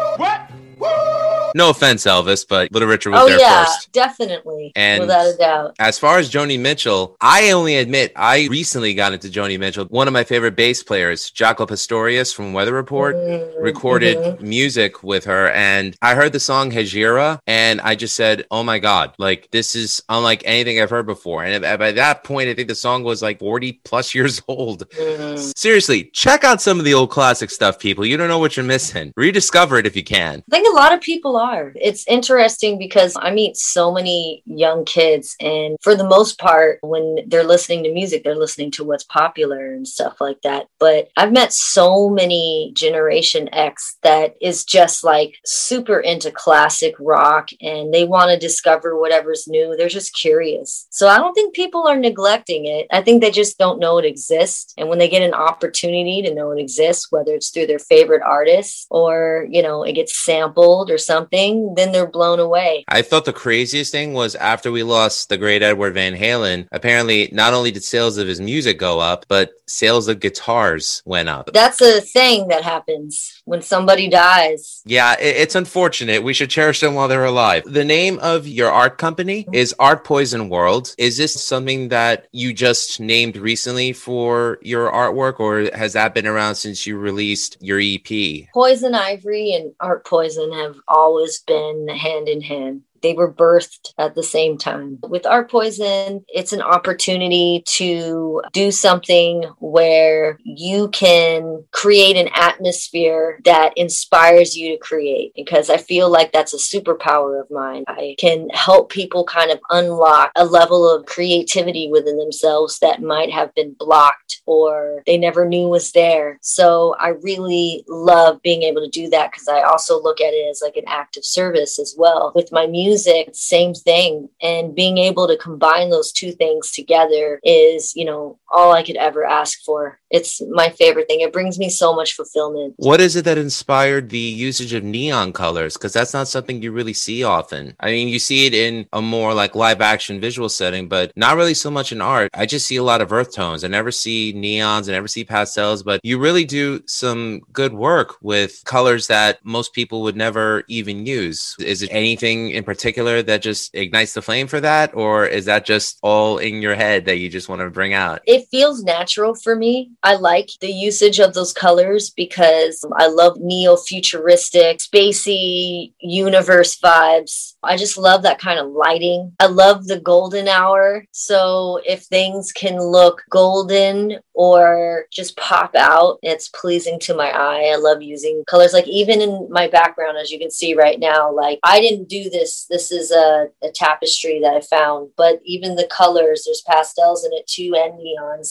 No 1.55 1.69
offense, 1.69 2.05
Elvis, 2.05 2.45
but 2.47 2.71
Little 2.71 2.87
Richard 2.87 3.11
was 3.11 3.21
oh, 3.21 3.27
there 3.27 3.39
yeah, 3.39 3.65
first. 3.65 3.91
Definitely. 3.91 4.71
And 4.75 5.01
without 5.01 5.33
a 5.33 5.37
doubt. 5.37 5.75
As 5.79 5.97
far 5.99 6.17
as 6.17 6.29
Joni 6.29 6.59
Mitchell, 6.59 7.15
I 7.21 7.51
only 7.51 7.77
admit 7.77 8.11
I 8.15 8.47
recently 8.47 8.93
got 8.93 9.13
into 9.13 9.29
Joni 9.29 9.59
Mitchell. 9.59 9.85
One 9.85 10.07
of 10.07 10.13
my 10.13 10.23
favorite 10.23 10.55
bass 10.55 10.83
players, 10.83 11.31
Jaco 11.31 11.67
Pastorius 11.67 12.33
from 12.33 12.53
Weather 12.53 12.73
Report, 12.73 13.15
mm-hmm. 13.15 13.61
recorded 13.61 14.17
mm-hmm. 14.17 14.47
music 14.47 15.03
with 15.03 15.25
her. 15.25 15.49
And 15.51 15.95
I 16.01 16.15
heard 16.15 16.33
the 16.33 16.39
song 16.39 16.71
Hejira 16.71 17.39
and 17.47 17.81
I 17.81 17.95
just 17.95 18.15
said, 18.15 18.45
oh 18.51 18.63
my 18.63 18.79
God, 18.79 19.13
like 19.17 19.49
this 19.51 19.75
is 19.75 20.01
unlike 20.09 20.43
anything 20.45 20.81
I've 20.81 20.89
heard 20.89 21.05
before. 21.05 21.43
And 21.43 21.63
by 21.79 21.91
that 21.91 22.23
point, 22.23 22.49
I 22.49 22.53
think 22.53 22.67
the 22.67 22.75
song 22.75 23.03
was 23.03 23.21
like 23.21 23.39
40 23.39 23.81
plus 23.83 24.13
years 24.15 24.41
old. 24.47 24.89
Mm-hmm. 24.89 25.37
Seriously, 25.55 26.05
check 26.13 26.43
out 26.43 26.61
some 26.61 26.79
of 26.79 26.85
the 26.85 26.93
old 26.93 27.09
classic 27.09 27.49
stuff, 27.49 27.79
people. 27.79 28.05
You 28.05 28.17
don't 28.17 28.27
know 28.27 28.39
what 28.39 28.57
you're 28.57 28.65
missing. 28.65 29.13
Rediscover 29.15 29.77
it 29.77 29.87
if 29.87 29.95
you 29.95 30.03
can. 30.03 30.43
I 30.51 30.55
think 30.55 30.67
a 30.67 30.75
lot 30.75 30.93
of 30.93 31.01
people 31.01 31.36
are. 31.37 31.73
It's 31.75 32.07
interesting 32.07 32.77
because 32.77 33.15
I 33.19 33.31
meet 33.31 33.57
so 33.57 33.93
many 33.93 34.43
young 34.45 34.85
kids, 34.85 35.35
and 35.39 35.77
for 35.81 35.95
the 35.95 36.07
most 36.07 36.39
part, 36.39 36.79
when 36.81 37.19
they're 37.27 37.43
listening 37.43 37.83
to 37.83 37.93
music, 37.93 38.23
they're 38.23 38.35
listening 38.35 38.71
to 38.71 38.83
what's 38.83 39.03
popular 39.03 39.73
and 39.73 39.87
stuff 39.87 40.19
like 40.19 40.41
that. 40.43 40.67
But 40.79 41.09
I've 41.17 41.31
met 41.31 41.53
so 41.53 42.09
many 42.09 42.71
Generation 42.75 43.49
X 43.53 43.97
that 44.03 44.35
is 44.41 44.63
just 44.63 45.03
like 45.03 45.35
super 45.45 45.99
into 45.99 46.31
classic 46.31 46.95
rock 46.99 47.49
and 47.61 47.93
they 47.93 48.05
want 48.05 48.31
to 48.31 48.37
discover 48.37 48.99
whatever's 48.99 49.47
new. 49.47 49.75
They're 49.75 49.87
just 49.87 50.15
curious. 50.15 50.87
So 50.89 51.07
I 51.07 51.17
don't 51.17 51.33
think 51.33 51.55
people 51.55 51.87
are 51.87 51.97
neglecting 51.97 52.65
it. 52.65 52.87
I 52.91 53.01
think 53.01 53.21
they 53.21 53.31
just 53.31 53.57
don't 53.57 53.79
know 53.79 53.97
it 53.97 54.05
exists. 54.05 54.73
And 54.77 54.89
when 54.89 54.99
they 54.99 55.09
get 55.09 55.21
an 55.21 55.33
opportunity 55.33 56.21
to 56.23 56.33
know 56.33 56.51
it 56.51 56.59
exists, 56.59 57.11
whether 57.11 57.33
it's 57.33 57.49
through 57.49 57.67
their 57.67 57.79
favorite 57.79 58.21
artists 58.23 58.87
or, 58.89 59.47
you 59.49 59.61
know, 59.61 59.83
it 59.83 59.93
gets 59.93 60.23
sampled 60.23 60.89
or 60.89 60.97
something 60.97 61.26
something, 61.27 61.73
then 61.75 61.91
they're 61.91 62.07
blown 62.07 62.39
away. 62.39 62.85
I 62.87 63.01
thought 63.01 63.25
the 63.25 63.33
craziest 63.33 63.91
thing 63.91 64.13
was 64.13 64.35
after 64.35 64.71
we 64.71 64.83
lost 64.83 65.29
the 65.29 65.37
great 65.37 65.61
Edward 65.61 65.93
Van 65.93 66.15
Halen, 66.15 66.67
apparently 66.71 67.29
not 67.31 67.53
only 67.53 67.71
did 67.71 67.83
sales 67.83 68.17
of 68.17 68.27
his 68.27 68.39
music 68.39 68.79
go 68.79 68.99
up, 68.99 69.25
but 69.27 69.51
sales 69.67 70.07
of 70.07 70.19
guitars 70.19 71.01
went 71.05 71.29
up. 71.29 71.51
That's 71.53 71.81
a 71.81 72.01
thing 72.01 72.47
that 72.47 72.63
happens 72.63 73.41
when 73.45 73.61
somebody 73.61 74.07
dies. 74.09 74.81
Yeah, 74.85 75.15
it's 75.19 75.55
unfortunate. 75.55 76.23
We 76.23 76.33
should 76.33 76.49
cherish 76.49 76.79
them 76.79 76.95
while 76.95 77.07
they're 77.07 77.25
alive. 77.25 77.63
The 77.65 77.85
name 77.85 78.19
of 78.19 78.47
your 78.47 78.71
art 78.71 78.97
company 78.97 79.47
is 79.51 79.75
Art 79.79 80.03
Poison 80.03 80.49
World. 80.49 80.95
Is 80.97 81.17
this 81.17 81.33
something 81.43 81.89
that 81.89 82.27
you 82.31 82.53
just 82.53 82.99
named 82.99 83.37
recently 83.37 83.93
for 83.93 84.59
your 84.61 84.91
artwork, 84.91 85.39
or 85.39 85.69
has 85.77 85.93
that 85.93 86.13
been 86.13 86.27
around 86.27 86.55
since 86.55 86.85
you 86.87 86.97
released 86.97 87.57
your 87.59 87.79
EP? 87.81 88.47
Poison 88.53 88.95
Ivory 88.95 89.53
and 89.53 89.73
Art 89.79 90.05
Poison 90.05 90.51
have 90.53 90.75
always 91.17 91.41
been 91.41 91.87
hand 91.87 92.29
in 92.29 92.41
hand. 92.41 92.83
They 93.07 93.13
were 93.13 93.33
birthed 93.33 93.93
at 93.97 94.15
the 94.15 94.23
same 94.23 94.57
time. 94.57 94.99
With 95.01 95.25
Art 95.25 95.49
Poison, 95.49 96.25
it's 96.27 96.51
an 96.51 96.61
opportunity 96.61 97.63
to 97.65 98.41
do 98.51 98.69
something 98.69 99.45
where 99.59 100.37
you 100.43 100.89
can 100.89 101.63
create 101.71 102.17
an 102.17 102.27
atmosphere 102.35 103.39
that 103.45 103.71
inspires 103.77 104.57
you 104.57 104.73
to 104.73 104.77
create 104.77 105.31
because 105.37 105.69
I 105.69 105.77
feel 105.77 106.09
like 106.09 106.33
that's 106.33 106.53
a 106.53 106.57
superpower 106.57 107.39
of 107.39 107.49
mine. 107.49 107.85
I 107.87 108.17
can 108.19 108.49
help 108.49 108.91
people 108.91 109.23
kind 109.23 109.51
of 109.51 109.59
unlock 109.69 110.33
a 110.35 110.43
level 110.43 110.93
of 110.93 111.05
creativity 111.05 111.89
within 111.89 112.17
themselves 112.17 112.79
that 112.79 113.01
might 113.01 113.31
have 113.31 113.55
been 113.55 113.73
blocked 113.79 114.41
or 114.45 115.01
they 115.05 115.17
never 115.17 115.47
knew 115.47 115.69
was 115.69 115.93
there. 115.93 116.39
So 116.41 116.93
I 116.99 117.13
really 117.23 117.85
love 117.87 118.41
being 118.41 118.63
able 118.63 118.81
to 118.81 118.89
do 118.89 119.09
that 119.11 119.31
because 119.31 119.47
I 119.47 119.61
also 119.61 120.03
look 120.03 120.19
at 120.19 120.33
it 120.33 120.49
as 120.51 120.59
like 120.61 120.75
an 120.75 120.83
act 120.87 121.15
of 121.15 121.23
service 121.23 121.79
as 121.79 121.95
well. 121.97 122.33
With 122.35 122.51
my 122.51 122.67
music, 122.67 122.96
music, 122.97 123.29
same 123.33 123.73
thing. 123.73 124.29
And 124.41 124.75
being 124.75 124.97
able 124.97 125.27
to 125.27 125.37
combine 125.37 125.89
those 125.89 126.11
two 126.11 126.31
things 126.31 126.71
together 126.71 127.39
is, 127.43 127.95
you 127.95 128.05
know, 128.05 128.39
all 128.49 128.73
I 128.73 128.83
could 128.83 128.95
ever 128.95 129.25
ask 129.25 129.63
for. 129.63 129.99
It's 130.09 130.41
my 130.51 130.69
favorite 130.69 131.07
thing. 131.07 131.19
It 131.19 131.33
brings 131.33 131.59
me 131.59 131.69
so 131.69 131.93
much 131.93 132.13
fulfillment. 132.13 132.75
What 132.77 133.01
is 133.01 133.15
it 133.15 133.25
that 133.25 133.37
inspired 133.37 134.09
the 134.09 134.17
usage 134.17 134.73
of 134.73 134.83
neon 134.83 135.33
colors? 135.33 135.73
Because 135.73 135.91
that's 135.91 136.13
not 136.13 136.29
something 136.29 136.61
you 136.61 136.71
really 136.71 136.93
see 136.93 137.23
often. 137.23 137.75
I 137.79 137.87
mean, 137.87 138.07
you 138.07 138.19
see 138.19 138.45
it 138.45 138.53
in 138.53 138.87
a 138.93 139.01
more 139.01 139.33
like 139.33 139.55
live 139.55 139.81
action 139.81 140.21
visual 140.21 140.47
setting, 140.47 140.87
but 140.87 141.11
not 141.17 141.35
really 141.35 141.53
so 141.53 141.69
much 141.69 141.91
in 141.91 141.99
art. 141.99 142.31
I 142.33 142.45
just 142.45 142.67
see 142.67 142.77
a 142.77 142.83
lot 142.83 143.01
of 143.01 143.11
earth 143.11 143.33
tones. 143.33 143.63
I 143.63 143.67
never 143.67 143.91
see 143.91 144.33
neons, 144.33 144.87
I 144.87 144.93
never 144.93 145.07
see 145.09 145.25
pastels, 145.25 145.83
but 145.83 145.99
you 146.03 146.17
really 146.17 146.45
do 146.45 146.81
some 146.85 147.41
good 147.51 147.73
work 147.73 148.15
with 148.21 148.61
colors 148.65 149.07
that 149.07 149.39
most 149.43 149.73
people 149.73 150.01
would 150.03 150.15
never 150.15 150.63
even 150.69 151.05
use. 151.05 151.55
Is 151.59 151.81
it 151.81 151.89
anything 151.91 152.51
in 152.51 152.63
particular 152.63 153.21
that 153.23 153.41
just 153.41 153.75
ignites 153.75 154.13
the 154.13 154.21
flame 154.21 154.47
for 154.47 154.61
that? 154.61 154.95
Or 154.95 155.25
is 155.25 155.45
that 155.45 155.65
just 155.65 155.99
all 156.01 156.37
in 156.37 156.61
your 156.61 156.75
head 156.75 157.05
that 157.05 157.17
you 157.17 157.27
just 157.29 157.49
want 157.49 157.61
to 157.61 157.69
bring 157.69 157.93
out? 157.93 158.21
It 158.25 158.36
feels 158.45 158.83
natural 158.83 159.35
for 159.35 159.55
me. 159.55 159.91
I 160.03 160.15
like 160.15 160.49
the 160.61 160.71
usage 160.71 161.19
of 161.19 161.33
those 161.33 161.53
colors 161.53 162.09
because 162.09 162.83
I 162.97 163.07
love 163.07 163.37
neo 163.39 163.75
futuristic, 163.75 164.79
spacey 164.79 165.93
universe 165.99 166.79
vibes. 166.79 167.55
I 167.63 167.77
just 167.77 167.97
love 167.97 168.23
that 168.23 168.39
kind 168.39 168.59
of 168.59 168.71
lighting. 168.71 169.33
I 169.39 169.47
love 169.47 169.87
the 169.87 169.99
golden 169.99 170.47
hour. 170.47 171.05
So 171.11 171.81
if 171.85 172.03
things 172.03 172.51
can 172.51 172.79
look 172.79 173.23
golden 173.29 174.19
or 174.33 175.05
just 175.11 175.35
pop 175.37 175.75
out, 175.75 176.19
it's 176.21 176.49
pleasing 176.49 176.99
to 177.01 177.15
my 177.15 177.29
eye. 177.29 177.71
I 177.73 177.75
love 177.75 178.01
using 178.01 178.43
colors. 178.47 178.73
Like 178.73 178.87
even 178.87 179.21
in 179.21 179.47
my 179.49 179.67
background, 179.67 180.17
as 180.17 180.31
you 180.31 180.39
can 180.39 180.51
see 180.51 180.75
right 180.75 180.99
now, 180.99 181.31
like 181.31 181.59
I 181.63 181.79
didn't 181.81 182.09
do 182.09 182.29
this. 182.29 182.65
This 182.69 182.91
is 182.91 183.11
a, 183.11 183.47
a 183.63 183.71
tapestry 183.73 184.39
that 184.41 184.53
I 184.53 184.61
found, 184.61 185.09
but 185.17 185.39
even 185.43 185.75
the 185.75 185.87
colors, 185.87 186.43
there's 186.45 186.63
pastels 186.65 187.25
in 187.25 187.33
it 187.33 187.47
too 187.47 187.73
and 187.75 187.99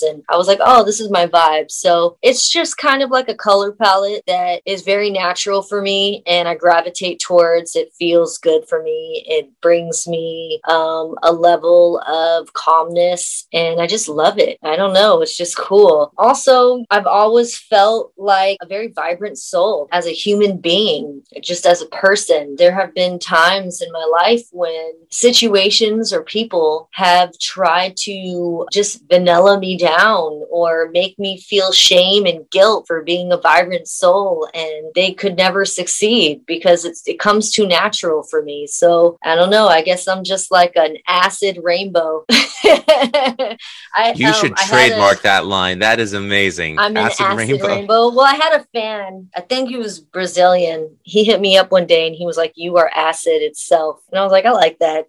And 0.03 0.23
I 0.29 0.37
was 0.37 0.49
like, 0.49 0.61
oh, 0.61 0.85
this 0.85 1.01
is 1.01 1.11
my 1.11 1.27
vibe. 1.27 1.71
So 1.71 2.19
it's 2.23 2.51
just 2.51 2.77
kind 2.77 3.03
of 3.03 3.11
like 3.11 3.29
a 3.29 3.35
color 3.35 3.73
palette 3.73 4.23
that 4.27 4.62
is 4.67 4.83
very 4.83 5.11
natural 5.11 5.62
for 5.62 5.83
me 5.83 6.23
and 6.27 6.49
I 6.49 6.55
gravitate 6.55 7.21
towards. 7.21 7.77
It 7.77 7.93
feels 7.99 8.39
good 8.39 8.69
for 8.69 8.83
me. 8.83 9.25
It 9.27 9.51
brings 9.61 10.07
me 10.07 10.61
um, 10.69 11.15
a 11.23 11.33
level 11.33 12.01
of 12.07 12.53
calmness 12.53 13.47
and 13.53 13.81
I 13.81 13.87
just 13.87 14.09
love 14.09 14.39
it. 14.39 14.59
I 14.62 14.77
don't 14.77 14.95
know. 14.95 15.23
It's 15.23 15.37
just 15.37 15.57
cool. 15.57 16.12
Also, 16.17 16.85
I've 16.91 17.07
always 17.07 17.57
felt 17.57 18.12
like 18.17 18.59
a 18.61 18.67
very 18.67 18.89
vibrant 18.89 19.39
soul 19.39 19.89
as 19.93 20.07
a 20.07 20.12
human 20.12 20.59
being, 20.59 21.23
just 21.43 21.67
as 21.67 21.83
a 21.83 21.87
person. 21.87 22.57
There 22.57 22.75
have 22.75 22.95
been 22.95 23.19
times 23.19 23.83
in 23.83 23.91
my 23.93 24.05
life 24.21 24.43
when 24.53 24.93
situations 25.11 26.12
or 26.12 26.23
people 26.23 26.89
have 26.93 27.37
tried 27.39 27.97
to 27.97 28.67
just 28.73 29.03
vanilla 29.09 29.59
me 29.59 29.65
down 29.74 30.42
or 30.50 30.90
make 30.92 31.18
me 31.18 31.40
feel 31.40 31.72
shame 31.72 32.26
and 32.26 32.48
guilt 32.50 32.87
for 32.87 33.02
being 33.02 33.33
a 33.33 33.38
vibrant 33.38 33.88
soul 33.88 34.46
and 34.52 34.92
they 34.94 35.12
could 35.12 35.35
never 35.35 35.64
succeed 35.64 36.44
because 36.46 36.85
it's 36.85 37.02
it 37.07 37.18
comes 37.18 37.50
too 37.50 37.66
natural 37.66 38.22
for 38.22 38.42
me. 38.42 38.66
So 38.66 39.16
i 39.24 39.35
don't 39.35 39.48
know. 39.48 39.66
I 39.66 39.81
guess 39.81 40.07
i'm 40.07 40.24
just 40.24 40.50
like 40.50 40.72
an 40.76 40.98
acid 41.09 41.59
rainbow. 41.62 42.26
I, 42.31 44.12
you 44.14 44.29
um, 44.29 44.35
should 44.35 44.57
trademark 44.57 45.20
a, 45.20 45.22
that 45.22 45.46
line. 45.46 45.79
That 45.79 46.00
is 46.00 46.12
amazing. 46.12 46.79
I'm 46.79 46.94
acid 46.96 47.24
an 47.24 47.33
acid 47.33 47.38
rainbow. 47.38 47.66
rainbow. 47.66 48.09
Well 48.11 48.20
i 48.20 48.35
had 48.35 48.61
a 48.61 48.64
fan. 48.79 49.31
I 49.35 49.40
think 49.40 49.70
he 49.70 49.76
was 49.76 50.00
brazilian. 50.00 50.94
He 51.02 51.24
hit 51.24 51.40
me 51.40 51.57
up 51.57 51.70
one 51.70 51.87
day 51.87 52.07
and 52.07 52.14
he 52.14 52.26
was 52.26 52.37
like 52.37 52.52
you 52.57 52.76
are 52.76 52.90
acid 52.94 53.40
itself. 53.40 54.02
And 54.12 54.20
i 54.20 54.22
was 54.22 54.33
like 54.33 54.44
i 54.44 54.50
like 54.50 54.79
that. 54.81 55.07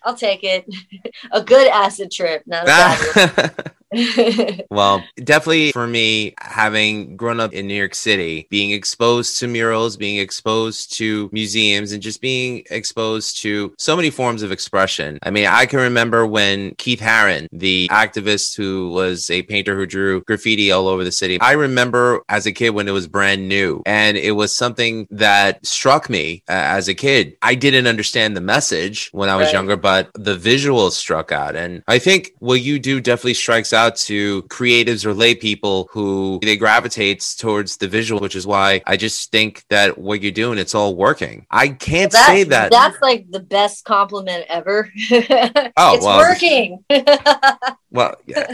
I'll 0.04 0.16
take 0.16 0.42
it. 0.42 0.66
A 1.30 1.42
good 1.42 1.68
acid 1.68 2.10
trip 2.10 2.42
not 2.48 2.64
a 2.64 2.66
bad 2.66 2.98
one 3.38 3.50
well, 4.70 5.02
definitely 5.16 5.72
for 5.72 5.86
me, 5.86 6.34
having 6.40 7.16
grown 7.16 7.40
up 7.40 7.52
in 7.52 7.66
New 7.66 7.74
York 7.74 7.94
City, 7.94 8.46
being 8.50 8.70
exposed 8.72 9.38
to 9.38 9.48
murals, 9.48 9.96
being 9.96 10.18
exposed 10.18 10.92
to 10.96 11.30
museums, 11.32 11.92
and 11.92 12.02
just 12.02 12.20
being 12.20 12.64
exposed 12.70 13.38
to 13.38 13.74
so 13.78 13.96
many 13.96 14.10
forms 14.10 14.42
of 14.42 14.52
expression. 14.52 15.18
I 15.22 15.30
mean, 15.30 15.46
I 15.46 15.66
can 15.66 15.78
remember 15.78 16.26
when 16.26 16.74
Keith 16.76 17.00
Haring, 17.00 17.48
the 17.52 17.88
activist 17.90 18.56
who 18.56 18.90
was 18.90 19.30
a 19.30 19.42
painter 19.42 19.74
who 19.74 19.86
drew 19.86 20.20
graffiti 20.22 20.70
all 20.70 20.88
over 20.88 21.04
the 21.04 21.12
city, 21.12 21.40
I 21.40 21.52
remember 21.52 22.22
as 22.28 22.46
a 22.46 22.52
kid 22.52 22.70
when 22.70 22.88
it 22.88 22.92
was 22.92 23.06
brand 23.06 23.48
new 23.48 23.82
and 23.86 24.16
it 24.16 24.32
was 24.32 24.54
something 24.54 25.06
that 25.10 25.64
struck 25.64 26.10
me 26.10 26.42
uh, 26.48 26.52
as 26.52 26.88
a 26.88 26.94
kid. 26.94 27.36
I 27.42 27.54
didn't 27.54 27.86
understand 27.86 28.36
the 28.36 28.40
message 28.40 29.08
when 29.12 29.28
I 29.28 29.36
was 29.36 29.46
right. 29.46 29.54
younger, 29.54 29.76
but 29.76 30.10
the 30.14 30.36
visuals 30.36 30.92
struck 30.92 31.32
out. 31.32 31.56
And 31.56 31.82
I 31.88 31.98
think 31.98 32.32
what 32.38 32.60
you 32.60 32.78
do 32.78 33.00
definitely 33.00 33.34
strikes 33.34 33.72
out 33.72 33.77
out 33.78 33.96
to 33.96 34.42
creatives 34.44 35.06
or 35.06 35.14
lay 35.14 35.34
people 35.34 35.88
who 35.92 36.40
they 36.42 36.56
gravitate 36.56 37.24
towards 37.38 37.76
the 37.76 37.88
visual, 37.88 38.20
which 38.20 38.36
is 38.36 38.46
why 38.46 38.82
I 38.86 38.96
just 38.96 39.30
think 39.30 39.64
that 39.70 39.96
what 39.96 40.20
you're 40.20 40.32
doing, 40.32 40.58
it's 40.58 40.74
all 40.74 40.96
working. 40.96 41.46
I 41.50 41.68
can't 41.68 42.12
well, 42.12 42.26
say 42.26 42.42
that. 42.44 42.70
That's 42.70 43.00
like 43.00 43.30
the 43.30 43.40
best 43.40 43.84
compliment 43.84 44.44
ever. 44.48 44.90
oh, 45.10 45.94
it's 45.94 46.04
well, 46.04 46.18
working. 46.18 46.84
well, 47.90 48.14
yeah. 48.26 48.46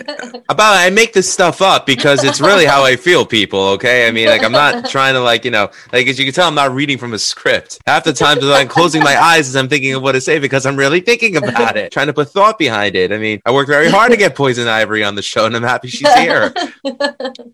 about 0.48 0.76
I 0.76 0.90
make 0.90 1.12
this 1.12 1.32
stuff 1.32 1.60
up 1.60 1.86
because 1.86 2.22
it's 2.22 2.40
really 2.40 2.64
how 2.64 2.84
I 2.84 2.96
feel, 2.96 3.26
people. 3.26 3.60
Okay. 3.70 4.06
I 4.06 4.10
mean, 4.10 4.28
like, 4.28 4.44
I'm 4.44 4.52
not 4.52 4.88
trying 4.90 5.14
to, 5.14 5.20
like, 5.20 5.44
you 5.44 5.50
know, 5.50 5.70
like, 5.92 6.06
as 6.06 6.18
you 6.18 6.24
can 6.24 6.34
tell, 6.34 6.46
I'm 6.46 6.54
not 6.54 6.72
reading 6.72 6.98
from 6.98 7.14
a 7.14 7.18
script. 7.18 7.80
Half 7.86 8.04
the 8.04 8.12
time, 8.12 8.38
I'm 8.42 8.68
closing 8.68 9.02
my 9.02 9.20
eyes 9.20 9.48
as 9.48 9.56
I'm 9.56 9.68
thinking 9.68 9.94
of 9.94 10.02
what 10.02 10.12
to 10.12 10.20
say 10.20 10.38
because 10.38 10.66
I'm 10.66 10.76
really 10.76 11.00
thinking 11.00 11.36
about 11.36 11.76
it, 11.76 11.90
trying 11.92 12.06
to 12.06 12.12
put 12.12 12.30
thought 12.30 12.58
behind 12.58 12.94
it. 12.94 13.12
I 13.12 13.18
mean, 13.18 13.40
I 13.44 13.50
worked 13.50 13.68
very 13.68 13.90
hard 13.90 14.12
to 14.12 14.16
get 14.16 14.36
Poison 14.36 14.68
Ivory 14.68 15.02
on 15.02 15.16
the 15.16 15.22
show, 15.22 15.46
and 15.46 15.56
I'm 15.56 15.62
happy 15.62 15.88
she's 15.88 16.12
here. 16.14 16.52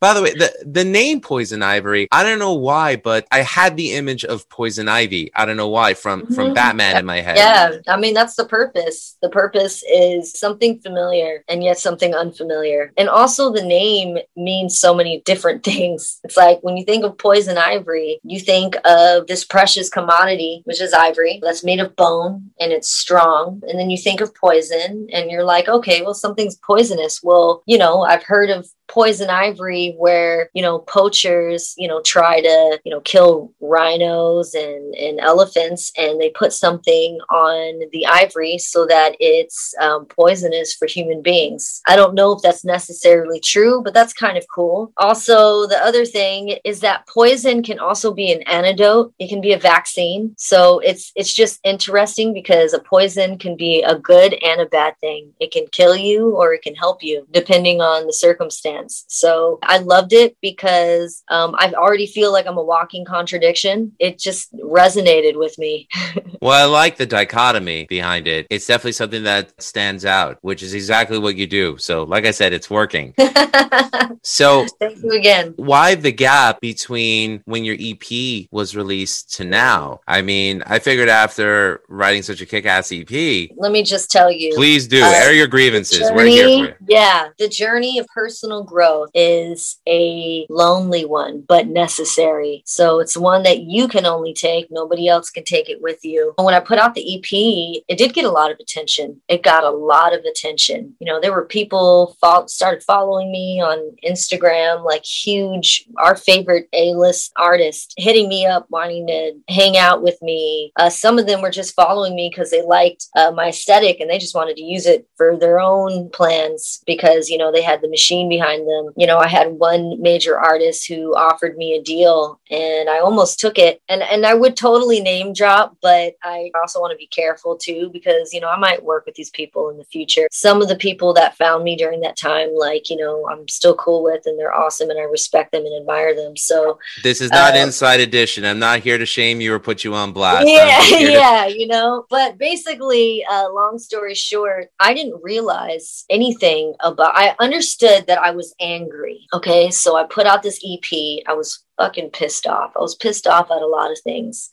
By 0.01 0.15
the 0.15 0.21
way, 0.23 0.35
the, 0.35 0.53
the 0.67 0.85
name 0.85 1.21
Poison 1.21 1.63
Ivory, 1.63 2.09
I 2.13 2.23
don't 2.23 2.39
know 2.39 2.55
why, 2.55 2.97
but 2.97 3.27
I 3.31 3.39
had 3.39 3.77
the 3.77 3.93
image 3.95 4.25
of 4.25 4.49
Poison 4.49 4.89
Ivy. 4.89 5.31
I 5.35 5.47
don't 5.47 5.57
know 5.57 5.69
why 5.69 5.95
from 5.95 6.27
from 6.27 6.47
mm-hmm. 6.47 6.55
Batman 6.55 6.99
in 6.99 7.07
my 7.07 7.21
head. 7.21 7.37
Yeah, 7.37 7.73
I 7.89 7.97
mean 7.97 8.15
that's 8.15 8.35
the 8.35 8.45
purpose. 8.45 9.17
The 9.23 9.29
purpose 9.29 9.83
is 9.83 10.39
something 10.39 10.79
familiar 10.81 11.45
and 11.49 11.63
yet 11.63 11.70
something 11.79 12.15
unfamiliar. 12.15 12.93
And 12.97 13.09
also 13.09 13.53
the 13.53 13.63
name 13.63 14.19
means 14.37 14.79
so 14.79 14.95
many 14.95 15.23
different 15.25 15.65
things. 15.71 16.21
It's 16.25 16.37
like 16.37 16.61
when 16.63 16.77
you 16.77 16.85
think 16.85 17.05
of 17.05 17.19
poison 17.19 17.59
ivory, 17.59 18.21
you 18.25 18.41
think 18.41 18.77
of 18.85 19.27
this 19.27 19.45
precious 19.45 19.89
commodity, 19.89 20.63
which 20.65 20.81
is 20.81 20.93
ivory, 20.93 21.41
that's 21.43 21.65
made 21.65 21.81
of 21.81 21.97
bone 21.97 22.51
and 22.61 22.73
it's 22.73 22.91
strong. 22.91 23.63
And 23.69 23.79
then 23.79 23.91
you 23.91 23.99
think 23.99 24.21
of 24.21 24.35
poison 24.35 25.09
and 25.13 25.31
you're 25.31 25.45
like, 25.45 25.69
okay, 25.69 26.03
well 26.03 26.15
something's 26.15 26.57
poisonous. 26.57 27.21
Well, 27.23 27.63
you 27.67 27.79
know, 27.79 28.03
I've 28.03 28.23
heard 28.23 28.51
of 28.51 28.69
poison 28.91 29.31
ivory 29.31 29.95
where 29.99 30.51
you 30.53 30.61
know 30.61 30.81
poachers 30.81 31.75
you 31.79 31.87
know 31.87 32.01
try 32.03 32.41
to 32.41 32.81
you 32.85 32.91
know 32.91 33.01
kill 33.03 33.53
rhinos 33.61 34.53
and, 34.55 34.95
and 34.97 35.21
elephants 35.21 35.93
and 35.97 36.21
they 36.21 36.31
put 36.31 36.53
something 36.53 37.19
on 37.31 37.81
the 37.93 38.05
ivory 38.07 38.59
so 38.59 38.85
that 38.87 39.15
it's 39.21 39.73
um, 39.81 40.07
poisonous 40.07 40.75
for 40.75 40.89
human 40.89 41.23
beings. 41.23 41.81
I 41.87 41.95
don't 41.95 42.15
know 42.15 42.33
if 42.33 42.43
that's 42.43 42.65
necessarily 42.65 43.39
true 43.39 43.81
but 43.83 43.95
that's 43.95 44.13
kind 44.13 44.37
of 44.37 44.45
cool. 44.53 44.93
Also 44.97 45.67
the 45.67 45.79
other 45.79 46.05
thing 46.05 46.59
is 46.65 46.81
that 46.81 47.07
poison 47.07 47.63
can 47.63 47.79
also 47.79 48.13
be 48.13 48.33
an 48.33 48.43
antidote. 48.43 49.15
It 49.21 49.29
can 49.29 49.41
be 49.41 49.53
a 49.53 49.59
vaccine. 49.59 50.35
So 50.37 50.81
it's 50.81 51.13
it's 51.15 51.33
just 51.33 51.61
interesting 51.63 52.35
because 52.35 52.73
a 52.73 52.81
poison 52.81 53.39
can 53.39 53.57
be 53.57 53.83
a 53.83 53.97
good 53.97 54.35
and 54.43 54.61
a 54.61 54.67
bad 54.67 54.95
thing. 55.01 55.33
It 55.39 55.53
can 55.53 55.67
kill 55.71 55.95
you 55.95 56.35
or 56.37 56.53
it 56.55 56.63
can 56.63 56.75
help 56.75 57.05
you 57.05 57.27
depending 57.31 57.81
on 57.81 58.07
the 58.09 58.13
circumstance 58.13 58.80
so 58.89 59.59
I 59.63 59.79
loved 59.79 60.13
it 60.13 60.37
because 60.41 61.23
um, 61.29 61.55
I 61.59 61.73
already 61.73 62.07
feel 62.07 62.33
like 62.33 62.47
I'm 62.47 62.59
a 62.59 62.63
walking 62.63 63.05
contradiction. 63.05 63.93
It 63.99 64.19
just 64.19 64.55
resonated 64.57 65.37
with 65.37 65.59
me. 65.59 65.89
well, 66.43 66.53
I 66.53 66.71
like 66.71 66.97
the 66.97 67.07
dichotomy 67.07 67.87
behind 67.87 68.27
it. 68.27 68.47
It's 68.51 68.67
definitely 68.67 68.93
something 68.93 69.23
that 69.25 69.61
stands 69.61 70.05
out, 70.05 70.39
which 70.43 70.63
is 70.63 70.75
exactly 70.75 71.19
what 71.19 71.37
you 71.37 71.47
do. 71.47 71.77
So, 71.79 72.05
like 72.05 72.25
I 72.25 72.31
said, 72.31 72.53
it's 72.53 72.71
working. 72.71 73.15
so, 74.23 74.67
thank 74.79 75.03
you 75.03 75.11
again. 75.13 75.55
Why 75.57 75.95
the 75.95 76.13
gap 76.13 76.61
between 76.61 77.43
when 77.45 77.65
your 77.65 77.77
EP 77.79 78.47
was 78.51 78.77
released 78.77 79.35
to 79.35 79.45
now? 79.45 80.01
I 80.07 80.23
mean, 80.23 80.63
I 80.67 80.79
figured 80.79 81.09
after 81.09 81.83
writing 81.89 82.23
such 82.23 82.41
a 82.41 82.47
kick 82.47 82.67
ass 82.67 82.93
EP, 82.93 83.51
let 83.57 83.73
me 83.73 83.83
just 83.83 84.11
tell 84.11 84.31
you. 84.31 84.55
Please 84.55 84.87
do 84.87 85.03
uh, 85.03 85.13
air 85.15 85.33
your 85.33 85.47
grievances. 85.47 85.99
Journey, 85.99 86.15
We're 86.15 86.27
here 86.27 86.45
for 86.45 86.65
you. 86.71 86.75
Yeah, 86.89 87.29
the 87.39 87.49
journey 87.49 87.99
of 87.99 88.07
personal 88.09 88.65
growth 88.71 89.11
is 89.15 89.81
a 89.87 90.47
lonely 90.49 91.05
one, 91.05 91.45
but 91.47 91.67
necessary. 91.67 92.63
So 92.65 93.01
it's 93.01 93.17
one 93.17 93.43
that 93.43 93.61
you 93.61 93.89
can 93.89 94.07
only 94.07 94.33
take. 94.33 94.69
Nobody 94.71 95.09
else 95.09 95.29
can 95.31 95.45
take 95.45 95.69
it 95.69 95.83
with 95.83 96.05
you. 96.05 96.35
And 96.39 96.45
when 96.45 96.55
I 96.55 96.61
put 96.61 96.79
out 96.79 96.95
the 96.95 97.17
EP, 97.17 97.83
it 97.89 97.99
did 97.99 98.15
get 98.15 98.25
a 98.25 98.31
lot 98.31 98.51
of 98.51 98.59
attention. 98.61 99.21
It 99.29 99.43
got 99.43 99.65
a 99.65 99.71
lot 99.71 100.15
of 100.15 100.25
attention. 100.25 100.95
You 101.01 101.07
know, 101.07 101.21
there 101.21 101.33
were 101.33 101.45
people 101.45 102.17
fo- 102.21 102.47
started 102.47 102.83
following 102.83 103.31
me 103.31 103.61
on 103.61 103.97
Instagram, 104.05 104.85
like 104.85 105.05
huge, 105.05 105.87
our 105.99 106.17
favorite 106.17 106.69
A-list 106.73 107.33
artist 107.37 107.95
hitting 107.97 108.29
me 108.29 108.47
up, 108.47 108.67
wanting 108.71 109.07
to 109.09 109.33
hang 109.49 109.77
out 109.77 110.03
with 110.03 110.21
me. 110.23 110.73
Uh, 110.77 110.91
some 110.91 111.19
of 111.19 111.27
them 111.27 111.43
were 111.43 111.51
just 111.51 111.75
following 111.75 112.15
me 112.15 112.31
because 112.33 112.51
they 112.51 112.63
liked 112.63 113.07
uh, 113.17 113.31
my 113.33 113.49
aesthetic 113.49 114.01
and 114.01 114.09
they 114.09 114.19
just 114.19 114.35
wanted 114.35 114.57
to 114.57 114.63
use 114.63 114.87
it 114.87 115.07
for 115.17 115.37
their 115.37 115.59
own 115.61 116.09
plans 116.11 116.83
because, 116.87 117.29
you 117.29 117.39
know, 117.39 117.51
they 117.53 117.63
had 117.63 117.81
the 117.81 117.89
machine 117.89 118.29
behind 118.29 118.60
them. 118.65 118.93
You 118.97 119.07
know, 119.07 119.19
I 119.19 119.29
had 119.29 119.53
one 119.53 120.01
major 120.01 120.39
artist 120.39 120.87
who 120.87 121.15
offered 121.17 121.57
me 121.57 121.75
a 121.75 121.83
deal 121.83 122.41
and 122.51 122.89
I 122.89 122.99
almost 122.99 123.39
took 123.41 123.59
it. 123.59 123.83
And, 123.89 124.03
and 124.03 124.27
I 124.27 124.35
would 124.35 124.57
totally 124.57 125.01
name 125.01 125.33
drop, 125.33 125.77
but 125.83 126.15
I 126.23 126.51
also 126.61 126.81
want 126.81 126.93
to 126.93 126.97
be 126.97 127.07
careful 127.07 127.57
too 127.57 127.91
because, 127.93 128.33
you 128.33 128.41
know, 128.41 128.49
I 128.49 128.59
might 128.59 128.83
work 128.83 129.07
with 129.07 129.15
these 129.15 129.31
people 129.31 129.71
in 129.71 129.79
the 129.79 129.85
future. 129.85 130.29
Some 130.31 130.63
of 130.63 130.69
the 130.69 130.77
people 130.77 131.13
that 131.15 131.37
found 131.37 131.65
me 131.65 131.77
during 131.77 132.01
that 132.01 132.17
time, 132.17 132.51
like, 132.55 132.91
you 132.91 132.97
know, 132.97 133.29
I'm 133.29 133.47
still 133.49 133.75
cool 133.77 134.03
with 134.03 134.23
and 134.27 134.39
they're 134.39 134.55
awesome 134.55 134.91
and 134.91 134.99
I 134.99 135.03
respect 135.03 135.53
them 135.53 135.65
and 135.65 135.81
admire 135.81 136.15
them. 136.15 136.37
So 136.37 136.79
this 137.03 137.21
is 137.21 137.31
not 137.31 137.55
uh, 137.55 137.59
inside 137.59 138.01
edition. 138.01 138.45
I'm 138.45 138.59
not 138.59 138.81
here 138.81 138.99
to 138.99 139.07
shame 139.07 139.41
you 139.41 139.53
or 139.55 139.59
put 139.59 139.85
you 139.85 139.95
on 139.95 140.13
blast. 140.13 140.49
Yeah, 140.49 140.81
yeah, 140.99 141.45
to- 141.47 141.59
you 141.59 141.67
know, 141.67 142.07
but 142.09 142.39
basically, 142.39 143.25
uh, 143.31 143.51
long 143.53 143.79
story 143.79 144.15
short, 144.15 144.69
I 144.79 144.95
didn't 144.95 145.23
realize 145.23 146.05
anything 146.11 146.75
about, 146.81 147.17
I 147.17 147.35
understood 147.39 148.07
that 148.07 148.19
I 148.19 148.31
was 148.31 148.40
angry. 148.61 149.27
Okay. 149.33 149.71
So 149.71 149.97
I 149.97 150.05
put 150.05 150.27
out 150.27 150.43
this 150.43 150.61
EP. 150.65 151.23
I 151.27 151.35
was 151.35 151.65
fucking 151.79 152.11
pissed 152.11 152.47
off. 152.47 152.73
I 152.77 152.81
was 152.81 152.95
pissed 152.95 153.27
off 153.27 153.51
at 153.51 153.63
a 153.63 153.67
lot 153.67 153.91
of 153.91 153.99
things. 154.01 154.51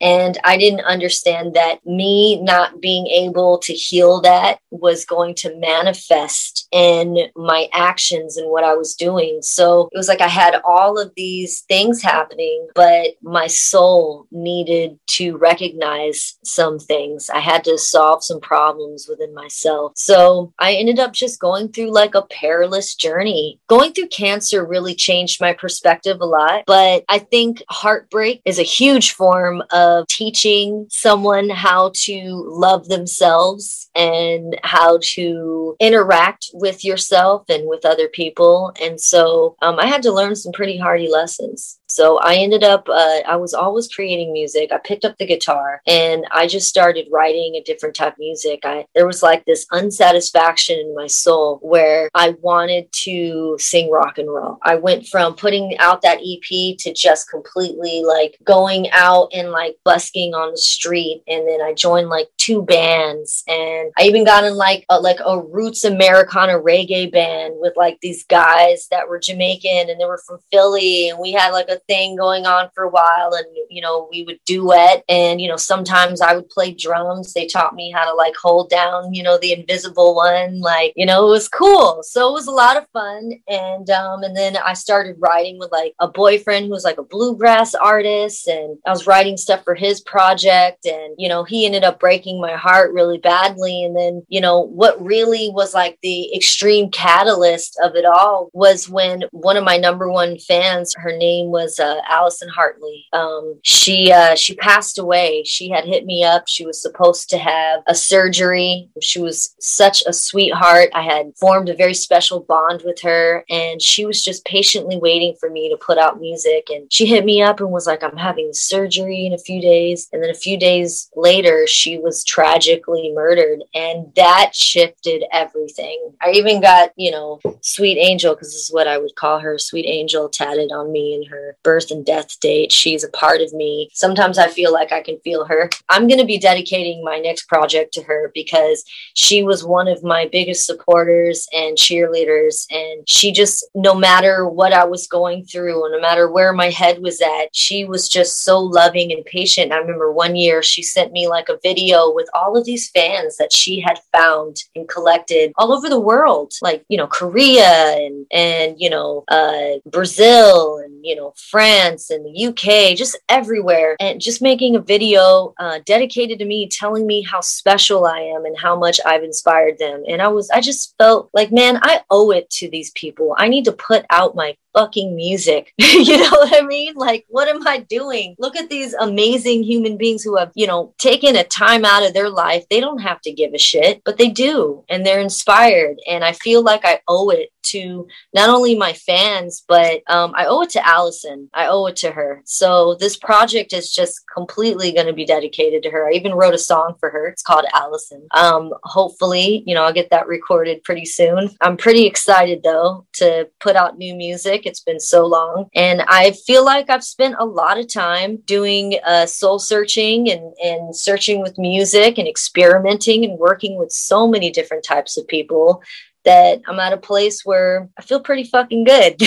And 0.00 0.38
I 0.44 0.56
didn't 0.56 0.80
understand 0.80 1.54
that 1.54 1.84
me 1.84 2.40
not 2.42 2.80
being 2.80 3.06
able 3.08 3.58
to 3.58 3.72
heal 3.72 4.20
that 4.22 4.60
was 4.70 5.04
going 5.04 5.34
to 5.36 5.56
manifest 5.56 6.68
in 6.72 7.28
my 7.34 7.68
actions 7.72 8.36
and 8.36 8.50
what 8.50 8.64
I 8.64 8.74
was 8.74 8.94
doing. 8.94 9.40
So 9.42 9.88
it 9.92 9.96
was 9.96 10.08
like 10.08 10.20
I 10.20 10.28
had 10.28 10.60
all 10.64 10.98
of 10.98 11.12
these 11.16 11.62
things 11.62 12.02
happening, 12.02 12.68
but 12.74 13.14
my 13.22 13.46
soul 13.46 14.26
needed 14.30 14.98
to 15.08 15.36
recognize 15.36 16.38
some 16.44 16.78
things. 16.78 17.30
I 17.30 17.40
had 17.40 17.64
to 17.64 17.78
solve 17.78 18.22
some 18.22 18.40
problems 18.40 19.06
within 19.08 19.34
myself. 19.34 19.92
So 19.96 20.52
I 20.58 20.74
ended 20.74 20.98
up 20.98 21.12
just 21.12 21.40
going 21.40 21.72
through 21.72 21.92
like 21.92 22.14
a 22.14 22.22
perilous 22.22 22.94
journey. 22.94 23.58
Going 23.68 23.92
through 23.92 24.08
cancer 24.08 24.64
really 24.64 24.94
changed 24.94 25.40
my 25.40 25.52
perspective 25.52 26.20
a 26.20 26.26
lot, 26.26 26.64
but 26.66 27.04
I 27.08 27.18
think 27.18 27.62
heartbreak 27.68 28.42
is 28.44 28.58
a 28.58 28.62
huge 28.62 29.12
form 29.12 29.62
of 29.72 29.87
of 29.88 30.06
teaching 30.08 30.86
someone 30.90 31.48
how 31.48 31.92
to 32.06 32.44
love 32.48 32.88
themselves 32.88 33.88
and 33.94 34.58
how 34.62 34.98
to 35.14 35.76
interact 35.80 36.50
with 36.54 36.84
yourself 36.84 37.44
and 37.48 37.68
with 37.68 37.84
other 37.84 38.08
people. 38.08 38.72
And 38.80 39.00
so 39.00 39.56
um, 39.62 39.78
I 39.78 39.86
had 39.86 40.02
to 40.02 40.12
learn 40.12 40.36
some 40.36 40.52
pretty 40.52 40.78
hardy 40.78 41.10
lessons. 41.10 41.77
So 41.88 42.18
I 42.18 42.36
ended 42.36 42.62
up, 42.62 42.88
uh, 42.88 43.20
I 43.26 43.36
was 43.36 43.54
always 43.54 43.88
creating 43.88 44.32
music. 44.32 44.70
I 44.72 44.78
picked 44.78 45.06
up 45.06 45.16
the 45.16 45.26
guitar 45.26 45.80
and 45.86 46.26
I 46.30 46.46
just 46.46 46.68
started 46.68 47.08
writing 47.10 47.54
a 47.54 47.62
different 47.62 47.96
type 47.96 48.12
of 48.12 48.18
music. 48.18 48.60
I, 48.64 48.84
there 48.94 49.06
was 49.06 49.22
like 49.22 49.44
this 49.46 49.66
unsatisfaction 49.72 50.78
in 50.78 50.94
my 50.94 51.06
soul 51.06 51.58
where 51.62 52.10
I 52.14 52.36
wanted 52.42 52.92
to 53.04 53.56
sing 53.58 53.90
rock 53.90 54.18
and 54.18 54.28
roll. 54.28 54.58
I 54.62 54.74
went 54.74 55.06
from 55.06 55.34
putting 55.34 55.78
out 55.78 56.02
that 56.02 56.18
EP 56.18 56.76
to 56.78 56.92
just 56.92 57.30
completely 57.30 58.02
like 58.06 58.38
going 58.44 58.90
out 58.90 59.30
and 59.32 59.50
like 59.50 59.76
busking 59.84 60.34
on 60.34 60.50
the 60.50 60.58
street. 60.58 61.22
And 61.26 61.48
then 61.48 61.62
I 61.62 61.72
joined 61.72 62.10
like 62.10 62.28
two 62.36 62.62
bands 62.62 63.44
and 63.48 63.92
I 63.98 64.02
even 64.02 64.24
got 64.24 64.44
in 64.44 64.56
like 64.56 64.84
a, 64.90 65.00
like 65.00 65.20
a 65.24 65.40
roots 65.40 65.84
Americana 65.84 66.58
reggae 66.60 67.10
band 67.10 67.54
with 67.56 67.72
like 67.76 67.98
these 68.02 68.24
guys 68.24 68.88
that 68.90 69.08
were 69.08 69.18
Jamaican 69.18 69.88
and 69.88 69.98
they 69.98 70.04
were 70.04 70.20
from 70.26 70.38
Philly 70.52 71.08
and 71.08 71.18
we 71.18 71.32
had 71.32 71.50
like 71.50 71.68
a 71.68 71.77
thing 71.86 72.16
going 72.16 72.46
on 72.46 72.68
for 72.74 72.84
a 72.84 72.90
while 72.90 73.32
and 73.34 73.46
you 73.70 73.82
know 73.82 74.08
we 74.10 74.24
would 74.24 74.38
duet 74.46 75.04
and 75.08 75.40
you 75.40 75.48
know 75.48 75.56
sometimes 75.56 76.20
i 76.20 76.34
would 76.34 76.48
play 76.48 76.72
drums. 76.72 77.32
They 77.32 77.46
taught 77.46 77.74
me 77.74 77.90
how 77.90 78.04
to 78.08 78.14
like 78.14 78.34
hold 78.36 78.70
down 78.70 79.12
you 79.12 79.22
know 79.22 79.38
the 79.38 79.52
invisible 79.52 80.14
one. 80.14 80.60
Like 80.60 80.92
you 80.96 81.06
know 81.06 81.26
it 81.26 81.30
was 81.30 81.48
cool. 81.48 82.02
So 82.02 82.30
it 82.30 82.32
was 82.32 82.46
a 82.46 82.52
lot 82.52 82.76
of 82.76 82.88
fun. 82.92 83.32
And 83.48 83.88
um 83.90 84.22
and 84.22 84.36
then 84.36 84.56
i 84.56 84.72
started 84.72 85.16
writing 85.18 85.58
with 85.58 85.72
like 85.72 85.94
a 86.00 86.08
boyfriend 86.08 86.66
who 86.66 86.72
was 86.72 86.84
like 86.84 86.98
a 86.98 87.02
bluegrass 87.02 87.74
artist. 87.74 88.48
And 88.48 88.78
i 88.86 88.90
was 88.90 89.06
writing 89.06 89.36
stuff 89.36 89.64
for 89.64 89.74
his 89.74 90.00
project. 90.00 90.86
And 90.86 91.14
you 91.18 91.28
know 91.28 91.44
he 91.44 91.66
ended 91.66 91.84
up 91.84 92.00
breaking 92.00 92.40
my 92.40 92.52
heart 92.52 92.92
really 92.92 93.18
badly. 93.18 93.84
And 93.84 93.96
then 93.96 94.22
you 94.28 94.40
know 94.40 94.60
what 94.60 95.02
really 95.04 95.50
was 95.52 95.74
like 95.74 95.98
the 96.02 96.34
extreme 96.34 96.90
catalyst 96.90 97.78
of 97.82 97.94
it 97.94 98.04
all 98.04 98.50
was 98.52 98.88
when 98.88 99.24
one 99.32 99.56
of 99.56 99.64
my 99.64 99.76
number 99.76 100.10
one 100.10 100.38
fans 100.38 100.94
her 100.96 101.16
name 101.16 101.50
was 101.50 101.67
was 101.68 101.78
uh, 101.78 102.00
Allison 102.08 102.48
Hartley. 102.48 103.06
Um, 103.12 103.58
she 103.62 104.10
uh, 104.10 104.34
she 104.34 104.54
passed 104.54 104.98
away. 104.98 105.42
She 105.44 105.68
had 105.68 105.84
hit 105.84 106.06
me 106.06 106.24
up. 106.24 106.44
She 106.46 106.64
was 106.64 106.80
supposed 106.80 107.28
to 107.30 107.38
have 107.38 107.82
a 107.86 107.94
surgery. 107.94 108.88
She 109.02 109.20
was 109.20 109.54
such 109.60 110.02
a 110.06 110.12
sweetheart. 110.12 110.88
I 110.94 111.02
had 111.02 111.32
formed 111.36 111.68
a 111.68 111.74
very 111.76 111.94
special 111.94 112.40
bond 112.40 112.82
with 112.84 113.00
her, 113.02 113.44
and 113.50 113.82
she 113.82 114.06
was 114.06 114.24
just 114.24 114.44
patiently 114.44 114.98
waiting 114.98 115.34
for 115.38 115.50
me 115.50 115.68
to 115.68 115.76
put 115.76 115.98
out 115.98 116.20
music. 116.20 116.68
And 116.70 116.90
she 116.92 117.06
hit 117.06 117.24
me 117.24 117.42
up 117.42 117.60
and 117.60 117.70
was 117.70 117.86
like, 117.86 118.02
"I'm 118.02 118.16
having 118.16 118.52
surgery 118.52 119.26
in 119.26 119.34
a 119.34 119.38
few 119.38 119.60
days." 119.60 120.08
And 120.12 120.22
then 120.22 120.30
a 120.30 120.34
few 120.34 120.58
days 120.58 121.10
later, 121.14 121.66
she 121.66 121.98
was 121.98 122.24
tragically 122.24 123.12
murdered, 123.14 123.62
and 123.74 124.12
that 124.16 124.54
shifted 124.54 125.24
everything. 125.32 126.12
I 126.22 126.30
even 126.30 126.60
got 126.60 126.90
you 126.96 127.10
know, 127.10 127.40
Sweet 127.60 127.98
Angel 127.98 128.34
because 128.34 128.48
this 128.48 128.62
is 128.62 128.72
what 128.72 128.88
I 128.88 128.98
would 128.98 129.14
call 129.14 129.38
her, 129.38 129.58
Sweet 129.58 129.86
Angel, 129.86 130.28
tatted 130.28 130.72
on 130.72 130.92
me 130.92 131.14
and 131.14 131.26
her 131.28 131.56
birth 131.62 131.90
and 131.90 132.04
death 132.04 132.38
date. 132.40 132.72
She's 132.72 133.04
a 133.04 133.10
part 133.10 133.40
of 133.40 133.52
me. 133.52 133.88
Sometimes 133.92 134.38
I 134.38 134.48
feel 134.48 134.72
like 134.72 134.92
I 134.92 135.02
can 135.02 135.18
feel 135.20 135.44
her. 135.44 135.70
I'm 135.88 136.06
going 136.06 136.20
to 136.20 136.26
be 136.26 136.38
dedicating 136.38 137.04
my 137.04 137.18
next 137.18 137.48
project 137.48 137.92
to 137.94 138.02
her 138.04 138.30
because 138.34 138.84
she 139.14 139.42
was 139.42 139.64
one 139.64 139.88
of 139.88 140.02
my 140.02 140.28
biggest 140.30 140.66
supporters 140.66 141.46
and 141.52 141.76
cheerleaders. 141.76 142.66
And 142.70 143.08
she 143.08 143.32
just, 143.32 143.66
no 143.74 143.94
matter 143.94 144.48
what 144.48 144.72
I 144.72 144.84
was 144.84 145.06
going 145.06 145.44
through, 145.44 145.90
no 145.90 146.00
matter 146.00 146.30
where 146.30 146.52
my 146.52 146.70
head 146.70 147.00
was 147.00 147.20
at, 147.20 147.54
she 147.54 147.84
was 147.84 148.08
just 148.08 148.42
so 148.42 148.58
loving 148.58 149.12
and 149.12 149.24
patient. 149.24 149.72
I 149.72 149.76
remember 149.76 150.12
one 150.12 150.36
year 150.36 150.62
she 150.62 150.82
sent 150.82 151.12
me 151.12 151.28
like 151.28 151.48
a 151.48 151.58
video 151.62 152.12
with 152.12 152.28
all 152.34 152.56
of 152.56 152.64
these 152.64 152.90
fans 152.90 153.36
that 153.36 153.52
she 153.52 153.80
had 153.80 153.98
found 154.12 154.56
and 154.74 154.88
collected 154.88 155.52
all 155.56 155.72
over 155.72 155.88
the 155.88 156.00
world, 156.00 156.52
like, 156.62 156.84
you 156.88 156.96
know, 156.96 157.06
Korea 157.06 157.96
and, 157.96 158.26
and, 158.30 158.76
you 158.78 158.90
know, 158.90 159.24
uh, 159.28 159.78
Brazil 159.90 160.78
and, 160.78 161.04
you 161.04 161.16
know, 161.16 161.32
France 161.50 162.10
and 162.10 162.24
the 162.24 162.46
UK, 162.46 162.96
just 162.96 163.18
everywhere, 163.28 163.96
and 164.00 164.20
just 164.20 164.42
making 164.42 164.76
a 164.76 164.80
video 164.80 165.54
uh, 165.58 165.80
dedicated 165.86 166.38
to 166.38 166.44
me, 166.44 166.68
telling 166.68 167.06
me 167.06 167.22
how 167.22 167.40
special 167.40 168.06
I 168.06 168.20
am 168.20 168.44
and 168.44 168.58
how 168.58 168.76
much 168.76 169.00
I've 169.04 169.22
inspired 169.22 169.78
them. 169.78 170.02
And 170.08 170.22
I 170.22 170.28
was, 170.28 170.50
I 170.50 170.60
just 170.60 170.94
felt 170.98 171.30
like, 171.32 171.52
man, 171.52 171.78
I 171.82 172.02
owe 172.10 172.30
it 172.30 172.50
to 172.50 172.70
these 172.70 172.90
people. 172.92 173.34
I 173.38 173.48
need 173.48 173.64
to 173.64 173.72
put 173.72 174.04
out 174.10 174.34
my 174.34 174.56
fucking 174.74 175.16
music. 175.16 175.72
you 175.78 176.18
know 176.18 176.30
what 176.30 176.62
I 176.62 176.64
mean? 176.64 176.94
Like, 176.94 177.24
what 177.28 177.48
am 177.48 177.66
I 177.66 177.78
doing? 177.78 178.36
Look 178.38 178.56
at 178.56 178.70
these 178.70 178.94
amazing 178.94 179.62
human 179.62 179.96
beings 179.96 180.22
who 180.22 180.36
have, 180.36 180.52
you 180.54 180.66
know, 180.66 180.94
taken 180.98 181.36
a 181.36 181.44
time 181.44 181.84
out 181.84 182.06
of 182.06 182.14
their 182.14 182.30
life. 182.30 182.64
They 182.70 182.80
don't 182.80 183.00
have 183.00 183.20
to 183.22 183.32
give 183.32 183.54
a 183.54 183.58
shit, 183.58 184.02
but 184.04 184.18
they 184.18 184.28
do. 184.28 184.84
And 184.88 185.04
they're 185.04 185.20
inspired. 185.20 185.96
And 186.08 186.24
I 186.24 186.32
feel 186.32 186.62
like 186.62 186.84
I 186.84 187.00
owe 187.08 187.30
it 187.30 187.50
to 187.68 188.06
not 188.34 188.48
only 188.48 188.74
my 188.74 188.92
fans, 188.92 189.64
but 189.66 190.02
um, 190.08 190.32
I 190.34 190.46
owe 190.46 190.62
it 190.62 190.70
to 190.70 190.86
Allison. 190.86 191.37
I 191.54 191.66
owe 191.66 191.86
it 191.86 191.96
to 191.96 192.10
her. 192.10 192.42
So 192.44 192.94
this 192.94 193.16
project 193.16 193.72
is 193.72 193.92
just 193.92 194.22
completely 194.32 194.92
going 194.92 195.06
to 195.06 195.12
be 195.12 195.26
dedicated 195.26 195.82
to 195.82 195.90
her. 195.90 196.08
I 196.08 196.12
even 196.12 196.34
wrote 196.34 196.54
a 196.54 196.58
song 196.58 196.94
for 197.00 197.10
her. 197.10 197.26
It's 197.26 197.42
called 197.42 197.66
Allison. 197.72 198.26
Um, 198.32 198.72
hopefully, 198.84 199.62
you 199.66 199.74
know, 199.74 199.84
I'll 199.84 199.92
get 199.92 200.10
that 200.10 200.26
recorded 200.26 200.84
pretty 200.84 201.04
soon. 201.04 201.50
I'm 201.60 201.76
pretty 201.76 202.06
excited 202.06 202.62
though 202.62 203.06
to 203.14 203.48
put 203.60 203.76
out 203.76 203.98
new 203.98 204.14
music. 204.14 204.66
It's 204.66 204.82
been 204.82 205.00
so 205.00 205.26
long. 205.26 205.68
And 205.74 206.02
I 206.08 206.32
feel 206.46 206.64
like 206.64 206.90
I've 206.90 207.04
spent 207.04 207.36
a 207.38 207.44
lot 207.44 207.78
of 207.78 207.92
time 207.92 208.38
doing 208.44 208.98
uh, 209.04 209.26
soul 209.26 209.58
searching 209.58 210.30
and, 210.30 210.52
and 210.62 210.96
searching 210.96 211.40
with 211.40 211.58
music 211.58 212.18
and 212.18 212.28
experimenting 212.28 213.24
and 213.24 213.38
working 213.38 213.78
with 213.78 213.90
so 213.90 214.26
many 214.26 214.50
different 214.50 214.84
types 214.84 215.16
of 215.16 215.26
people 215.26 215.82
that 216.24 216.62
I'm 216.66 216.80
at 216.80 216.92
a 216.92 216.98
place 216.98 217.44
where 217.44 217.88
I 217.98 218.02
feel 218.02 218.20
pretty 218.20 218.44
fucking 218.44 218.84
good. 218.84 219.22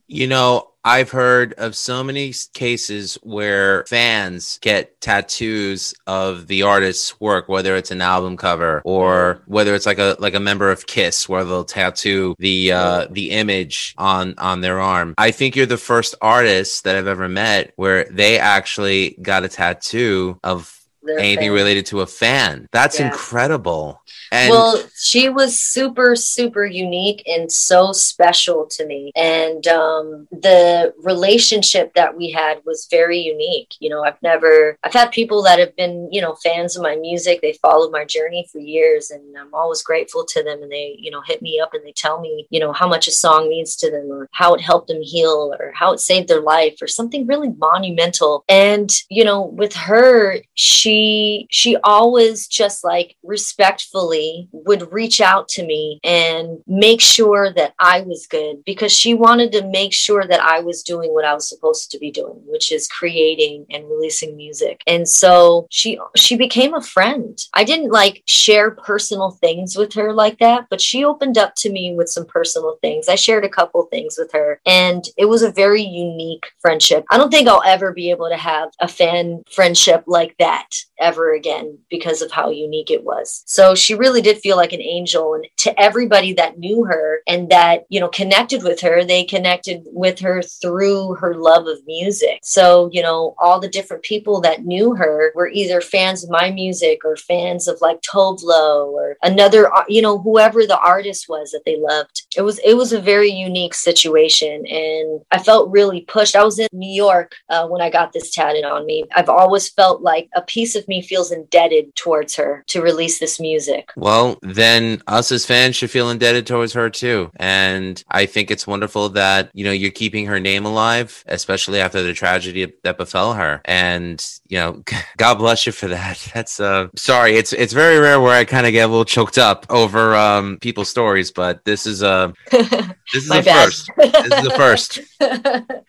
you 0.06 0.26
know, 0.26 0.72
I've 0.84 1.10
heard 1.10 1.52
of 1.54 1.76
so 1.76 2.02
many 2.02 2.34
cases 2.54 3.16
where 3.22 3.84
fans 3.86 4.58
get 4.62 5.00
tattoos 5.00 5.94
of 6.08 6.48
the 6.48 6.62
artist's 6.62 7.20
work, 7.20 7.48
whether 7.48 7.76
it's 7.76 7.92
an 7.92 8.00
album 8.00 8.36
cover 8.36 8.82
or 8.84 9.42
whether 9.46 9.76
it's 9.76 9.86
like 9.86 10.00
a 10.00 10.16
like 10.18 10.34
a 10.34 10.40
member 10.40 10.72
of 10.72 10.86
Kiss, 10.86 11.28
where 11.28 11.44
they'll 11.44 11.64
tattoo 11.64 12.34
the 12.38 12.72
uh, 12.72 13.06
the 13.10 13.30
image 13.30 13.94
on 13.96 14.34
on 14.38 14.60
their 14.60 14.80
arm. 14.80 15.14
I 15.18 15.30
think 15.30 15.54
you're 15.54 15.66
the 15.66 15.76
first 15.76 16.16
artist 16.20 16.82
that 16.82 16.96
I've 16.96 17.06
ever 17.06 17.28
met 17.28 17.72
where 17.76 18.04
they 18.10 18.40
actually 18.40 19.16
got 19.22 19.44
a 19.44 19.48
tattoo 19.48 20.40
of 20.42 20.81
Anything 21.08 21.50
related 21.52 21.86
to 21.86 22.00
a 22.00 22.06
fan. 22.06 22.68
That's 22.72 22.98
Yeah. 22.98 23.06
incredible. 23.06 24.00
And 24.30 24.50
well, 24.50 24.82
she 24.96 25.28
was 25.28 25.60
super, 25.60 26.16
super 26.16 26.64
unique 26.64 27.22
and 27.26 27.52
so 27.52 27.92
special 27.92 28.66
to 28.70 28.86
me. 28.86 29.12
And 29.14 29.66
um, 29.68 30.26
the 30.30 30.94
relationship 31.02 31.92
that 31.94 32.16
we 32.16 32.30
had 32.30 32.62
was 32.64 32.88
very 32.90 33.18
unique. 33.18 33.74
You 33.78 33.90
know, 33.90 34.02
I've 34.04 34.20
never, 34.22 34.78
I've 34.84 34.94
had 34.94 35.10
people 35.10 35.42
that 35.42 35.58
have 35.58 35.76
been, 35.76 36.08
you 36.10 36.22
know, 36.22 36.34
fans 36.42 36.76
of 36.76 36.82
my 36.82 36.96
music. 36.96 37.40
They 37.42 37.58
followed 37.60 37.92
my 37.92 38.04
journey 38.04 38.48
for 38.50 38.58
years, 38.58 39.10
and 39.10 39.36
I'm 39.36 39.52
always 39.52 39.82
grateful 39.82 40.24
to 40.24 40.42
them. 40.42 40.62
And 40.62 40.72
they, 40.72 40.96
you 40.98 41.10
know, 41.10 41.20
hit 41.20 41.42
me 41.42 41.60
up 41.60 41.74
and 41.74 41.84
they 41.84 41.92
tell 41.92 42.20
me, 42.20 42.46
you 42.50 42.60
know, 42.60 42.72
how 42.72 42.88
much 42.88 43.08
a 43.08 43.12
song 43.12 43.48
means 43.48 43.76
to 43.76 43.90
them 43.90 44.10
or 44.10 44.28
how 44.32 44.54
it 44.54 44.60
helped 44.60 44.88
them 44.88 45.02
heal 45.02 45.54
or 45.58 45.72
how 45.74 45.92
it 45.92 46.00
saved 46.00 46.28
their 46.28 46.40
life 46.40 46.76
or 46.80 46.86
something 46.88 47.26
really 47.26 47.50
monumental. 47.50 48.44
And, 48.48 48.90
you 49.10 49.24
know, 49.24 49.42
with 49.42 49.74
her, 49.74 50.38
she, 50.54 50.91
she 50.92 51.46
she 51.50 51.76
always 51.84 52.46
just 52.46 52.84
like 52.84 53.16
respectfully 53.22 54.48
would 54.52 54.92
reach 54.92 55.20
out 55.20 55.48
to 55.48 55.64
me 55.64 55.98
and 56.04 56.58
make 56.66 57.00
sure 57.00 57.52
that 57.52 57.74
I 57.78 58.02
was 58.02 58.26
good 58.26 58.64
because 58.64 58.92
she 58.92 59.14
wanted 59.14 59.52
to 59.52 59.66
make 59.66 59.92
sure 59.92 60.26
that 60.26 60.40
I 60.40 60.60
was 60.60 60.82
doing 60.82 61.12
what 61.12 61.24
I 61.24 61.34
was 61.34 61.48
supposed 61.48 61.90
to 61.90 61.98
be 61.98 62.10
doing, 62.10 62.40
which 62.46 62.72
is 62.72 62.88
creating 62.88 63.66
and 63.70 63.88
releasing 63.88 64.36
music. 64.36 64.82
And 64.86 65.08
so 65.08 65.66
she 65.70 65.98
she 66.16 66.36
became 66.36 66.74
a 66.74 66.82
friend. 66.82 67.38
I 67.54 67.64
didn't 67.64 67.90
like 67.90 68.22
share 68.26 68.72
personal 68.72 69.30
things 69.30 69.76
with 69.76 69.94
her 69.94 70.12
like 70.12 70.38
that, 70.38 70.66
but 70.68 70.80
she 70.80 71.04
opened 71.04 71.38
up 71.38 71.54
to 71.56 71.70
me 71.70 71.94
with 71.94 72.08
some 72.08 72.26
personal 72.26 72.78
things. 72.82 73.08
I 73.08 73.14
shared 73.14 73.44
a 73.44 73.48
couple 73.48 73.82
things 73.84 74.16
with 74.18 74.32
her 74.32 74.60
and 74.66 75.04
it 75.16 75.26
was 75.26 75.42
a 75.42 75.52
very 75.52 75.82
unique 75.82 76.46
friendship. 76.60 77.04
I 77.10 77.16
don't 77.18 77.30
think 77.30 77.48
I'll 77.48 77.62
ever 77.64 77.92
be 77.92 78.10
able 78.10 78.28
to 78.28 78.36
have 78.36 78.70
a 78.80 78.88
fan 78.88 79.42
friendship 79.50 80.04
like 80.06 80.36
that 80.38 80.68
ever 81.00 81.32
again 81.32 81.78
because 81.90 82.22
of 82.22 82.30
how 82.30 82.50
unique 82.50 82.90
it 82.90 83.04
was. 83.04 83.42
So 83.46 83.74
she 83.74 83.94
really 83.94 84.22
did 84.22 84.38
feel 84.38 84.56
like 84.56 84.72
an 84.72 84.80
angel 84.80 85.34
and 85.34 85.46
to 85.58 85.80
everybody 85.80 86.32
that 86.34 86.58
knew 86.58 86.84
her 86.84 87.20
and 87.26 87.50
that, 87.50 87.84
you 87.88 88.00
know, 88.00 88.08
connected 88.08 88.62
with 88.62 88.80
her, 88.80 89.04
they 89.04 89.24
connected 89.24 89.82
with 89.86 90.18
her 90.20 90.42
through 90.42 91.14
her 91.16 91.34
love 91.34 91.66
of 91.66 91.78
music. 91.86 92.38
So, 92.42 92.88
you 92.92 93.02
know, 93.02 93.34
all 93.38 93.60
the 93.60 93.68
different 93.68 94.02
people 94.02 94.40
that 94.42 94.64
knew 94.64 94.94
her 94.94 95.32
were 95.34 95.48
either 95.48 95.80
fans 95.80 96.24
of 96.24 96.30
my 96.30 96.50
music 96.50 97.04
or 97.04 97.16
fans 97.16 97.68
of 97.68 97.80
like 97.80 98.00
Tove 98.02 98.42
Lo 98.42 98.90
or 98.90 99.16
another, 99.22 99.72
uh, 99.74 99.84
you 99.88 100.02
know, 100.02 100.18
whoever 100.18 100.66
the 100.66 100.78
artist 100.78 101.26
was 101.28 101.50
that 101.50 101.62
they 101.64 101.76
loved. 101.78 102.26
It 102.36 102.42
was 102.42 102.58
it 102.64 102.74
was 102.74 102.92
a 102.92 103.00
very 103.00 103.30
unique 103.30 103.74
situation 103.74 104.66
and 104.66 105.20
I 105.30 105.38
felt 105.38 105.70
really 105.70 106.02
pushed. 106.02 106.36
I 106.36 106.44
was 106.44 106.58
in 106.58 106.68
New 106.72 106.92
York 106.92 107.34
uh, 107.48 107.66
when 107.68 107.80
I 107.80 107.90
got 107.90 108.12
this 108.12 108.32
tatted 108.32 108.64
on 108.64 108.86
me. 108.86 109.04
I've 109.14 109.28
always 109.28 109.68
felt 109.68 110.02
like 110.02 110.28
a 110.34 110.42
piece 110.42 110.71
of 110.76 110.86
me 110.88 111.02
feels 111.02 111.32
indebted 111.32 111.94
towards 111.94 112.36
her 112.36 112.64
to 112.68 112.82
release 112.82 113.18
this 113.18 113.40
music. 113.40 113.90
Well, 113.96 114.38
then 114.42 115.02
us 115.06 115.32
as 115.32 115.46
fans 115.46 115.76
should 115.76 115.90
feel 115.90 116.10
indebted 116.10 116.46
towards 116.46 116.72
her 116.72 116.90
too. 116.90 117.30
And 117.36 118.02
I 118.10 118.26
think 118.26 118.50
it's 118.50 118.66
wonderful 118.66 119.10
that, 119.10 119.50
you 119.54 119.64
know, 119.64 119.72
you're 119.72 119.90
keeping 119.90 120.26
her 120.26 120.40
name 120.40 120.64
alive, 120.64 121.24
especially 121.26 121.80
after 121.80 122.02
the 122.02 122.12
tragedy 122.12 122.72
that 122.82 122.96
befell 122.96 123.34
her. 123.34 123.60
And, 123.64 124.24
you 124.48 124.58
know, 124.58 124.82
God 125.16 125.34
bless 125.34 125.66
you 125.66 125.72
for 125.72 125.88
that. 125.88 126.30
That's 126.34 126.60
uh 126.60 126.88
sorry, 126.96 127.36
it's 127.36 127.52
it's 127.52 127.72
very 127.72 127.98
rare 127.98 128.20
where 128.20 128.36
I 128.36 128.44
kind 128.44 128.66
of 128.66 128.72
get 128.72 128.82
a 128.82 128.88
little 128.88 129.04
choked 129.04 129.38
up 129.38 129.66
over 129.70 130.14
um 130.14 130.58
people's 130.60 130.88
stories, 130.88 131.30
but 131.30 131.64
this 131.64 131.86
is 131.86 132.02
uh 132.02 132.32
this 132.50 132.72
is 133.14 133.28
the 133.28 133.42
bad. 133.44 133.64
first. 133.64 133.90
This 133.96 134.24
is 134.24 134.44
the 134.44 134.54
first. 134.56 135.00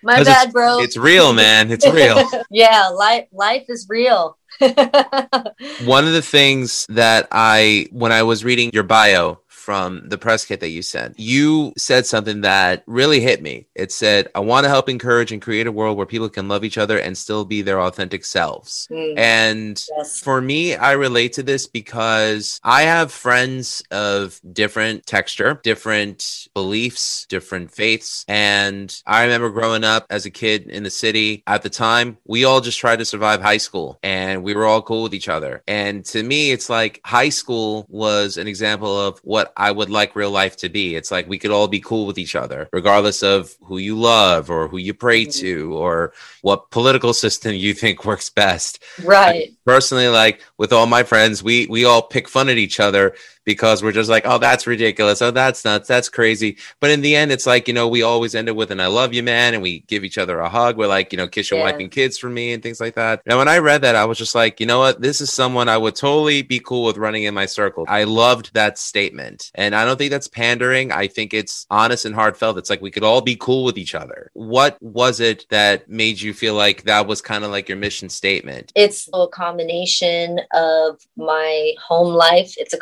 My 0.03 0.23
bad, 0.23 0.51
bro. 0.51 0.79
It's 0.79 0.97
real, 0.97 1.33
man. 1.33 1.71
It's 1.71 1.87
real. 1.87 2.29
yeah, 2.51 2.87
life 2.89 3.27
life 3.31 3.65
is 3.69 3.87
real. 3.89 4.37
One 5.85 6.05
of 6.05 6.13
the 6.13 6.21
things 6.21 6.85
that 6.89 7.27
I, 7.31 7.87
when 7.91 8.11
I 8.11 8.23
was 8.23 8.43
reading 8.43 8.71
your 8.73 8.83
bio 8.83 9.42
from 9.63 10.09
the 10.09 10.17
press 10.17 10.43
kit 10.43 10.59
that 10.59 10.69
you 10.69 10.81
sent, 10.81 11.17
you 11.17 11.71
said 11.77 12.05
something 12.05 12.41
that 12.41 12.83
really 12.85 13.21
hit 13.21 13.41
me. 13.41 13.65
It 13.75 13.93
said, 13.93 14.27
I 14.35 14.41
want 14.41 14.65
to 14.65 14.69
help 14.69 14.89
encourage 14.89 15.31
and 15.31 15.41
create 15.41 15.67
a 15.67 15.71
world 15.71 15.95
where 15.95 16.05
people 16.05 16.27
can 16.29 16.49
love 16.49 16.65
each 16.65 16.77
other 16.77 16.99
and 16.99 17.17
still 17.17 17.45
be 17.45 17.61
their 17.61 17.79
authentic 17.79 18.25
selves. 18.25 18.89
Mm, 18.91 19.17
And 19.17 19.85
yes. 19.97 20.19
for 20.19 20.41
me, 20.41 20.75
I 20.75 20.91
relate 20.91 21.31
to 21.33 21.43
this 21.43 21.65
because 21.65 22.59
I 22.63 22.81
have 22.81 23.11
friends 23.11 23.81
of 23.89 24.41
different 24.51 25.05
texture, 25.05 25.61
different 25.63 26.49
beliefs, 26.53 27.25
different 27.29 27.71
faiths. 27.71 28.25
And 28.27 28.93
I 29.05 29.23
remember 29.23 29.49
growing 29.49 29.85
up 29.85 30.05
as 30.09 30.25
a 30.25 30.31
kid 30.31 30.63
in 30.69 30.83
the 30.83 30.89
city 30.89 31.43
at 31.47 31.61
the 31.61 31.69
time, 31.69 32.17
we 32.25 32.43
all 32.43 32.59
just 32.59 32.79
tried 32.79 32.99
to 32.99 33.05
survive 33.05 33.41
high 33.41 33.57
school 33.57 33.97
and 34.03 34.43
we 34.43 34.53
were 34.53 34.65
all 34.65 34.81
cool 34.81 35.03
with 35.03 35.13
each 35.13 35.29
other. 35.29 35.63
And 35.67 36.03
to 36.05 36.21
me, 36.21 36.51
it's 36.51 36.69
like 36.69 36.99
high 37.05 37.29
school 37.29 37.85
was 37.87 38.35
an 38.35 38.47
example 38.47 38.99
of 38.99 39.19
what 39.23 39.52
I 39.57 39.71
would 39.71 39.89
like 39.89 40.15
real 40.15 40.31
life 40.31 40.57
to 40.57 40.69
be. 40.69 40.95
It's 40.95 41.11
like 41.11 41.27
we 41.27 41.37
could 41.37 41.51
all 41.51 41.67
be 41.67 41.79
cool 41.79 42.05
with 42.05 42.17
each 42.17 42.35
other, 42.35 42.69
regardless 42.73 43.23
of 43.23 43.55
who 43.63 43.77
you 43.77 43.99
love 43.99 44.49
or 44.49 44.67
who 44.67 44.77
you 44.77 44.93
pray 44.93 45.25
Mhm. 45.25 45.35
to 45.39 45.73
or 45.77 46.13
what 46.41 46.69
political 46.71 47.13
system 47.25 47.53
you 47.53 47.73
think 47.73 48.05
works 48.05 48.29
best 48.29 48.81
right. 49.03 49.53
personally 49.65 50.07
like 50.07 50.41
with 50.57 50.73
all 50.73 50.85
my 50.85 51.03
friends 51.03 51.41
we 51.43 51.67
we 51.67 51.85
all 51.85 52.01
pick 52.01 52.27
fun 52.27 52.49
at 52.49 52.57
each 52.57 52.79
other 52.79 53.15
because 53.45 53.83
we're 53.83 53.91
just 53.91 54.09
like 54.09 54.23
oh 54.25 54.37
that's 54.37 54.67
ridiculous. 54.67 55.21
Oh 55.21 55.31
that's 55.31 55.63
nuts. 55.65 55.87
That's 55.87 56.09
crazy. 56.09 56.57
But 56.79 56.89
in 56.91 57.01
the 57.01 57.15
end 57.15 57.31
it's 57.31 57.45
like 57.45 57.67
you 57.67 57.73
know 57.73 57.87
we 57.87 58.01
always 58.03 58.35
end 58.35 58.47
it 58.47 58.55
with 58.55 58.71
an 58.71 58.79
i 58.79 58.87
love 58.87 59.13
you 59.13 59.23
man 59.23 59.53
and 59.53 59.63
we 59.63 59.79
give 59.81 60.03
each 60.03 60.17
other 60.17 60.39
a 60.39 60.49
hug. 60.49 60.77
We're 60.77 60.87
like 60.87 61.11
you 61.11 61.17
know 61.17 61.27
kiss 61.27 61.49
your 61.51 61.59
Yeah. 61.59 61.65
wife 61.71 61.79
and 61.79 61.91
kids 61.91 62.17
for 62.17 62.29
me 62.29 62.53
and 62.53 62.61
things 62.63 62.79
like 62.79 62.95
that. 62.95 63.21
And 63.25 63.37
when 63.37 63.47
i 63.47 63.57
read 63.57 63.81
that 63.81 63.95
i 63.95 64.05
was 64.05 64.17
just 64.17 64.35
like 64.35 64.59
you 64.59 64.65
know 64.65 64.79
what? 64.79 65.01
This 65.01 65.21
is 65.21 65.31
someone 65.31 65.69
i 65.69 65.77
would 65.77 65.95
totally 65.95 66.41
be 66.41 66.59
cool 66.59 66.85
with 66.85 66.97
running 66.97 67.23
in 67.23 67.33
my 67.33 67.45
circle. 67.45 67.85
I 67.87 68.03
loved 68.05 68.53
that 68.53 68.77
statement. 68.77 69.51
And 69.55 69.75
i 69.75 69.85
don't 69.85 69.97
think 69.97 70.11
that's 70.11 70.27
pandering. 70.27 70.91
I 70.91 71.07
think 71.07 71.33
it's 71.33 71.65
honest 71.69 72.05
and 72.05 72.15
heartfelt. 72.15 72.57
It's 72.57 72.69
like 72.69 72.81
we 72.81 72.91
could 72.91 73.03
all 73.03 73.21
be 73.21 73.35
cool 73.35 73.63
with 73.63 73.77
each 73.77 73.95
other. 73.95 74.31
What 74.33 74.77
was 74.81 75.19
it 75.19 75.45
that 75.49 75.89
made 75.89 76.19
you 76.21 76.33
feel 76.33 76.55
like 76.55 76.83
that 76.83 77.07
was 77.07 77.21
kind 77.21 77.43
of 77.43 77.51
like 77.51 77.67
your 77.69 77.77
mission 77.77 78.09
statement? 78.09 78.71
It's 78.75 79.09
a 79.13 79.27
combination 79.27 80.39
of 80.53 81.05
my 81.17 81.73
home 81.81 82.13
life. 82.13 82.53
It's 82.57 82.73
a 82.73 82.77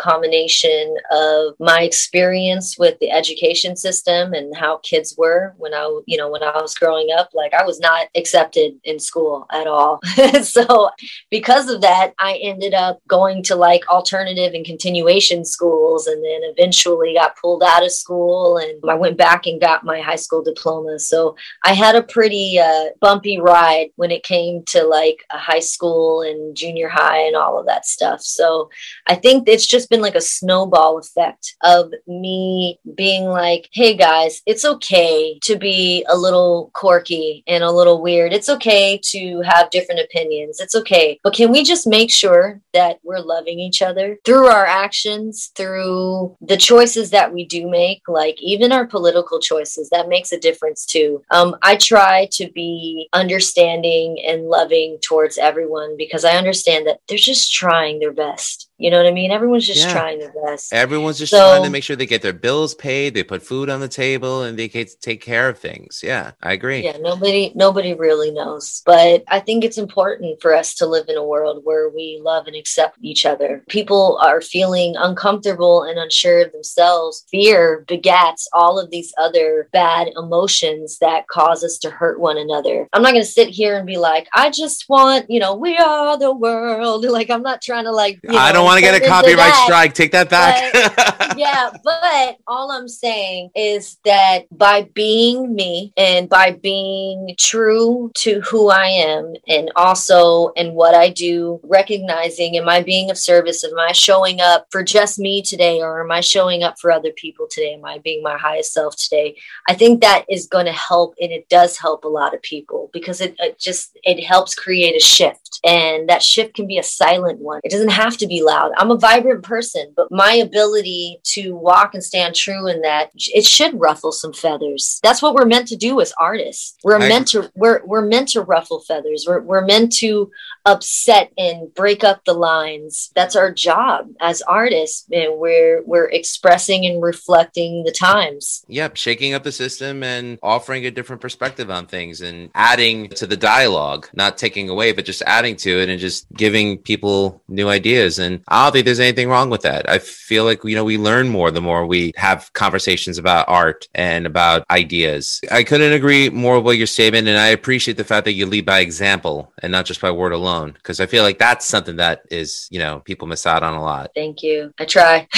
combination 0.51 0.95
of 1.11 1.53
my 1.59 1.81
experience 1.81 2.77
with 2.77 2.97
the 2.99 3.11
education 3.11 3.75
system 3.75 4.33
and 4.33 4.55
how 4.55 4.77
kids 4.77 5.15
were 5.17 5.53
when 5.57 5.73
I, 5.73 6.01
you 6.05 6.17
know, 6.17 6.29
when 6.29 6.43
I 6.43 6.51
was 6.61 6.75
growing 6.75 7.09
up. 7.17 7.29
Like 7.33 7.53
I 7.53 7.63
was 7.63 7.79
not 7.79 8.07
accepted 8.15 8.73
in 8.83 8.99
school 8.99 9.45
at 9.51 9.67
all. 9.67 9.99
so 10.43 10.89
because 11.29 11.69
of 11.69 11.81
that, 11.81 12.13
I 12.19 12.39
ended 12.41 12.73
up 12.73 12.99
going 13.07 13.43
to 13.43 13.55
like 13.55 13.87
alternative 13.89 14.53
and 14.53 14.65
continuation 14.65 15.45
schools 15.45 16.07
and 16.07 16.23
then 16.23 16.41
eventually 16.43 17.13
got 17.13 17.37
pulled 17.37 17.63
out 17.63 17.83
of 17.83 17.91
school 17.91 18.57
and 18.57 18.81
I 18.89 18.95
went 18.95 19.17
back 19.17 19.45
and 19.45 19.61
got 19.61 19.83
my 19.83 20.01
high 20.01 20.15
school 20.15 20.43
diploma. 20.43 20.99
So 20.99 21.35
I 21.63 21.73
had 21.73 21.95
a 21.95 22.03
pretty 22.03 22.59
uh, 22.59 22.89
bumpy 22.99 23.39
ride 23.39 23.89
when 23.95 24.11
it 24.11 24.23
came 24.23 24.63
to 24.67 24.83
like 24.83 25.23
a 25.31 25.37
high 25.37 25.59
school 25.59 26.21
and 26.21 26.55
junior 26.55 26.89
high 26.89 27.19
and 27.19 27.35
all 27.35 27.59
of 27.59 27.65
that 27.67 27.85
stuff. 27.85 28.21
So 28.21 28.69
I 29.07 29.15
think 29.15 29.47
it's 29.47 29.65
just 29.65 29.89
been 29.89 30.01
like 30.01 30.15
a 30.15 30.21
snowball 30.41 30.97
effect 30.97 31.55
of 31.63 31.93
me 32.07 32.79
being 32.95 33.25
like, 33.25 33.69
hey 33.73 33.95
guys, 33.95 34.41
it's 34.47 34.65
okay 34.65 35.37
to 35.43 35.55
be 35.55 36.03
a 36.09 36.17
little 36.17 36.71
quirky 36.73 37.43
and 37.47 37.63
a 37.63 37.71
little 37.71 38.01
weird. 38.01 38.33
It's 38.33 38.49
okay 38.49 38.99
to 39.03 39.41
have 39.41 39.69
different 39.69 40.01
opinions. 40.01 40.59
It's 40.59 40.75
okay. 40.75 41.19
But 41.23 41.35
can 41.35 41.51
we 41.51 41.63
just 41.63 41.85
make 41.85 42.09
sure 42.11 42.59
that 42.73 42.99
we're 43.03 43.19
loving 43.19 43.59
each 43.59 43.81
other 43.83 44.17
through 44.25 44.47
our 44.47 44.65
actions, 44.65 45.51
through 45.55 46.35
the 46.41 46.57
choices 46.57 47.11
that 47.11 47.31
we 47.31 47.45
do 47.45 47.69
make, 47.69 48.01
like 48.07 48.41
even 48.41 48.71
our 48.71 48.87
political 48.87 49.39
choices? 49.39 49.89
That 49.89 50.09
makes 50.09 50.31
a 50.31 50.39
difference 50.39 50.85
too. 50.85 51.21
Um, 51.29 51.55
I 51.61 51.75
try 51.75 52.27
to 52.33 52.51
be 52.51 53.09
understanding 53.13 54.17
and 54.25 54.47
loving 54.47 54.97
towards 55.03 55.37
everyone 55.37 55.95
because 55.97 56.25
I 56.25 56.31
understand 56.31 56.87
that 56.87 56.99
they're 57.07 57.17
just 57.17 57.53
trying 57.53 57.99
their 57.99 58.13
best. 58.13 58.70
You 58.81 58.89
know 58.89 58.97
what 58.97 59.05
I 59.05 59.11
mean? 59.11 59.29
Everyone's 59.31 59.67
just 59.67 59.85
Yeah. 59.85 59.93
trying 59.93 60.17
their 60.19 60.33
best. 60.45 60.73
Everyone's 60.73 61.19
just 61.19 61.29
So- 61.31 61.37
trying 61.37 61.63
to 61.63 61.69
make 61.69 61.83
sure 61.83 61.95
they 61.95 62.07
get 62.07 62.23
their 62.23 62.33
bills 62.33 62.73
paid, 62.73 63.13
they 63.13 63.21
put 63.23 63.43
food 63.43 63.69
on 63.69 63.79
the 63.79 63.87
table, 63.87 64.41
and 64.41 64.57
they 64.57 64.67
can 64.67 64.87
take 65.01 65.21
care 65.21 65.47
of 65.49 65.59
things. 65.59 66.01
Yeah, 66.03 66.31
I 66.41 66.53
agree. 66.53 66.81
Yeah, 66.83 66.97
nobody 66.99 67.51
nobody 67.53 67.93
really 67.93 68.31
knows. 68.31 68.81
But 68.85 69.23
I 69.27 69.39
think 69.39 69.63
it's 69.63 69.77
important 69.77 70.41
for 70.41 70.53
us 70.55 70.73
to 70.75 70.85
live 70.87 71.09
in 71.09 71.15
a 71.17 71.23
world 71.23 71.61
where 71.63 71.89
we 71.89 72.19
love 72.23 72.47
and 72.47 72.55
accept 72.55 72.97
each 73.03 73.23
other. 73.25 73.63
People 73.69 74.17
are 74.21 74.41
feeling 74.41 74.95
uncomfortable 74.97 75.83
and 75.83 75.99
unsure 75.99 76.41
of 76.41 76.51
themselves. 76.51 77.23
Fear 77.29 77.85
begats 77.87 78.47
all 78.53 78.79
of 78.79 78.89
these 78.89 79.13
other 79.19 79.69
bad 79.71 80.09
emotions 80.17 80.97
that 80.99 81.27
cause 81.27 81.63
us 81.63 81.77
to 81.79 81.89
hurt 81.91 82.19
one 82.19 82.37
another. 82.37 82.87
I'm 82.93 83.03
not 83.03 83.11
going 83.11 83.23
to 83.23 83.29
sit 83.29 83.49
here 83.49 83.77
and 83.77 83.85
be 83.85 83.97
like, 83.97 84.27
I 84.33 84.49
just 84.49 84.85
want, 84.89 85.29
you 85.29 85.39
know, 85.39 85.53
we 85.55 85.77
are 85.77 86.17
the 86.17 86.33
world. 86.33 87.05
Like 87.11 87.29
I'm 87.29 87.41
not 87.43 87.61
trying 87.61 87.83
to 87.85 87.91
like 87.91 88.19
you 88.23 88.37
I 88.37 88.51
don't 88.53 88.63
know, 88.65 88.70
want 88.71 88.79
to 88.79 88.91
get 88.91 89.01
a 89.01 89.07
copyright 89.07 89.53
strike. 89.55 89.93
Take 89.93 90.11
that 90.13 90.29
back. 90.29 91.27
Yeah, 91.37 91.71
but 91.83 92.37
all 92.47 92.71
I'm 92.71 92.87
saying 92.87 93.51
is 93.55 93.97
that 94.05 94.45
by 94.51 94.83
being 94.93 95.53
me 95.53 95.93
and 95.97 96.29
by 96.29 96.51
being 96.51 97.35
true 97.39 98.11
to 98.15 98.41
who 98.41 98.69
I 98.69 98.87
am 98.87 99.33
and 99.47 99.71
also 99.75 100.49
in 100.49 100.73
what 100.73 100.93
I 100.95 101.09
do, 101.09 101.59
recognizing 101.63 102.57
am 102.57 102.69
I 102.69 102.81
being 102.81 103.09
of 103.09 103.17
service? 103.17 103.63
Am 103.63 103.77
I 103.79 103.91
showing 103.91 104.41
up 104.41 104.67
for 104.71 104.83
just 104.83 105.19
me 105.19 105.41
today 105.41 105.81
or 105.81 106.01
am 106.01 106.11
I 106.11 106.21
showing 106.21 106.63
up 106.63 106.79
for 106.79 106.91
other 106.91 107.11
people 107.11 107.47
today? 107.49 107.73
Am 107.73 107.85
I 107.85 107.99
being 107.99 108.23
my 108.23 108.37
highest 108.37 108.73
self 108.73 108.95
today? 108.95 109.35
I 109.67 109.73
think 109.73 110.01
that 110.01 110.25
is 110.29 110.47
going 110.47 110.65
to 110.65 110.71
help 110.71 111.15
and 111.21 111.31
it 111.31 111.47
does 111.49 111.77
help 111.77 112.03
a 112.03 112.09
lot 112.09 112.33
of 112.33 112.41
people 112.41 112.89
because 112.93 113.21
it, 113.21 113.35
it 113.39 113.59
just 113.59 113.97
it 114.03 114.23
helps 114.23 114.55
create 114.55 114.95
a 114.95 115.03
shift 115.03 115.59
and 115.63 116.09
that 116.09 116.23
shift 116.23 116.55
can 116.55 116.67
be 116.67 116.77
a 116.77 116.83
silent 116.83 117.39
one. 117.39 117.61
It 117.63 117.71
doesn't 117.71 117.89
have 117.89 118.17
to 118.17 118.27
be 118.27 118.43
loud. 118.43 118.71
I'm 118.77 118.91
a 118.91 118.97
vibrant 118.97 119.43
person, 119.43 119.93
but 119.95 120.11
my 120.11 120.33
ability 120.33 121.19
to 121.33 121.55
walk 121.55 121.93
and 121.93 122.03
stand 122.03 122.35
true 122.35 122.67
in 122.67 122.81
that 122.81 123.11
it 123.15 123.45
should 123.45 123.79
ruffle 123.79 124.11
some 124.11 124.33
feathers. 124.33 124.99
That's 125.03 125.21
what 125.21 125.33
we're 125.35 125.45
meant 125.45 125.67
to 125.69 125.75
do 125.75 126.01
as 126.01 126.13
artists. 126.19 126.77
We're 126.83 126.97
I- 126.99 127.09
meant 127.09 127.27
to 127.29 127.51
we're 127.55 127.81
we're 127.85 128.05
meant 128.05 128.29
to 128.29 128.41
ruffle 128.41 128.81
feathers. 128.81 129.25
We're 129.27 129.41
we're 129.41 129.65
meant 129.65 129.93
to 129.97 130.31
upset 130.65 131.31
and 131.37 131.73
break 131.73 132.03
up 132.03 132.23
the 132.25 132.33
lines. 132.33 133.11
That's 133.15 133.35
our 133.35 133.51
job 133.51 134.09
as 134.19 134.41
artists. 134.43 135.05
And 135.11 135.37
we're 135.37 135.83
we're 135.83 136.09
expressing 136.09 136.85
and 136.85 137.01
reflecting 137.01 137.83
the 137.83 137.91
times. 137.91 138.63
Yep, 138.67 138.97
shaking 138.97 139.33
up 139.33 139.43
the 139.43 139.51
system 139.51 140.03
and 140.03 140.39
offering 140.43 140.85
a 140.85 140.91
different 140.91 141.21
perspective 141.21 141.69
on 141.69 141.87
things 141.87 142.21
and 142.21 142.49
adding 142.55 143.09
to 143.09 143.27
the 143.27 143.37
dialogue, 143.37 144.07
not 144.13 144.37
taking 144.37 144.69
away, 144.69 144.91
but 144.91 145.05
just 145.05 145.21
adding 145.25 145.55
to 145.57 145.69
it 145.81 145.89
and 145.89 145.99
just 145.99 146.25
giving 146.33 146.77
people 146.77 147.41
new 147.47 147.67
ideas. 147.69 148.19
And 148.19 148.41
I 148.47 148.65
don't 148.65 148.71
think 148.73 148.85
there's 148.85 148.99
anything 148.99 149.29
wrong 149.29 149.49
with 149.49 149.61
that. 149.61 149.89
I 149.89 149.99
feel 149.99 150.43
like, 150.45 150.63
you 150.63 150.75
know, 150.75 150.83
we 150.83 150.97
learn 150.97 151.10
more 151.19 151.51
the 151.51 151.61
more 151.61 151.85
we 151.85 152.13
have 152.15 152.51
conversations 152.53 153.17
about 153.17 153.47
art 153.47 153.87
and 153.93 154.25
about 154.25 154.65
ideas. 154.69 155.41
I 155.51 155.63
couldn't 155.63 155.93
agree 155.93 156.29
more 156.29 156.59
with 156.59 156.77
your 156.77 156.87
statement. 156.87 157.27
And 157.27 157.37
I 157.37 157.47
appreciate 157.47 157.97
the 157.97 158.03
fact 158.03 158.25
that 158.25 158.33
you 158.33 158.45
lead 158.45 158.65
by 158.65 158.79
example 158.79 159.51
and 159.61 159.71
not 159.71 159.85
just 159.85 160.01
by 160.01 160.11
word 160.11 160.31
alone, 160.31 160.73
because 160.73 160.99
I 160.99 161.05
feel 161.05 161.23
like 161.23 161.39
that's 161.39 161.65
something 161.65 161.97
that 161.97 162.21
is, 162.29 162.67
you 162.71 162.79
know, 162.79 162.99
people 162.99 163.27
miss 163.27 163.45
out 163.45 163.63
on 163.63 163.73
a 163.73 163.81
lot. 163.81 164.11
Thank 164.15 164.43
you. 164.43 164.73
I 164.79 164.85
try. 164.85 165.27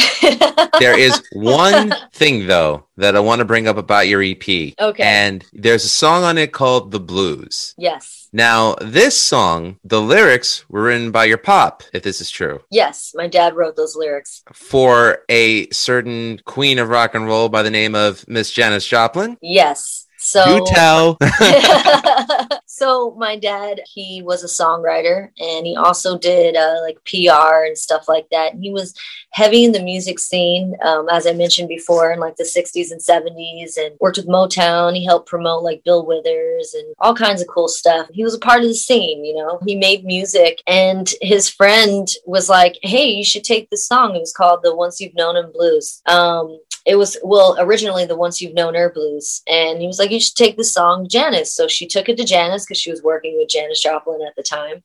There 0.79 0.97
is 0.97 1.21
one 1.33 1.93
thing 2.13 2.47
though 2.47 2.85
that 2.97 3.15
I 3.15 3.19
want 3.19 3.39
to 3.39 3.45
bring 3.45 3.67
up 3.67 3.77
about 3.77 4.07
your 4.07 4.21
EP. 4.21 4.47
Okay. 4.79 5.03
And 5.03 5.43
there's 5.53 5.83
a 5.85 5.89
song 5.89 6.23
on 6.23 6.37
it 6.37 6.51
called 6.51 6.91
The 6.91 6.99
Blues. 6.99 7.73
yes. 7.77 8.19
Now, 8.35 8.73
this 8.81 9.15
song, 9.15 9.77
the 9.83 10.01
lyrics 10.01 10.67
were 10.67 10.81
written 10.81 11.11
by 11.11 11.25
your 11.25 11.37
pop, 11.37 11.83
if 11.93 12.01
this 12.01 12.19
is 12.19 12.31
true, 12.31 12.61
Yes. 12.71 13.11
My 13.13 13.27
dad 13.27 13.55
wrote 13.55 13.75
those 13.75 13.95
lyrics. 13.95 14.41
for 14.51 15.19
a 15.29 15.69
certain 15.69 16.39
queen 16.45 16.79
of 16.79 16.89
rock 16.89 17.13
and 17.13 17.27
roll 17.27 17.47
by 17.49 17.61
the 17.61 17.69
name 17.69 17.93
of 17.93 18.27
Miss 18.27 18.49
Janis 18.51 18.87
Joplin. 18.87 19.37
Yes. 19.39 20.02
So 20.25 20.59
Do 20.59 20.65
tell. 20.65 21.17
so 22.65 23.13
my 23.17 23.35
dad, 23.35 23.81
he 23.85 24.21
was 24.23 24.41
a 24.41 24.47
songwriter 24.47 25.31
and 25.37 25.67
he 25.67 25.75
also 25.75 26.17
did 26.17 26.55
uh, 26.55 26.79
like 26.81 26.97
PR 27.03 27.65
and 27.65 27.77
stuff 27.77 28.07
like 28.07 28.29
that. 28.31 28.55
He 28.55 28.71
was 28.71 28.93
heavy 29.31 29.65
in 29.65 29.73
the 29.73 29.83
music 29.83 30.19
scene, 30.19 30.75
um, 30.81 31.09
as 31.09 31.27
I 31.27 31.33
mentioned 31.33 31.67
before, 31.67 32.13
in 32.13 32.21
like 32.21 32.37
the 32.37 32.45
60s 32.45 32.89
and 32.89 33.01
70s, 33.01 33.77
and 33.77 33.97
worked 33.99 34.15
with 34.15 34.29
Motown. 34.29 34.95
He 34.95 35.03
helped 35.03 35.27
promote 35.27 35.61
like 35.61 35.83
Bill 35.83 36.05
Withers 36.05 36.73
and 36.73 36.95
all 36.99 37.13
kinds 37.13 37.41
of 37.41 37.49
cool 37.49 37.67
stuff. 37.67 38.07
He 38.13 38.23
was 38.23 38.33
a 38.33 38.39
part 38.39 38.61
of 38.61 38.69
the 38.69 38.75
scene, 38.75 39.25
you 39.25 39.35
know. 39.35 39.59
He 39.65 39.75
made 39.75 40.05
music, 40.05 40.61
and 40.67 41.11
his 41.21 41.49
friend 41.49 42.07
was 42.25 42.47
like, 42.47 42.77
"Hey, 42.81 43.07
you 43.09 43.25
should 43.25 43.43
take 43.43 43.69
this 43.69 43.85
song." 43.85 44.15
It 44.15 44.19
was 44.19 44.33
called 44.33 44.61
"The 44.63 44.73
Once 44.73 45.01
You've 45.01 45.15
Known 45.15 45.35
Him 45.35 45.51
Blues." 45.51 46.01
Um, 46.05 46.59
it 46.85 46.95
was 46.95 47.17
well 47.23 47.55
originally 47.59 48.05
the 48.05 48.15
once 48.15 48.41
you've 48.41 48.53
known 48.53 48.75
her 48.75 48.91
blues. 48.91 49.41
And 49.47 49.79
he 49.79 49.87
was 49.87 49.99
like 49.99 50.11
you 50.11 50.19
should 50.19 50.35
take 50.35 50.57
the 50.57 50.63
song 50.63 51.07
Janis. 51.07 51.53
So 51.53 51.67
she 51.67 51.87
took 51.87 52.09
it 52.09 52.17
to 52.17 52.25
Janis 52.25 52.65
because 52.65 52.79
she 52.79 52.91
was 52.91 53.03
working 53.03 53.37
with 53.37 53.49
Janis 53.49 53.81
joplin 53.81 54.21
at 54.25 54.35
the 54.35 54.43
time. 54.43 54.83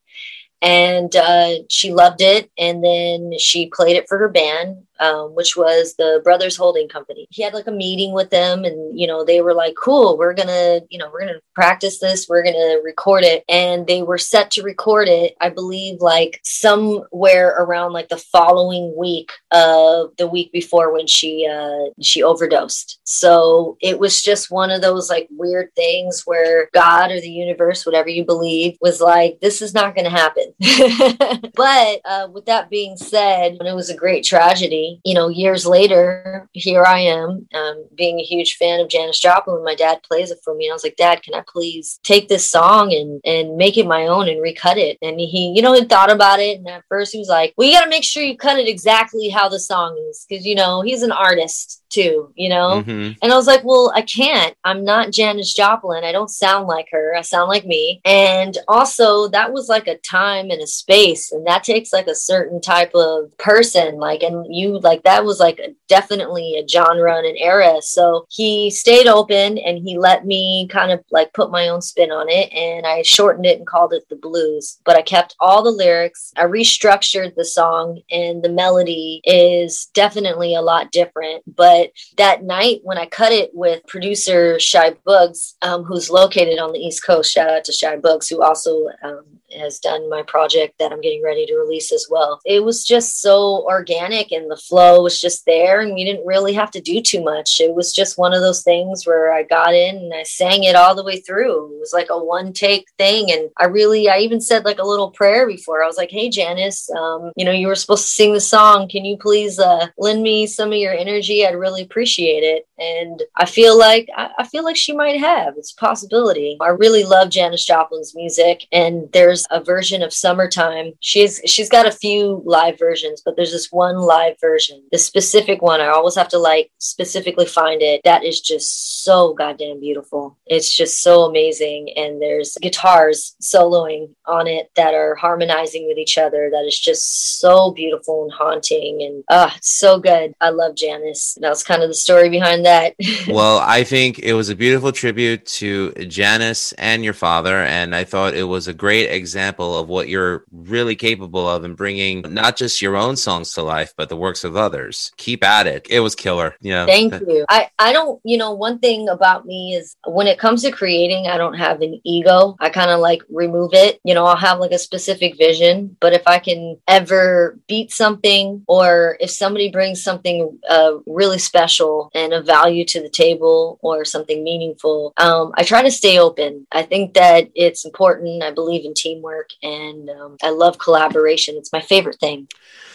And 0.61 1.15
uh, 1.15 1.55
she 1.71 1.93
loved 1.93 2.21
it. 2.21 2.51
And 2.59 2.83
then 2.85 3.39
she 3.39 3.71
played 3.71 3.97
it 3.97 4.09
for 4.09 4.19
her 4.19 4.29
band 4.29 4.88
um, 5.01 5.35
which 5.35 5.57
was 5.57 5.95
the 5.97 6.21
brothers 6.25 6.57
holding 6.57 6.89
company. 6.89 7.27
He 7.31 7.43
had 7.43 7.55
like 7.55 7.67
a 7.67 7.73
meeting 7.73 8.13
with 8.13 8.31
them 8.31 8.65
and 8.65 8.99
you 8.99 9.07
know 9.07 9.25
they 9.25 9.41
were 9.41 9.55
like 9.55 9.75
cool 9.77 10.19
we're 10.19 10.35
gonna 10.35 10.81
you 10.91 10.99
know 10.99 11.11
we're 11.13 11.21
gonna 11.21 11.41
practice 11.55 11.99
this 11.99 12.29
we're 12.29 12.45
gonna 12.45 12.77
record 12.85 13.25
it. 13.25 13.45
And 13.49 13.87
they 13.87 14.03
were 14.03 14.19
set 14.19 14.51
to 14.53 14.63
record 14.63 15.09
it 15.09 15.37
i 15.41 15.49
believe 15.49 16.01
like 16.01 16.41
somewhere 16.45 17.57
around 17.59 17.93
like 17.93 18.09
the 18.09 18.17
following 18.17 18.95
week 18.97 19.31
of 19.53 20.17
the 20.17 20.27
week 20.27 20.53
before 20.53 20.93
when 20.93 21.07
she 21.07 21.47
uh 21.47 21.91
she 22.01 22.23
overdosed. 22.23 23.01
So 23.05 23.77
it 23.81 23.99
was 23.99 24.23
just 24.23 24.51
one 24.51 24.71
of 24.71 24.83
those 24.83 25.09
like 25.11 25.29
weird 25.31 25.75
things 25.75 26.23
where 26.25 26.69
god 26.75 27.11
or 27.11 27.21
the 27.21 27.31
universe 27.31 27.87
whatever 27.87 28.09
you 28.09 28.25
believe 28.25 28.77
was 28.81 29.01
like 29.01 29.39
this 29.41 29.63
is 29.63 29.75
not 29.75 29.95
gonna 29.95 30.11
happen. 30.11 30.55
But 31.55 32.01
uh 32.05 32.29
with 32.33 32.47
that 32.47 32.71
being 32.71 32.97
said 32.97 33.59
it 33.61 33.75
was 33.75 33.91
a 33.91 33.97
great 33.97 34.25
tragedy 34.25 34.88
you 35.05 35.15
know 35.15 35.29
years 35.29 35.67
later 35.67 36.49
here 36.53 36.85
i 36.85 36.99
am 37.01 37.47
um 37.55 37.85
being 37.95 38.19
a 38.19 38.23
huge 38.23 38.57
fan 38.57 38.81
of 38.81 38.89
janis 38.89 39.19
joplin 39.21 39.63
my 39.65 39.75
dad 39.75 39.99
plays 40.03 40.31
it 40.31 40.39
for 40.45 40.55
me 40.55 40.67
and 40.67 40.73
i 40.73 40.75
was 40.75 40.85
like 40.85 40.97
dad 40.97 41.23
can 41.23 41.35
i 41.35 41.43
please 41.47 41.99
take 42.03 42.29
this 42.29 42.49
song 42.51 42.93
and 42.93 43.21
and 43.25 43.57
make 43.57 43.77
it 43.77 43.87
my 43.87 44.07
own 44.07 44.29
and 44.29 44.43
recut 44.43 44.79
it 44.79 44.99
and 45.03 45.19
he 45.21 45.53
you 45.55 45.63
know 45.63 45.73
he 45.73 45.85
thought 45.85 46.11
about 46.11 46.41
it 46.41 46.59
and 46.59 46.69
at 46.69 46.85
first 46.89 47.13
he 47.13 47.19
was 47.19 47.29
like 47.29 47.53
well 47.57 47.67
you 47.67 47.75
got 47.75 47.85
to 47.85 47.91
make 47.91 48.05
sure 48.05 48.23
you 48.23 48.37
cut 48.37 48.59
it 48.59 48.69
exactly 48.69 49.29
how 49.29 49.49
the 49.49 49.61
song 49.61 49.97
is 50.11 50.27
because 50.29 50.45
you 50.47 50.55
know 50.55 50.81
he's 50.83 51.03
an 51.03 51.13
artist 51.13 51.83
too 51.91 52.31
you 52.37 52.49
know 52.49 52.83
Mhm. 52.83 53.17
and 53.23 53.33
I 53.33 53.37
was 53.37 53.47
like, 53.47 53.65
well, 53.65 53.91
I 53.95 54.03
can't. 54.03 54.55
I'm 54.63 54.85
not 54.85 55.11
Janis 55.11 55.55
Joplin. 55.55 56.05
I 56.05 56.13
don't 56.13 56.31
sound 56.31 56.67
like 56.69 56.87
her. 56.93 57.15
I 57.17 57.23
sound 57.23 57.49
like 57.49 57.67
me. 57.67 58.01
And 58.05 58.57
also, 58.69 59.29
that 59.29 59.53
was 59.53 59.69
like 59.69 59.87
a 59.89 59.99
time 59.99 60.51
and 60.51 60.61
a 60.63 60.67
space. 60.67 61.33
And 61.33 61.47
that 61.47 61.65
takes 61.65 61.93
like 61.93 62.07
a 62.07 62.15
certain 62.15 62.61
type 62.61 62.95
of 62.95 63.37
person. 63.39 63.97
Like, 63.97 64.23
and 64.23 64.47
you, 64.55 64.78
like, 64.85 65.03
that 65.05 65.25
was 65.25 65.41
like 65.41 65.59
a, 65.59 65.75
definitely 65.89 66.57
a 66.59 66.67
genre 66.69 67.17
and 67.17 67.27
an 67.27 67.37
era. 67.37 67.77
So 67.81 68.27
he 68.31 68.71
stayed 68.71 69.07
open 69.07 69.59
and 69.59 69.79
he 69.79 69.99
let 69.99 70.27
me 70.27 70.69
kind 70.71 70.93
of 70.93 71.03
like 71.11 71.33
put 71.33 71.51
my 71.51 71.69
own 71.69 71.81
spin 71.81 72.11
on 72.11 72.29
it. 72.29 72.53
And 72.53 72.87
I 72.87 73.03
shortened 73.03 73.47
it 73.47 73.59
and 73.59 73.67
called 73.67 73.93
it 73.93 74.09
The 74.09 74.17
Blues. 74.17 74.79
But 74.85 74.97
I 74.97 75.03
kept 75.03 75.37
all 75.41 75.63
the 75.63 75.71
lyrics. 75.71 76.33
I 76.37 76.45
restructured 76.45 77.35
the 77.35 77.45
song, 77.45 78.01
and 78.11 78.43
the 78.43 78.49
melody 78.49 79.21
is 79.25 79.87
definitely 79.95 80.55
a 80.55 80.63
lot 80.63 80.93
different. 80.93 81.43
But 81.57 81.91
that 82.17 82.43
night 82.43 82.81
when 82.83 82.99
I 82.99 83.07
cut 83.07 83.33
it 83.33 83.51
with 83.55 83.87
producer 83.87 84.59
Shy 84.61 84.95
Bugs, 85.05 85.57
um, 85.63 85.85
who's 85.85 86.11
located 86.11 86.59
on 86.59 86.73
the 86.73 86.79
East 86.79 87.05
Coast, 87.05 87.33
shout 87.33 87.51
out 87.51 87.65
to 87.65 87.73
Shy 87.73 87.97
Bugs, 87.97 88.29
who 88.29 88.43
also 88.43 88.89
um, 89.03 89.25
has 89.59 89.79
done 89.79 90.11
my 90.11 90.23
project 90.23 90.79
that 90.79 90.93
I'm 90.93 91.01
getting 91.01 91.23
ready 91.23 91.47
to 91.47 91.57
release 91.57 91.93
as 91.93 92.07
well. 92.11 92.41
It 92.45 92.63
was 92.63 92.85
just 92.85 93.21
so 93.21 93.65
organic 93.65 94.31
and 94.33 94.51
the 94.51 94.63
flow 94.69 95.03
was 95.03 95.21
just 95.21 95.47
there, 95.47 95.81
and 95.81 95.95
we 95.95 96.05
didn't 96.05 96.27
really 96.27 96.53
have 96.53 96.71
to 96.73 96.81
do 96.81 97.01
too 97.01 97.23
much. 97.23 97.61
It 97.61 97.75
was 97.75 97.93
just 97.93 98.19
one 98.19 98.35
of 98.35 98.43
those 98.43 98.63
things 98.63 99.07
where 99.07 99.33
I 99.33 99.43
got 99.45 99.75
in 99.75 99.97
and 99.97 100.15
I 100.15 100.23
sang 100.25 100.65
it 100.65 100.77
all 100.77 100.95
the 100.95 101.05
way 101.05 101.21
through. 101.21 101.75
It 101.75 101.81
was 101.81 101.93
like 101.93 102.09
a 102.11 102.23
one 102.23 102.53
take 102.53 102.87
thing, 102.99 103.31
and 103.31 103.51
I 103.57 103.65
really, 103.65 104.09
I 104.09 104.19
even 104.19 104.41
said 104.41 104.65
like 104.65 104.79
a 104.79 104.87
little 104.87 105.11
prayer 105.11 105.47
before. 105.47 105.83
I 105.83 105.87
was 105.87 105.97
like, 105.97 106.11
"Hey, 106.11 106.29
Janis, 106.29 106.91
um, 106.91 107.33
you 107.37 107.45
know, 107.45 107.53
you 107.53 107.69
were 107.69 107.75
supposed 107.75 108.05
to 108.05 108.11
sing 108.11 108.35
the 108.35 108.41
song. 108.41 108.89
Can 108.89 109.05
you 109.05 109.17
please 109.17 109.59
uh, 109.59 109.87
lend 109.97 110.23
me 110.23 110.47
some 110.47 110.73
of 110.73 110.79
your 110.79 110.93
energy? 110.93 111.47
I'd 111.47 111.55
really 111.55 111.83
appreciate 111.83 112.43
it." 112.43 112.69
And 112.79 113.23
I 113.37 113.47
feel 113.47 113.79
like 113.79 114.09
I, 114.17 114.31
I 114.41 114.47
feel 114.47 114.65
like 114.65 114.77
she 114.77 114.93
might 114.93 115.19
have. 115.19 115.55
It's 115.57 115.73
a 115.73 115.77
possibility. 115.77 116.59
I 116.61 116.69
really 116.69 117.05
love 117.05 117.31
Janis 117.31 117.65
Joplin's 117.65 118.15
music, 118.15 118.67
and 118.73 119.09
there's 119.13 119.39
there's 119.39 119.47
a 119.51 119.65
version 119.65 120.03
of 120.03 120.13
Summertime. 120.13 120.93
She's 121.01 121.41
she's 121.47 121.69
got 121.69 121.87
a 121.87 121.93
few 121.93 122.43
live 122.45 122.79
versions, 122.79 123.23
but 123.25 123.37
there's 123.37 123.53
this 123.53 123.71
one 123.71 123.99
live 123.99 124.37
version. 124.41 124.58
The 124.93 124.99
specific 124.99 125.63
one, 125.63 125.81
I 125.81 125.89
always 125.89 126.17
have 126.17 126.29
to 126.29 126.39
like 126.39 126.71
specifically 126.79 127.47
find 127.47 127.83
it. 127.83 128.01
That 128.05 128.25
is 128.25 128.41
just 128.41 129.05
so 129.05 129.35
goddamn 129.35 129.81
beautiful. 129.81 130.37
It's 130.47 130.75
just 130.75 131.03
so 131.03 131.23
amazing. 131.23 131.91
And 131.97 132.21
there's 132.21 132.57
guitars 132.61 133.37
soloing 133.43 134.15
on 134.27 134.47
it 134.47 134.71
that 134.77 134.95
are 134.95 135.15
harmonizing 135.15 135.87
with 135.87 135.99
each 135.99 136.19
other. 136.19 136.51
That 136.51 136.67
is 136.67 136.79
just 136.79 137.39
so 137.39 137.73
beautiful 137.73 138.25
and 138.25 138.33
haunting. 138.33 139.03
And 139.03 139.25
ah, 139.31 139.55
it's 139.57 139.79
so 139.79 139.99
good. 139.99 140.35
I 140.41 140.51
love 140.51 140.75
Janis. 140.75 141.37
That 141.41 141.51
was 141.51 141.65
kind 141.65 141.83
of 141.83 141.89
the 141.89 141.95
story 141.95 142.29
behind 142.29 142.65
that. 142.67 142.95
well, 143.29 143.59
I 143.59 143.85
think 143.85 144.19
it 144.19 144.35
was 144.35 144.49
a 144.49 144.57
beautiful 144.57 144.93
tribute 144.93 145.47
to 145.47 145.93
Janis 145.93 146.73
and 146.73 147.05
your 147.05 147.15
father, 147.15 147.59
and 147.59 147.95
I 147.95 148.05
thought 148.05 148.35
it 148.35 148.45
was 148.45 148.69
a 148.69 148.75
great 148.75 149.11
example 149.11 149.79
of 149.79 149.89
what 149.89 150.09
you're 150.09 150.45
really 150.53 150.97
capable 150.97 151.49
of 151.49 151.65
in 151.65 151.75
bringing 151.75 152.23
not 152.23 152.57
just 152.57 152.83
your 152.83 152.97
own 152.97 153.17
songs 153.17 153.53
to 153.53 153.63
life, 153.63 153.93
but 153.97 154.09
the 154.09 154.17
works 154.17 154.45
of 154.45 154.48
others. 154.57 155.13
Keep 155.17 155.45
at 155.45 155.67
it. 155.67 155.87
It 155.91 156.01
was 156.01 156.15
killer. 156.15 156.55
Yeah. 156.61 156.87
Thank 156.87 157.15
you. 157.15 157.45
I 157.49 157.71
I 157.79 157.93
don't, 157.93 158.21
you 158.25 158.37
know, 158.37 158.53
one 158.53 158.79
thing 158.79 159.09
about 159.09 159.47
me 159.47 159.75
is 159.75 159.97
when 160.07 160.27
it 160.27 160.39
comes 160.39 160.63
to 160.63 160.71
creating, 160.71 161.27
I 161.27 161.37
don't 161.37 161.55
have 161.55 161.81
an 161.81 162.01
ego. 162.05 162.57
I 162.61 162.71
kind 162.71 162.91
of 162.91 163.01
like 163.01 163.23
remove 163.31 163.71
it. 163.75 164.01
You 164.05 164.15
know, 164.15 164.25
I'll 164.25 164.37
have 164.37 164.59
like 164.59 164.73
a 164.73 164.79
specific 164.79 165.37
vision, 165.37 165.97
but 166.01 166.13
if 166.13 166.23
I 166.27 166.39
can 166.39 166.79
ever 166.87 167.59
beat 167.67 167.93
something 167.93 168.65
or 168.67 169.17
if 169.21 169.31
somebody 169.31 169.71
brings 169.71 170.03
something 170.03 170.59
uh, 170.69 170.99
really 171.07 171.39
special 171.39 172.11
and 172.15 172.33
a 172.33 172.43
value 172.43 172.85
to 172.87 173.03
the 173.03 173.09
table 173.09 173.79
or 173.83 174.05
something 174.05 174.43
meaningful, 174.43 175.13
um, 175.17 175.53
I 175.57 175.65
try 175.65 175.83
to 175.83 175.91
stay 175.91 176.19
open. 176.19 176.67
I 176.73 176.83
think 176.83 177.15
that 177.15 177.51
it's 177.55 177.85
important. 177.85 178.43
I 178.43 178.51
believe 178.51 178.85
in 178.85 178.95
teamwork 178.95 179.51
and 179.63 180.11
um, 180.11 180.37
I 180.43 180.51
love 180.51 180.79
collaboration. 180.79 181.57
It's 181.57 181.73
my 181.73 181.81
favorite 181.81 182.19
thing. 182.21 182.49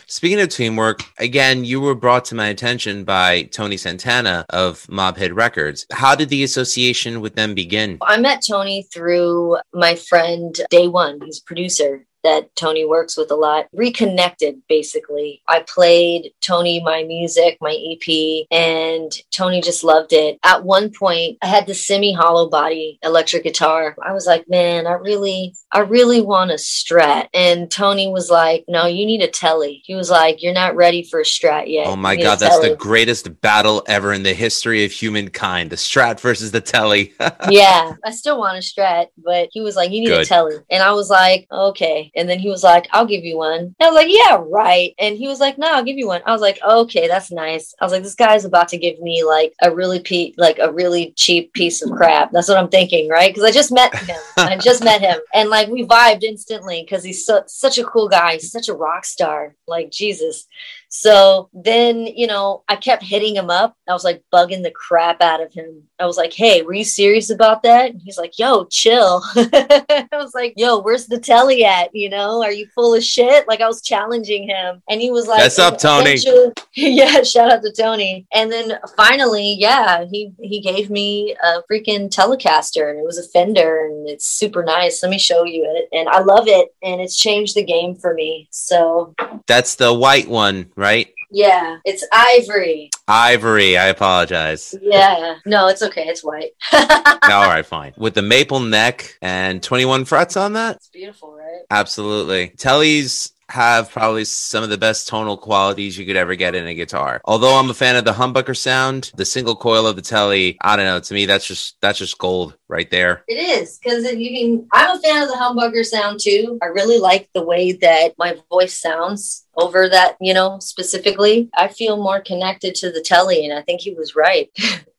Speaking 0.08 0.40
of 0.42 0.50
teamwork, 0.50 1.04
again, 1.34 1.66
you 1.66 1.82
were 1.82 1.96
brought 1.96 2.24
to 2.26 2.36
my 2.36 2.46
attention 2.50 3.04
by 3.04 3.42
Tony 3.42 3.76
Santana 3.76 4.46
of 4.52 4.88
Mob 4.88 5.18
Hit 5.18 5.34
Records. 5.34 5.88
How 5.92 6.14
did 6.14 6.30
the 6.30 6.44
association 6.44 7.22
with 7.22 7.34
them 7.34 7.56
begin? 7.56 7.98
I 8.04 8.18
met 8.18 8.44
Tony 8.48 8.84
through 8.94 9.58
my 9.74 9.96
friend 9.96 10.56
Dae 10.70 10.90
One. 10.90 11.20
He's 11.26 11.40
a 11.40 11.44
producer 11.44 12.06
that 12.24 12.56
Tony 12.56 12.86
works 12.86 13.18
with 13.18 13.32
a 13.32 13.36
lot, 13.36 13.68
reconnected 13.74 14.62
basically. 14.68 15.42
I 15.48 15.64
played 15.68 16.32
Tony 16.42 16.82
my 16.82 17.04
music, 17.04 17.58
my 17.62 17.74
EP, 17.74 18.48
and 18.52 19.12
Tony 19.32 19.62
just 19.62 19.84
loved 19.84 20.14
it. 20.14 20.40
At 20.44 20.64
one 20.64 20.92
point, 20.92 21.38
I 21.42 21.48
had 21.48 21.68
the 21.68 21.74
semi 21.74 22.14
hollow 22.14 22.50
body 22.50 23.00
electric 23.04 23.44
guitar. 23.44 23.96
I 24.04 24.14
was 24.14 24.26
like, 24.26 24.48
man, 24.50 24.88
I 24.88 24.94
really, 24.94 25.56
I 25.72 25.80
really 25.80 26.22
want 26.22 26.52
a 26.52 26.56
strat. 26.56 27.28
And 27.34 27.70
Tony 27.70 28.10
was 28.10 28.30
like, 28.30 28.66
no, 28.68 28.86
you 28.86 29.06
need 29.06 29.22
a 29.22 29.28
telly. 29.28 29.82
He 29.86 29.96
was 29.96 30.10
like, 30.10 30.42
you're 30.42 30.54
not 30.54 30.76
ready 30.76 31.04
for 31.04 31.20
a 31.20 31.24
strat 31.24 31.66
yet. 31.68 31.88
Oh 31.88 31.96
my 31.96 32.16
God, 32.16 32.40
that's 32.40 32.60
the 32.60 32.76
greatest 32.76 33.42
battle 33.42 33.84
ever 33.88 34.14
in 34.14 34.24
the 34.24 34.34
history 34.34 34.86
of 34.86 34.92
humankind 34.92 35.70
the 35.70 35.76
strat 35.76 36.20
versus 36.20 36.52
the 36.52 36.62
telly. 36.62 37.14
yeah, 37.50 37.96
I 38.06 38.12
still 38.12 38.38
want 38.40 38.58
a 38.58 38.62
strat, 38.62 39.08
but 39.18 39.50
he 39.52 39.62
was 39.62 39.76
like, 39.76 39.92
you 39.92 40.02
need 40.02 40.08
Good. 40.08 40.22
a 40.22 40.26
telly. 40.26 40.56
And 40.70 40.84
I 40.84 40.92
was 40.94 41.10
like, 41.10 41.48
okay. 41.52 42.12
And 42.16 42.30
then 42.30 42.40
he 42.40 42.50
was 42.50 42.64
like, 42.64 42.88
I'll 42.92 43.06
give 43.06 43.24
you 43.24 43.38
one. 43.38 43.60
And 43.60 43.76
I 43.82 43.88
was 43.88 43.96
like, 43.96 44.08
yeah, 44.10 44.44
right. 44.48 44.94
And 45.00 45.18
he 45.18 45.28
was 45.28 45.40
like, 45.40 45.58
no, 45.58 45.74
I'll 45.74 45.84
give 45.84 45.98
you 45.98 46.08
one. 46.08 46.22
I 46.26 46.32
was 46.32 46.42
like, 46.42 46.60
okay, 46.64 47.08
that's 47.08 47.32
nice. 47.32 47.74
I 47.80 47.86
was 47.86 47.92
like, 47.92 48.04
this 48.04 48.16
guy's 48.16 48.46
about 48.46 48.68
to 48.70 48.78
give 48.78 49.00
me 49.00 49.24
like 49.24 49.54
a 49.62 49.74
really 49.74 50.00
pe- 50.00 50.34
like 50.38 50.60
a 50.60 50.72
really 50.72 51.14
cheap 51.16 51.54
piece 51.54 51.82
of 51.82 51.92
crap. 51.92 52.32
That's 52.32 52.48
what 52.48 52.58
I'm 52.58 52.70
thinking, 52.70 53.10
right? 53.10 53.34
Because 53.34 53.44
I 53.44 53.52
just 53.52 53.72
met 53.72 53.96
him. 53.96 54.20
I 54.38 54.58
just 54.58 54.84
met 54.84 55.02
him, 55.02 55.20
and 55.34 55.50
like 55.50 55.70
we 55.70 55.86
vibed 55.86 56.24
instantly 56.24 56.84
because 56.84 57.04
he's 57.04 57.26
so, 57.26 57.44
such 57.48 57.78
a 57.78 57.84
cool 57.84 58.10
guy. 58.10 58.34
He's 58.34 58.52
such 58.52 58.70
a 58.70 58.74
rock 58.74 59.06
star. 59.06 59.56
Like 59.68 59.92
Jesus. 59.92 60.48
So 60.96 61.50
then, 61.54 62.06
you 62.06 62.28
know, 62.28 62.64
I 62.70 62.76
kept 62.76 63.02
hitting 63.02 63.36
him 63.36 63.50
up. 63.50 63.76
I 63.90 63.94
was 63.94 64.04
like 64.04 64.24
bugging 64.32 64.62
the 64.62 64.70
crap 64.70 65.24
out 65.24 65.42
of 65.42 65.52
him. 65.52 65.82
I 66.00 66.06
was 66.06 66.18
like, 66.18 66.34
hey, 66.34 66.62
were 66.62 66.76
you 66.76 66.84
serious 66.84 67.32
about 67.32 67.64
that? 67.64 67.90
And 67.90 68.00
he's 68.00 68.20
like, 68.20 68.38
yo, 68.38 68.66
chill. 68.66 69.24
I 69.36 70.08
was 70.12 70.36
like, 70.36 70.54
yo, 70.56 70.80
where's 70.80 71.08
the 71.08 71.20
telly 71.20 71.66
at? 71.66 71.90
You 71.96 72.12
know, 72.12 72.44
are 72.44 72.52
you 72.52 72.68
full 72.76 72.94
of 72.94 73.04
shit? 73.04 73.48
Like 73.48 73.60
I 73.60 73.68
was 73.68 73.82
challenging 73.82 74.48
him. 74.48 74.84
And 74.88 75.02
he 75.02 75.10
was 75.10 75.26
like, 75.26 75.40
What's 75.40 75.58
up, 75.58 75.80
Tony? 75.80 76.16
yeah, 76.76 77.24
shout 77.24 77.52
out 77.52 77.64
to 77.64 77.72
Tony. 77.72 78.28
And 78.32 78.52
then 78.52 78.78
finally, 78.96 79.56
yeah, 79.58 80.06
he 80.12 80.32
he 80.42 80.62
gave 80.62 80.92
me 80.92 81.36
a 81.44 81.64
freaking 81.72 82.10
Telecaster 82.10 82.92
and 82.92 83.00
it 83.00 83.04
was 83.04 83.18
a 83.18 83.28
Fender 83.30 83.88
and 83.88 84.08
it's 84.08 84.28
super 84.28 84.64
nice. 84.64 85.02
Let 85.02 85.10
me 85.10 85.18
show 85.18 85.44
you 85.44 85.66
it. 85.66 85.90
And 85.92 86.08
I 86.10 86.20
love 86.20 86.48
it. 86.48 86.70
And 86.84 87.02
it's 87.02 87.18
changed 87.18 87.56
the 87.56 87.64
game 87.64 87.96
for 87.96 88.14
me. 88.14 88.48
So 88.52 89.16
that's 89.48 89.76
the 89.76 89.92
white 89.92 90.28
one, 90.28 90.72
right? 90.76 90.83
Yeah, 91.32 91.78
it's 91.84 92.06
ivory. 92.14 92.92
Ivory. 93.08 93.76
I 93.76 93.88
apologize. 93.88 94.76
Yeah. 94.80 95.38
No, 95.46 95.68
it's 95.68 95.82
okay. 95.82 96.04
It's 96.08 96.24
white. 96.24 96.52
All 96.74 97.48
right, 97.48 97.66
fine. 97.66 97.94
With 97.98 98.14
the 98.14 98.22
maple 98.22 98.60
neck 98.60 99.18
and 99.22 99.62
21 99.62 100.06
frets 100.06 100.38
on 100.38 100.54
that? 100.54 100.76
It's 100.76 100.90
beautiful, 100.90 101.34
right? 101.34 101.64
Absolutely. 101.72 102.50
Telly's 102.50 103.33
have 103.50 103.92
probably 103.92 104.26
some 104.26 104.64
of 104.64 104.70
the 104.70 104.78
best 104.78 105.08
tonal 105.08 105.38
qualities 105.38 105.98
you 105.98 106.06
could 106.06 106.16
ever 106.16 106.36
get 106.36 106.56
in 106.56 106.68
a 106.68 106.74
guitar. 106.74 107.22
Although 107.26 107.56
I'm 107.56 107.70
a 107.70 107.74
fan 107.74 107.96
of 107.96 108.06
the 108.06 108.14
humbucker 108.14 108.56
sound, 108.56 109.12
the 109.16 109.26
single 109.26 109.56
coil 109.56 109.88
of 109.88 109.96
the 109.96 110.02
Telly, 110.02 110.58
I 110.62 110.76
don't 110.76 110.86
know. 110.86 111.00
To 111.00 111.14
me, 111.14 111.26
that's 111.26 111.46
just 111.46 111.78
that's 111.82 112.00
just 112.00 112.18
gold 112.18 112.58
right 112.68 112.90
there. 112.90 113.24
It 113.28 113.36
is 113.36 113.80
because 113.80 114.12
you 114.14 114.30
can. 114.30 114.68
I'm 114.72 114.98
a 114.98 115.02
fan 115.02 115.24
of 115.24 115.30
the 115.30 115.36
humbucker 115.36 115.86
sound 115.86 116.20
too. 116.20 116.58
I 116.62 116.68
really 116.68 117.00
like 117.00 117.30
the 117.34 117.44
way 117.44 117.74
that 117.74 118.14
my 118.18 118.38
voice 118.50 118.80
sounds 118.80 119.46
over 119.56 119.90
that. 119.90 120.18
You 120.20 120.34
know, 120.34 120.60
specifically, 120.60 121.50
I 121.56 121.68
feel 121.68 121.98
more 121.98 122.22
connected 122.22 122.76
to 122.76 122.92
the 122.92 123.02
Telly, 123.02 123.46
and 123.46 123.58
I 123.58 123.62
think 123.62 123.82
he 123.82 123.94
was 123.94 124.16
right. 124.16 124.50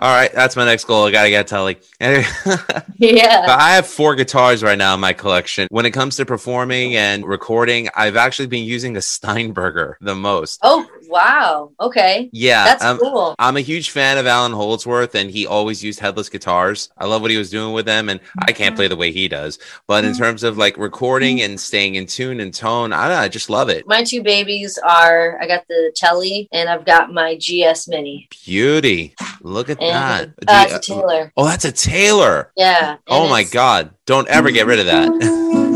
All 0.00 0.14
right, 0.14 0.32
that's 0.32 0.54
my 0.54 0.64
next 0.64 0.84
goal. 0.84 1.06
I 1.06 1.10
gotta 1.10 1.30
get 1.30 1.48
Telly. 1.48 1.78
yeah. 2.00 3.46
I 3.48 3.74
have 3.74 3.86
four 3.86 4.14
guitars 4.14 4.62
right 4.62 4.78
now 4.78 4.94
in 4.94 5.00
my 5.00 5.12
collection. 5.12 5.66
When 5.72 5.86
it 5.86 5.90
comes 5.90 6.16
to 6.16 6.24
performing 6.24 6.94
and 6.94 7.26
recording, 7.26 7.88
I've 7.96 8.14
actually 8.14 8.46
been 8.46 8.62
using 8.64 8.96
a 8.96 9.00
Steinberger 9.02 9.96
the 10.00 10.14
most. 10.14 10.60
Oh 10.62 10.86
wow! 11.08 11.72
Okay. 11.80 12.30
Yeah, 12.32 12.64
that's 12.64 12.84
um, 12.84 12.98
cool. 12.98 13.34
I'm 13.38 13.56
a 13.56 13.60
huge 13.60 13.90
fan 13.90 14.18
of 14.18 14.26
Allan 14.26 14.52
Holdsworth, 14.52 15.14
and 15.14 15.30
he 15.30 15.46
always 15.46 15.82
used 15.82 16.00
headless 16.00 16.28
guitars. 16.28 16.90
I 16.98 17.06
love 17.06 17.22
what 17.22 17.30
he 17.30 17.36
was 17.36 17.50
doing 17.50 17.72
with 17.72 17.86
them, 17.86 18.08
and 18.08 18.20
I 18.46 18.52
can't 18.52 18.76
play 18.76 18.88
the 18.88 18.96
way 18.96 19.12
he 19.12 19.28
does. 19.28 19.58
But 19.86 20.04
in 20.04 20.14
terms 20.14 20.42
of 20.42 20.58
like 20.58 20.76
recording 20.76 21.42
and 21.42 21.58
staying 21.58 21.94
in 21.94 22.06
tune 22.06 22.40
and 22.40 22.52
tone, 22.52 22.92
I, 22.92 23.22
I 23.22 23.28
just 23.28 23.50
love 23.50 23.68
it. 23.68 23.86
My 23.86 24.04
two 24.04 24.22
babies 24.22 24.78
are 24.78 25.40
I 25.40 25.46
got 25.46 25.66
the 25.68 25.92
Telly 25.94 26.48
and 26.52 26.68
I've 26.68 26.84
got 26.84 27.12
my 27.12 27.36
GS 27.36 27.88
Mini. 27.88 28.28
Beauty. 28.44 29.14
Look 29.40 29.70
at 29.70 29.80
and, 29.80 29.90
that. 29.90 30.46
That's 30.46 30.74
a 30.74 30.92
Taylor. 30.92 31.32
Oh, 31.36 31.46
that's 31.46 31.64
a 31.64 31.72
Taylor. 31.72 32.52
Yeah. 32.56 32.96
Oh 33.06 33.28
my 33.28 33.44
God. 33.44 33.90
Don't 34.06 34.28
ever 34.28 34.50
get 34.50 34.66
rid 34.66 34.80
of 34.80 34.86
that. 34.86 35.64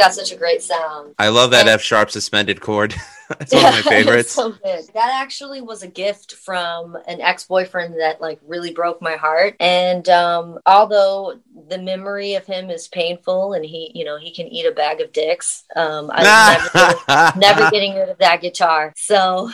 got 0.00 0.14
such 0.14 0.32
a 0.32 0.36
great 0.36 0.62
sound. 0.62 1.14
I 1.18 1.28
love 1.28 1.50
that 1.50 1.60
and, 1.60 1.68
F 1.68 1.82
sharp 1.82 2.10
suspended 2.10 2.60
chord. 2.60 2.94
It's 3.40 3.52
one 3.52 3.64
of 3.64 3.72
my 3.72 3.82
favorites. 3.90 4.32
so 4.32 4.50
good. 4.50 4.84
That 4.94 5.10
actually 5.22 5.60
was 5.60 5.82
a 5.82 5.88
gift 5.88 6.34
from 6.34 6.96
an 7.06 7.20
ex-boyfriend 7.20 8.00
that 8.00 8.20
like 8.20 8.40
really 8.46 8.72
broke 8.72 9.00
my 9.00 9.16
heart. 9.16 9.56
And 9.60 10.08
um, 10.08 10.58
although 10.66 11.38
the 11.68 11.78
memory 11.78 12.34
of 12.34 12.44
him 12.46 12.70
is 12.70 12.88
painful 12.88 13.52
and 13.52 13.64
he, 13.64 13.92
you 13.94 14.04
know, 14.04 14.18
he 14.18 14.32
can 14.32 14.48
eat 14.48 14.66
a 14.66 14.72
bag 14.72 15.00
of 15.00 15.12
dicks, 15.12 15.64
um, 15.76 16.10
I 16.12 16.58
was 16.62 16.70
never, 17.06 17.38
never 17.38 17.70
getting 17.70 17.94
rid 17.94 18.08
of 18.08 18.18
that 18.18 18.40
guitar. 18.40 18.92
So 18.96 19.50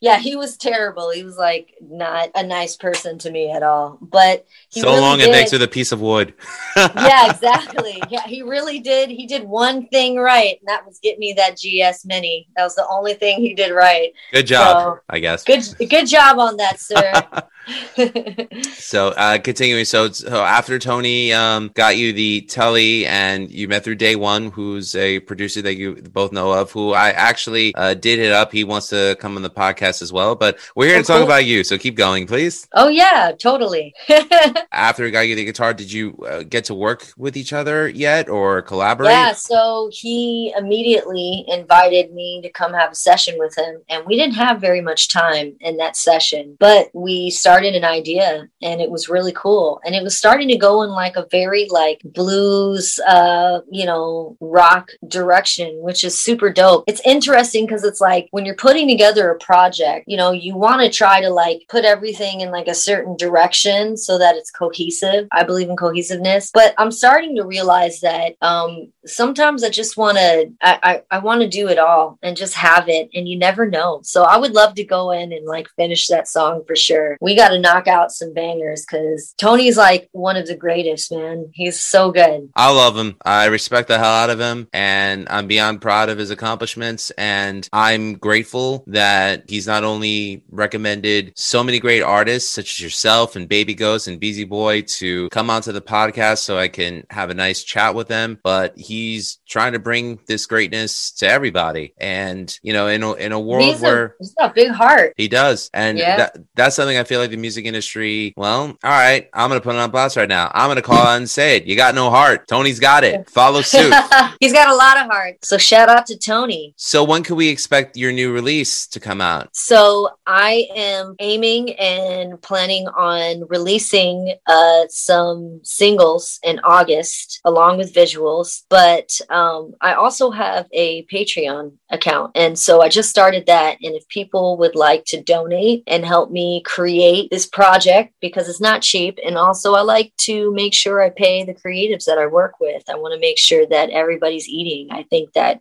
yeah, 0.00 0.18
he 0.18 0.36
was 0.36 0.56
terrible. 0.56 1.10
He 1.10 1.24
was 1.24 1.36
like 1.36 1.74
not 1.80 2.30
a 2.34 2.46
nice 2.46 2.76
person 2.76 3.18
to 3.18 3.30
me 3.30 3.50
at 3.50 3.62
all. 3.62 3.98
But 4.00 4.46
so 4.70 4.88
really 4.88 5.00
long 5.00 5.18
did. 5.18 5.26
and 5.26 5.34
thanks 5.34 5.50
for 5.50 5.58
the 5.58 5.68
piece 5.68 5.92
of 5.92 6.00
wood. 6.00 6.34
yeah, 6.76 7.30
exactly. 7.30 8.00
Yeah, 8.08 8.26
he 8.26 8.42
really 8.42 8.78
did. 8.78 9.10
He 9.10 9.26
did 9.26 9.44
one 9.44 9.88
thing 9.88 10.16
right, 10.16 10.58
and 10.60 10.68
that 10.68 10.86
was 10.86 10.98
get 11.00 11.18
me 11.18 11.34
that 11.34 11.56
GS 11.56 12.04
Mini. 12.04 12.48
That 12.56 12.64
was 12.64 12.74
the 12.74 12.86
only 12.88 13.07
only 13.08 13.18
thing 13.18 13.40
he 13.40 13.54
did 13.54 13.72
right. 13.72 14.12
Good 14.32 14.46
job, 14.46 14.96
so, 14.96 15.00
I 15.08 15.18
guess. 15.18 15.44
Good 15.44 15.64
good 15.88 16.06
job 16.06 16.38
on 16.38 16.56
that, 16.58 16.78
sir. 16.78 17.22
so 18.72 19.08
uh 19.08 19.38
continuing 19.38 19.84
so 19.84 20.10
so 20.10 20.42
after 20.42 20.78
tony 20.78 21.32
um 21.32 21.70
got 21.74 21.96
you 21.96 22.12
the 22.12 22.40
telly 22.42 23.06
and 23.06 23.50
you 23.50 23.68
met 23.68 23.84
through 23.84 23.94
Dae 23.94 24.16
One 24.16 24.50
who's 24.50 24.94
a 24.94 25.20
producer 25.20 25.60
that 25.62 25.74
you 25.74 25.96
both 25.96 26.32
know 26.32 26.52
of 26.52 26.70
who 26.72 26.92
i 26.92 27.10
actually 27.10 27.74
uh 27.74 27.94
did 27.94 28.18
hit 28.18 28.32
up. 28.32 28.52
He 28.52 28.64
wants 28.64 28.88
to 28.88 29.16
come 29.20 29.36
on 29.36 29.42
the 29.42 29.50
podcast 29.50 30.02
as 30.02 30.12
well 30.12 30.34
but 30.34 30.58
we're 30.74 30.86
here 30.86 30.96
oh, 30.96 31.02
to 31.02 31.06
talk 31.06 31.16
cool. 31.18 31.24
about 31.24 31.44
you 31.44 31.64
so 31.64 31.76
keep 31.76 31.94
going 31.94 32.26
please. 32.26 32.66
Oh 32.74 32.88
yeah 32.88 33.32
totally. 33.38 33.94
After 34.72 35.04
he 35.04 35.10
got 35.10 35.20
you 35.20 35.36
the 35.36 35.44
guitar 35.44 35.74
did 35.74 35.92
you 35.92 36.16
uh, 36.28 36.42
get 36.42 36.64
to 36.66 36.74
work 36.74 37.12
with 37.16 37.36
each 37.36 37.52
other 37.52 37.88
yet 37.88 38.28
or 38.28 38.62
collaborate? 38.62 39.10
Yeah 39.10 39.32
so 39.32 39.90
he 39.92 40.52
immediately 40.56 41.44
invited 41.48 42.12
me 42.12 42.40
to 42.42 42.50
come 42.50 42.72
have 42.72 42.92
a 42.92 42.94
session 42.94 43.36
with 43.38 43.56
him 43.56 43.82
and 43.88 44.06
we 44.06 44.16
didn't 44.16 44.34
have 44.34 44.60
very 44.60 44.80
much 44.80 45.08
time 45.08 45.56
in 45.60 45.76
that 45.76 45.96
session 45.96 46.56
but 46.58 46.88
we 46.94 47.30
started 47.30 47.57
started 47.58 47.74
an 47.74 47.84
idea 47.84 48.48
and 48.62 48.80
it 48.80 48.88
was 48.88 49.08
really 49.08 49.32
cool. 49.32 49.80
And 49.84 49.92
it 49.92 50.02
was 50.04 50.16
starting 50.16 50.46
to 50.46 50.56
go 50.56 50.82
in 50.82 50.90
like 50.90 51.16
a 51.16 51.26
very 51.28 51.66
like 51.70 52.00
blues, 52.04 53.00
uh, 53.00 53.62
you 53.68 53.84
know, 53.84 54.36
rock 54.40 54.90
direction, 55.08 55.76
which 55.82 56.04
is 56.04 56.22
super 56.22 56.52
dope. 56.52 56.84
It's 56.86 57.04
interesting 57.04 57.66
because 57.66 57.82
it's 57.82 58.00
like 58.00 58.28
when 58.30 58.44
you're 58.44 58.54
putting 58.54 58.86
together 58.86 59.28
a 59.30 59.38
project, 59.38 60.04
you 60.06 60.16
know, 60.16 60.30
you 60.30 60.56
want 60.56 60.82
to 60.82 60.88
try 60.88 61.20
to 61.20 61.30
like 61.30 61.62
put 61.68 61.84
everything 61.84 62.42
in 62.42 62.52
like 62.52 62.68
a 62.68 62.76
certain 62.76 63.16
direction 63.16 63.96
so 63.96 64.18
that 64.18 64.36
it's 64.36 64.52
cohesive. 64.52 65.26
I 65.32 65.42
believe 65.42 65.68
in 65.68 65.76
cohesiveness, 65.76 66.52
but 66.54 66.74
I'm 66.78 66.92
starting 66.92 67.34
to 67.36 67.44
realize 67.44 67.98
that 68.02 68.36
um, 68.40 68.92
sometimes 69.04 69.64
I 69.64 69.70
just 69.70 69.96
want 69.96 70.16
to, 70.18 70.52
I, 70.62 70.78
I, 71.10 71.16
I 71.16 71.18
want 71.18 71.40
to 71.40 71.48
do 71.48 71.66
it 71.66 71.80
all 71.80 72.20
and 72.22 72.36
just 72.36 72.54
have 72.54 72.88
it. 72.88 73.10
And 73.14 73.28
you 73.28 73.36
never 73.36 73.68
know. 73.68 73.98
So 74.04 74.22
I 74.22 74.36
would 74.38 74.52
love 74.52 74.74
to 74.76 74.84
go 74.84 75.10
in 75.10 75.32
and 75.32 75.44
like 75.44 75.68
finish 75.70 76.06
that 76.06 76.28
song 76.28 76.62
for 76.64 76.76
sure. 76.76 77.16
We 77.20 77.34
got 77.34 77.47
to 77.50 77.60
knock 77.60 77.86
out 77.86 78.10
some 78.12 78.32
bangers 78.34 78.84
because 78.84 79.34
Tony's 79.38 79.76
like 79.76 80.08
one 80.12 80.36
of 80.36 80.46
the 80.46 80.56
greatest, 80.56 81.12
man. 81.12 81.50
He's 81.52 81.78
so 81.80 82.10
good. 82.12 82.48
I 82.54 82.72
love 82.72 82.96
him. 82.96 83.16
I 83.24 83.46
respect 83.46 83.88
the 83.88 83.98
hell 83.98 84.06
out 84.06 84.30
of 84.30 84.40
him 84.40 84.68
and 84.72 85.26
I'm 85.30 85.46
beyond 85.46 85.80
proud 85.80 86.08
of 86.08 86.18
his 86.18 86.30
accomplishments. 86.30 87.10
And 87.18 87.68
I'm 87.72 88.14
grateful 88.14 88.84
that 88.88 89.44
he's 89.48 89.66
not 89.66 89.84
only 89.84 90.42
recommended 90.50 91.32
so 91.36 91.62
many 91.64 91.78
great 91.80 92.02
artists 92.02 92.50
such 92.50 92.74
as 92.74 92.80
yourself 92.80 93.36
and 93.36 93.48
Baby 93.48 93.74
Ghost 93.74 94.08
and 94.08 94.20
Beezy 94.20 94.44
Boy 94.44 94.82
to 94.82 95.28
come 95.30 95.50
onto 95.50 95.72
the 95.72 95.80
podcast 95.80 96.38
so 96.38 96.58
I 96.58 96.68
can 96.68 97.04
have 97.10 97.30
a 97.30 97.34
nice 97.34 97.62
chat 97.64 97.94
with 97.94 98.08
them, 98.08 98.38
but 98.42 98.76
he's 98.76 99.38
trying 99.48 99.72
to 99.72 99.78
bring 99.78 100.18
this 100.26 100.46
greatness 100.46 101.10
to 101.12 101.28
everybody. 101.28 101.94
And, 101.98 102.56
you 102.62 102.72
know, 102.72 102.86
in 102.88 103.02
a, 103.02 103.12
in 103.14 103.32
a 103.32 103.40
world 103.40 103.64
He's 103.64 103.80
where 103.80 104.16
he's 104.18 104.34
got 104.34 104.50
a 104.50 104.54
big 104.54 104.70
heart. 104.70 105.14
he 105.16 105.28
does. 105.28 105.70
And 105.72 105.98
Yeah. 105.98 106.16
that, 106.16 106.36
that's 106.54 106.76
something 106.76 106.96
I 106.96 107.04
feel 107.04 107.20
like 107.20 107.27
the 107.30 107.36
music 107.36 107.64
industry, 107.64 108.34
well, 108.36 108.62
all 108.62 108.76
right, 108.82 109.28
I'm 109.32 109.48
going 109.48 109.60
to 109.60 109.64
put 109.64 109.74
it 109.74 109.78
on 109.78 109.90
blast 109.90 110.16
right 110.16 110.28
now. 110.28 110.50
I'm 110.54 110.68
going 110.68 110.76
to 110.76 110.82
call 110.82 110.98
out 110.98 111.16
and 111.16 111.28
say 111.28 111.56
it. 111.56 111.64
You 111.64 111.76
got 111.76 111.94
no 111.94 112.10
heart. 112.10 112.48
Tony's 112.48 112.80
got 112.80 113.04
it. 113.04 113.28
Follow 113.38 113.60
suit. 113.60 113.92
he's 114.40 114.52
got 114.52 114.68
a 114.68 114.74
lot 114.74 114.98
of 114.98 115.06
heart. 115.06 115.44
So 115.44 115.58
shout 115.58 115.88
out 115.88 116.06
to 116.06 116.18
Tony. 116.18 116.74
so 116.76 117.04
when 117.04 117.22
can 117.22 117.36
we 117.36 117.48
expect 117.48 117.96
your 117.96 118.12
new 118.12 118.32
release 118.32 118.86
to 118.88 119.00
come 119.00 119.20
out? 119.20 119.48
So 119.52 120.10
I 120.26 120.68
am 120.74 121.14
aiming 121.20 121.74
and 121.74 122.40
planning 122.42 122.86
on 122.88 123.46
releasing 123.48 124.34
uh, 124.46 124.84
some 124.88 125.60
singles 125.62 126.38
in 126.42 126.60
August 126.64 127.40
along 127.44 127.78
with 127.78 127.94
visuals. 127.94 128.64
But 128.68 129.18
um, 129.30 129.74
I 129.80 129.94
also 129.94 130.30
have 130.30 130.66
a 130.72 131.04
Patreon 131.06 131.72
account. 131.90 132.32
And 132.34 132.58
so 132.58 132.80
I 132.82 132.88
just 132.88 133.10
started 133.10 133.46
that. 133.46 133.78
And 133.82 133.94
if 133.94 134.06
people 134.08 134.56
would 134.58 134.74
like 134.74 135.04
to 135.06 135.22
donate 135.22 135.82
and 135.86 136.04
help 136.04 136.30
me 136.30 136.62
create 136.64 137.17
this 137.30 137.46
project, 137.46 138.14
because 138.20 138.48
it's 138.48 138.60
not 138.60 138.82
cheap. 138.82 139.18
And 139.26 139.36
also, 139.36 139.74
I 139.74 139.80
like 139.80 140.12
to 140.28 140.52
make 140.54 140.72
sure 140.72 141.02
I 141.02 141.10
pay 141.10 141.44
the 141.44 141.54
creatives 141.54 142.04
that 142.04 142.18
I 142.18 142.26
work 142.26 142.60
with. 142.60 142.82
I 142.88 142.94
want 142.94 143.14
to 143.14 143.20
make 143.20 143.38
sure 143.38 143.66
that 143.66 143.90
everybody's 143.90 144.48
eating. 144.48 144.88
I 144.92 145.02
think 145.04 145.32
that 145.32 145.60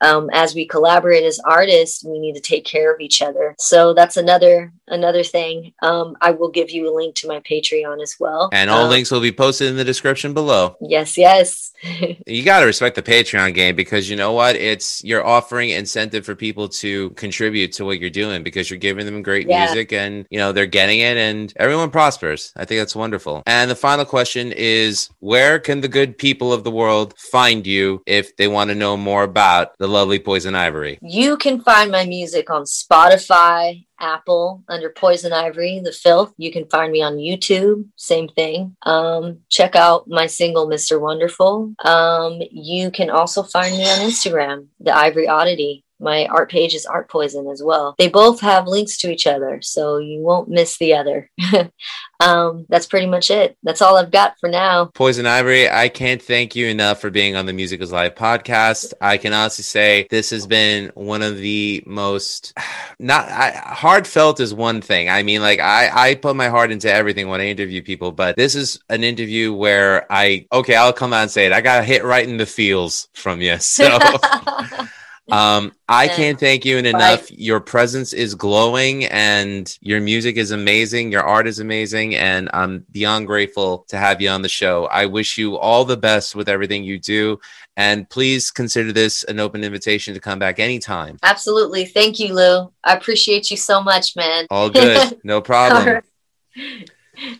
um, 0.00 0.28
as 0.32 0.54
we 0.54 0.66
collaborate 0.66 1.24
as 1.24 1.40
artists, 1.40 2.04
we 2.04 2.18
need 2.20 2.34
to 2.34 2.40
take 2.40 2.64
care 2.64 2.92
of 2.94 3.00
each 3.00 3.20
other. 3.22 3.54
So 3.58 3.94
that's 3.94 4.16
another 4.16 4.72
another 4.86 5.22
thing. 5.22 5.72
Um, 5.82 6.16
I 6.20 6.30
will 6.30 6.48
give 6.50 6.70
you 6.70 6.88
a 6.90 6.94
link 6.94 7.14
to 7.16 7.28
my 7.28 7.40
Patreon 7.40 8.00
as 8.02 8.14
well. 8.18 8.48
And 8.52 8.70
all 8.70 8.84
Um, 8.84 8.90
links 8.90 9.10
will 9.10 9.20
be 9.20 9.32
posted 9.32 9.68
in 9.68 9.76
the 9.76 9.84
description 9.84 10.32
below. 10.34 10.76
Yes, 10.80 11.16
yes. 11.18 11.72
You 12.26 12.42
got 12.44 12.60
to 12.60 12.66
respect 12.66 12.94
the 12.96 13.02
Patreon 13.02 13.54
game 13.54 13.74
because 13.76 14.08
you 14.10 14.16
know 14.16 14.32
what? 14.32 14.54
It's 14.56 15.02
you're 15.04 15.24
offering 15.24 15.70
incentive 15.70 16.24
for 16.26 16.34
people 16.34 16.68
to 16.82 17.10
contribute 17.10 17.72
to 17.72 17.84
what 17.84 17.98
you're 18.00 18.10
doing 18.10 18.42
because 18.42 18.68
you're 18.70 18.78
giving 18.78 19.06
them 19.06 19.22
great 19.22 19.48
Yeah. 19.48 19.64
music 19.66 19.92
and 19.92 20.26
you 20.30 20.38
know 20.38 20.52
they're 20.52 20.66
getting 20.66 20.97
and 21.02 21.52
everyone 21.56 21.90
prospers. 21.90 22.52
I 22.56 22.64
think 22.64 22.80
that's 22.80 22.96
wonderful. 22.96 23.42
And 23.46 23.70
the 23.70 23.76
final 23.76 24.04
question 24.04 24.52
is 24.52 25.10
where 25.20 25.58
can 25.58 25.80
the 25.80 25.88
good 25.88 26.18
people 26.18 26.52
of 26.52 26.64
the 26.64 26.70
world 26.70 27.14
find 27.18 27.66
you 27.66 28.02
if 28.06 28.36
they 28.36 28.48
want 28.48 28.70
to 28.70 28.74
know 28.74 28.96
more 28.96 29.22
about 29.22 29.76
the 29.78 29.88
lovely 29.88 30.18
Poison 30.18 30.54
Ivory? 30.54 30.98
You 31.02 31.36
can 31.36 31.60
find 31.60 31.90
my 31.90 32.04
music 32.04 32.50
on 32.50 32.62
Spotify, 32.62 33.84
Apple 34.00 34.62
under 34.68 34.90
Poison 34.90 35.32
Ivory, 35.32 35.80
The 35.82 35.92
Filth. 35.92 36.32
You 36.36 36.52
can 36.52 36.66
find 36.66 36.92
me 36.92 37.02
on 37.02 37.16
YouTube, 37.16 37.86
same 37.96 38.28
thing. 38.28 38.76
Um, 38.82 39.40
check 39.48 39.74
out 39.76 40.08
my 40.08 40.26
single, 40.26 40.68
Mr. 40.68 41.00
Wonderful. 41.00 41.74
Um, 41.84 42.40
you 42.50 42.90
can 42.90 43.10
also 43.10 43.42
find 43.42 43.76
me 43.76 43.84
on 43.84 43.98
Instagram, 43.98 44.66
The 44.80 44.94
Ivory 44.94 45.28
Oddity. 45.28 45.84
My 46.00 46.26
art 46.26 46.50
page 46.50 46.74
is 46.74 46.86
Art 46.86 47.08
Poison 47.08 47.48
as 47.48 47.62
well. 47.62 47.94
They 47.98 48.08
both 48.08 48.40
have 48.40 48.66
links 48.66 48.96
to 48.98 49.10
each 49.10 49.26
other, 49.26 49.60
so 49.62 49.98
you 49.98 50.20
won't 50.20 50.48
miss 50.48 50.78
the 50.78 50.94
other. 50.94 51.30
um, 52.20 52.66
that's 52.68 52.86
pretty 52.86 53.06
much 53.06 53.30
it. 53.30 53.56
That's 53.62 53.82
all 53.82 53.96
I've 53.96 54.10
got 54.10 54.38
for 54.38 54.48
now. 54.48 54.86
Poison 54.86 55.26
Ivory, 55.26 55.68
I 55.68 55.88
can't 55.88 56.22
thank 56.22 56.54
you 56.54 56.66
enough 56.66 57.00
for 57.00 57.10
being 57.10 57.36
on 57.36 57.46
the 57.46 57.52
Music 57.52 57.80
is 57.80 57.92
Life 57.92 58.14
podcast. 58.14 58.94
I 59.00 59.16
can 59.18 59.32
honestly 59.32 59.64
say 59.64 60.06
this 60.10 60.30
has 60.30 60.46
been 60.46 60.90
one 60.94 61.22
of 61.22 61.38
the 61.38 61.82
most 61.86 62.52
not 62.98 63.28
I, 63.28 63.50
heartfelt 63.50 64.40
is 64.40 64.54
one 64.54 64.80
thing. 64.80 65.08
I 65.08 65.22
mean, 65.22 65.40
like 65.40 65.60
I 65.60 65.90
I 66.10 66.14
put 66.14 66.36
my 66.36 66.48
heart 66.48 66.70
into 66.70 66.92
everything 66.92 67.28
when 67.28 67.40
I 67.40 67.46
interview 67.46 67.82
people, 67.82 68.12
but 68.12 68.36
this 68.36 68.54
is 68.54 68.80
an 68.88 69.04
interview 69.04 69.52
where 69.52 70.10
I 70.10 70.46
okay, 70.52 70.76
I'll 70.76 70.92
come 70.92 71.12
out 71.12 71.22
and 71.22 71.30
say 71.30 71.46
it. 71.46 71.52
I 71.52 71.60
got 71.60 71.84
hit 71.84 72.04
right 72.04 72.28
in 72.28 72.36
the 72.36 72.46
feels 72.46 73.08
from 73.14 73.40
you. 73.40 73.58
So 73.58 73.98
um 75.30 75.72
I 75.88 76.08
can't 76.08 76.38
thank 76.38 76.64
you 76.64 76.78
enough. 76.78 77.30
Your 77.30 77.60
presence 77.60 78.12
is 78.12 78.34
glowing 78.34 79.04
and 79.06 79.76
your 79.80 80.00
music 80.00 80.36
is 80.36 80.50
amazing. 80.50 81.12
Your 81.12 81.22
art 81.22 81.46
is 81.46 81.58
amazing. 81.58 82.14
And 82.14 82.50
I'm 82.52 82.84
beyond 82.90 83.26
grateful 83.26 83.84
to 83.88 83.96
have 83.96 84.20
you 84.20 84.28
on 84.30 84.42
the 84.42 84.48
show. 84.48 84.86
I 84.86 85.06
wish 85.06 85.38
you 85.38 85.56
all 85.56 85.84
the 85.84 85.96
best 85.96 86.34
with 86.34 86.48
everything 86.48 86.84
you 86.84 86.98
do. 86.98 87.40
And 87.76 88.10
please 88.10 88.50
consider 88.50 88.92
this 88.92 89.22
an 89.24 89.38
open 89.38 89.62
invitation 89.62 90.12
to 90.14 90.20
come 90.20 90.38
back 90.40 90.58
anytime. 90.58 91.18
Absolutely. 91.22 91.84
Thank 91.84 92.18
you, 92.18 92.34
Lou. 92.34 92.72
I 92.82 92.94
appreciate 92.94 93.50
you 93.50 93.56
so 93.56 93.80
much, 93.80 94.16
man. 94.16 94.46
All 94.50 94.68
good. 94.68 95.20
No 95.24 95.40
problem. 95.40 96.02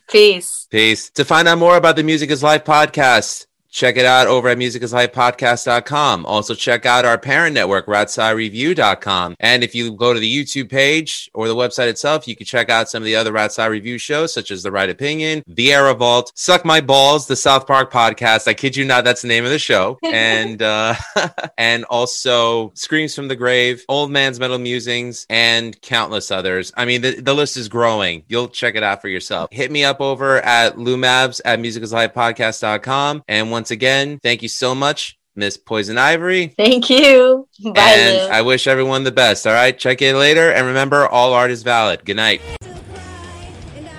Peace. 0.09 0.67
Peace. 0.71 1.11
To 1.11 1.25
find 1.25 1.49
out 1.49 1.59
more 1.59 1.77
about 1.77 1.97
the 1.97 2.03
Music 2.03 2.31
is 2.31 2.43
Life 2.43 2.65
podcast, 2.65 3.47
check 3.71 3.97
it 3.97 4.05
out 4.05 4.27
over 4.27 4.49
at 4.49 4.59
musicisLifepodcast.com. 4.59 6.27
Also, 6.27 6.55
check 6.55 6.87
out 6.87 7.05
our 7.05 7.19
parent 7.19 7.55
network, 7.55 7.87
RatSaladReview.com. 7.87 9.37
And 9.41 9.63
if 9.63 9.75
you 9.75 9.93
go 9.95 10.15
to 10.15 10.21
the 10.21 10.45
YouTube 10.45 10.71
page 10.71 11.31
or 11.35 11.49
the 11.49 11.55
website 11.55 11.89
itself, 11.89 12.27
you 12.27 12.37
can 12.37 12.47
check 12.47 12.71
out 12.71 12.89
some 12.89 13.03
of 13.03 13.07
the 13.07 13.17
other 13.17 13.33
Rat 13.33 13.53
Salad 13.53 13.73
Review 13.73 13.99
shows, 13.99 14.33
such 14.33 14.51
as 14.51 14.63
The 14.63 14.73
Right 14.73 14.91
Opinion, 14.91 15.43
Vieira 15.49 15.97
Vault, 15.97 16.33
Suck 16.35 16.65
My 16.65 16.81
Balls, 16.81 17.27
the 17.27 17.37
South 17.37 17.67
Park 17.67 17.93
podcast. 17.93 18.49
I 18.49 18.55
kid 18.55 18.77
you 18.77 18.85
not, 18.85 19.05
that's 19.05 19.23
the 19.23 19.29
name 19.29 19.45
of 19.45 19.51
the 19.51 19.59
show. 19.59 19.99
and 20.05 20.63
uh, 20.63 20.95
and 21.59 21.85
also 21.87 22.73
Screams 22.75 23.15
from 23.15 23.29
the 23.29 23.37
Grave, 23.37 23.85
Old 23.89 24.11
Man's 24.11 24.41
Metal 24.41 24.59
Musings, 24.59 25.27
and 25.29 25.81
countless 25.83 26.31
others. 26.31 26.73
I 26.77 26.85
mean, 26.85 27.03
the, 27.03 27.21
the 27.21 27.35
list 27.35 27.57
is 27.57 27.69
growing. 27.69 28.25
You'll 28.29 28.49
check 28.49 28.75
it 28.75 28.83
out 28.83 29.03
for 29.03 29.09
yourself. 29.09 29.51
Hit 29.53 29.71
me 29.71 29.85
up 29.85 30.01
over 30.01 30.41
at 30.41 30.77
LouMavs 30.77 31.41
at 31.45 31.59
musicisLifepodcast.com. 31.59 33.25
And 33.29 33.51
once 33.59 33.73
again, 33.73 34.21
thank 34.23 34.41
you 34.41 34.49
so 34.49 34.73
much, 34.73 35.19
Miss 35.35 35.57
Poison 35.57 35.99
Ivory. 35.99 36.55
Thank 36.57 36.89
you. 36.89 37.49
Bye, 37.65 37.81
and 37.81 38.29
Lou. 38.29 38.37
I 38.37 38.43
wish 38.43 38.69
everyone 38.69 39.03
the 39.03 39.11
best. 39.11 39.49
All 39.49 39.53
right, 39.53 39.77
check 39.77 40.01
in 40.01 40.17
later. 40.17 40.53
And 40.53 40.65
remember, 40.65 41.09
all 41.09 41.33
art 41.33 41.51
is 41.51 41.65
valid. 41.65 42.05
Good 42.05 42.15
night. 42.15 42.41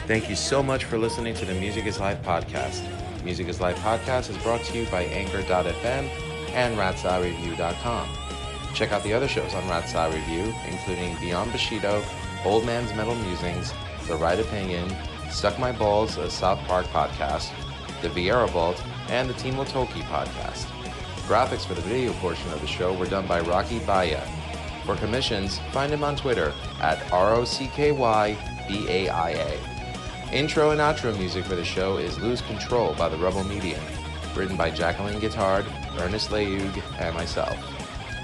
Thank 0.08 0.30
you 0.30 0.38
so 0.38 0.64
much 0.64 0.86
for 0.86 0.98
listening 0.98 1.34
to 1.34 1.46
the 1.46 1.54
Music 1.56 1.86
is 1.88 2.00
Life 2.00 2.22
podcast. 2.24 2.82
Music 3.26 3.50
is 3.50 3.60
Life 3.60 3.78
podcast 3.80 4.30
is 4.30 4.38
brought 4.38 4.64
to 4.64 4.78
you 4.78 4.86
by 4.86 5.04
Anchor.fm 5.04 6.10
and 6.54 6.78
RatSaladReview.com. 6.78 8.08
Check 8.74 8.94
out 8.94 9.04
the 9.04 9.12
other 9.12 9.28
shows 9.28 9.54
on 9.54 9.68
Rat 9.68 9.90
Salad 9.90 10.16
Review, 10.16 10.54
including 10.70 11.18
Beyond 11.20 11.52
Bushido, 11.52 12.02
Old 12.46 12.66
Man's 12.66 12.94
Metal 12.94 13.16
Musings, 13.16 13.74
The 14.08 14.16
Right 14.16 14.40
Opinion, 14.40 14.90
Suck 15.30 15.60
My 15.60 15.74
Balls, 15.74 16.16
a 16.16 16.30
South 16.30 16.60
Park 16.60 16.86
podcast, 16.86 17.52
The 18.02 18.08
Vieira 18.08 18.50
Vault, 18.52 18.82
and 19.10 19.30
the 19.30 19.34
Timo 19.34 19.66
Tolkki 19.66 20.02
podcast. 20.04 20.66
Graphics 21.28 21.66
for 21.66 21.74
the 21.74 21.82
video 21.82 22.14
portion 22.14 22.52
of 22.54 22.62
the 22.62 22.68
show 22.68 22.94
were 22.94 23.06
done 23.06 23.28
by 23.28 23.40
Rocky 23.42 23.80
Baia. 23.80 24.22
For 24.86 24.96
commissions, 24.96 25.60
find 25.72 25.94
him 25.94 26.04
on 26.04 26.16
Twitter 26.16 26.54
at 26.82 27.12
R-O-C-K-Y-B-A-I-A. 27.12 28.00
Intro 30.34 30.72
and 30.72 30.80
outro 30.80 31.18
music 31.18 31.46
for 31.46 31.56
the 31.56 31.64
show 31.64 31.98
is 31.98 32.20
Lose 32.20 32.42
Control 32.42 32.94
by 32.96 33.10
the 33.10 33.18
Rebel 33.18 33.44
Medium, 33.44 33.82
written 34.36 34.56
by 34.58 34.72
Jacqueline 34.72 35.20
Guitard, 35.20 35.66
Ernest 36.00 36.32
Leug, 36.32 36.80
and 37.00 37.16
myself. 37.16 37.58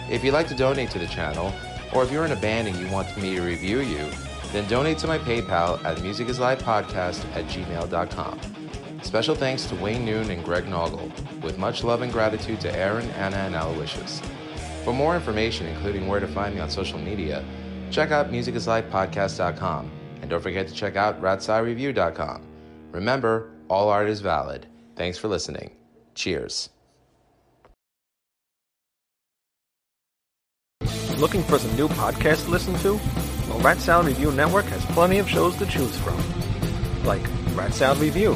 If 0.09 0.23
you'd 0.23 0.33
like 0.33 0.47
to 0.49 0.55
donate 0.55 0.91
to 0.91 0.99
the 0.99 1.07
channel, 1.07 1.53
or 1.93 2.03
if 2.03 2.11
you're 2.11 2.25
in 2.25 2.31
a 2.31 2.35
band 2.35 2.67
and 2.67 2.77
you 2.77 2.87
want 2.89 3.15
me 3.17 3.35
to 3.35 3.41
review 3.41 3.81
you, 3.81 4.09
then 4.51 4.67
donate 4.67 4.97
to 4.99 5.07
my 5.07 5.17
PayPal 5.17 5.83
at 5.83 5.97
musicisLifepodcast 5.97 7.25
at 7.35 7.45
gmail.com. 7.45 8.64
Special 9.01 9.35
thanks 9.35 9.65
to 9.65 9.75
Wayne 9.75 10.05
Noon 10.05 10.29
and 10.31 10.43
Greg 10.43 10.65
Noggle, 10.65 11.11
with 11.41 11.57
much 11.57 11.83
love 11.83 12.01
and 12.01 12.11
gratitude 12.11 12.59
to 12.61 12.75
Aaron, 12.75 13.09
Anna, 13.11 13.37
and 13.37 13.55
Aloysius. 13.55 14.21
For 14.83 14.93
more 14.93 15.15
information, 15.15 15.67
including 15.67 16.07
where 16.07 16.19
to 16.19 16.27
find 16.27 16.55
me 16.55 16.61
on 16.61 16.69
social 16.69 16.99
media, 16.99 17.43
check 17.91 18.11
out 18.11 18.31
musicisLifepodcast.com 18.31 19.91
And 20.21 20.29
don't 20.29 20.41
forget 20.41 20.67
to 20.67 20.73
check 20.73 20.95
out 20.95 21.21
RatSaladReview.com. 21.21 22.41
Remember, 22.91 23.51
all 23.67 23.89
art 23.89 24.07
is 24.07 24.21
valid. 24.21 24.67
Thanks 24.95 25.17
for 25.17 25.27
listening. 25.27 25.75
Cheers. 26.13 26.69
Looking 31.17 31.43
for 31.43 31.57
some 31.57 31.75
new 31.75 31.87
podcasts 31.87 32.45
to 32.45 32.51
listen 32.51 32.75
to? 32.79 32.99
Well, 33.49 33.59
Rat 33.59 33.77
Salad 33.79 34.07
Review 34.07 34.31
Network 34.31 34.65
has 34.65 34.85
plenty 34.87 35.17
of 35.19 35.29
shows 35.29 35.55
to 35.57 35.65
choose 35.65 35.97
from. 35.97 36.17
Like 37.05 37.21
Rat 37.55 37.73
Salad 37.73 37.99
Review, 37.99 38.35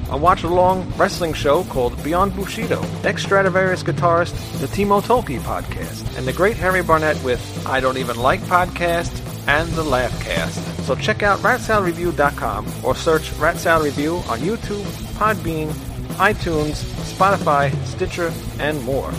A 0.11 0.17
watch 0.17 0.43
along 0.43 0.91
wrestling 0.97 1.33
show 1.33 1.63
called 1.63 2.03
Beyond 2.03 2.35
Bushido. 2.35 2.81
Ex 3.03 3.25
Stratovarius 3.25 3.83
guitarist, 3.83 4.33
the 4.59 4.67
Timo 4.67 5.01
Tolkki 5.01 5.39
podcast. 5.39 6.17
And 6.17 6.27
the 6.27 6.33
great 6.33 6.57
Harry 6.57 6.83
Barnett 6.83 7.21
with 7.23 7.65
I 7.65 7.79
Don't 7.79 7.97
Even 7.97 8.17
Like 8.17 8.41
Podcast 8.41 9.09
and 9.47 9.69
the 9.69 9.83
Laughcast. 9.83 10.83
So 10.83 10.95
check 10.95 11.23
out 11.23 11.39
ratsaladreview.com 11.39 12.67
or 12.83 12.95
search 12.95 13.31
Rat 13.33 13.57
Salad 13.57 13.85
Review 13.85 14.17
on 14.27 14.39
YouTube, 14.39 14.83
Podbean, 15.15 15.69
iTunes, 16.17 16.83
Spotify, 17.13 17.73
Stitcher, 17.85 18.33
and 18.59 18.83
more. 18.83 19.11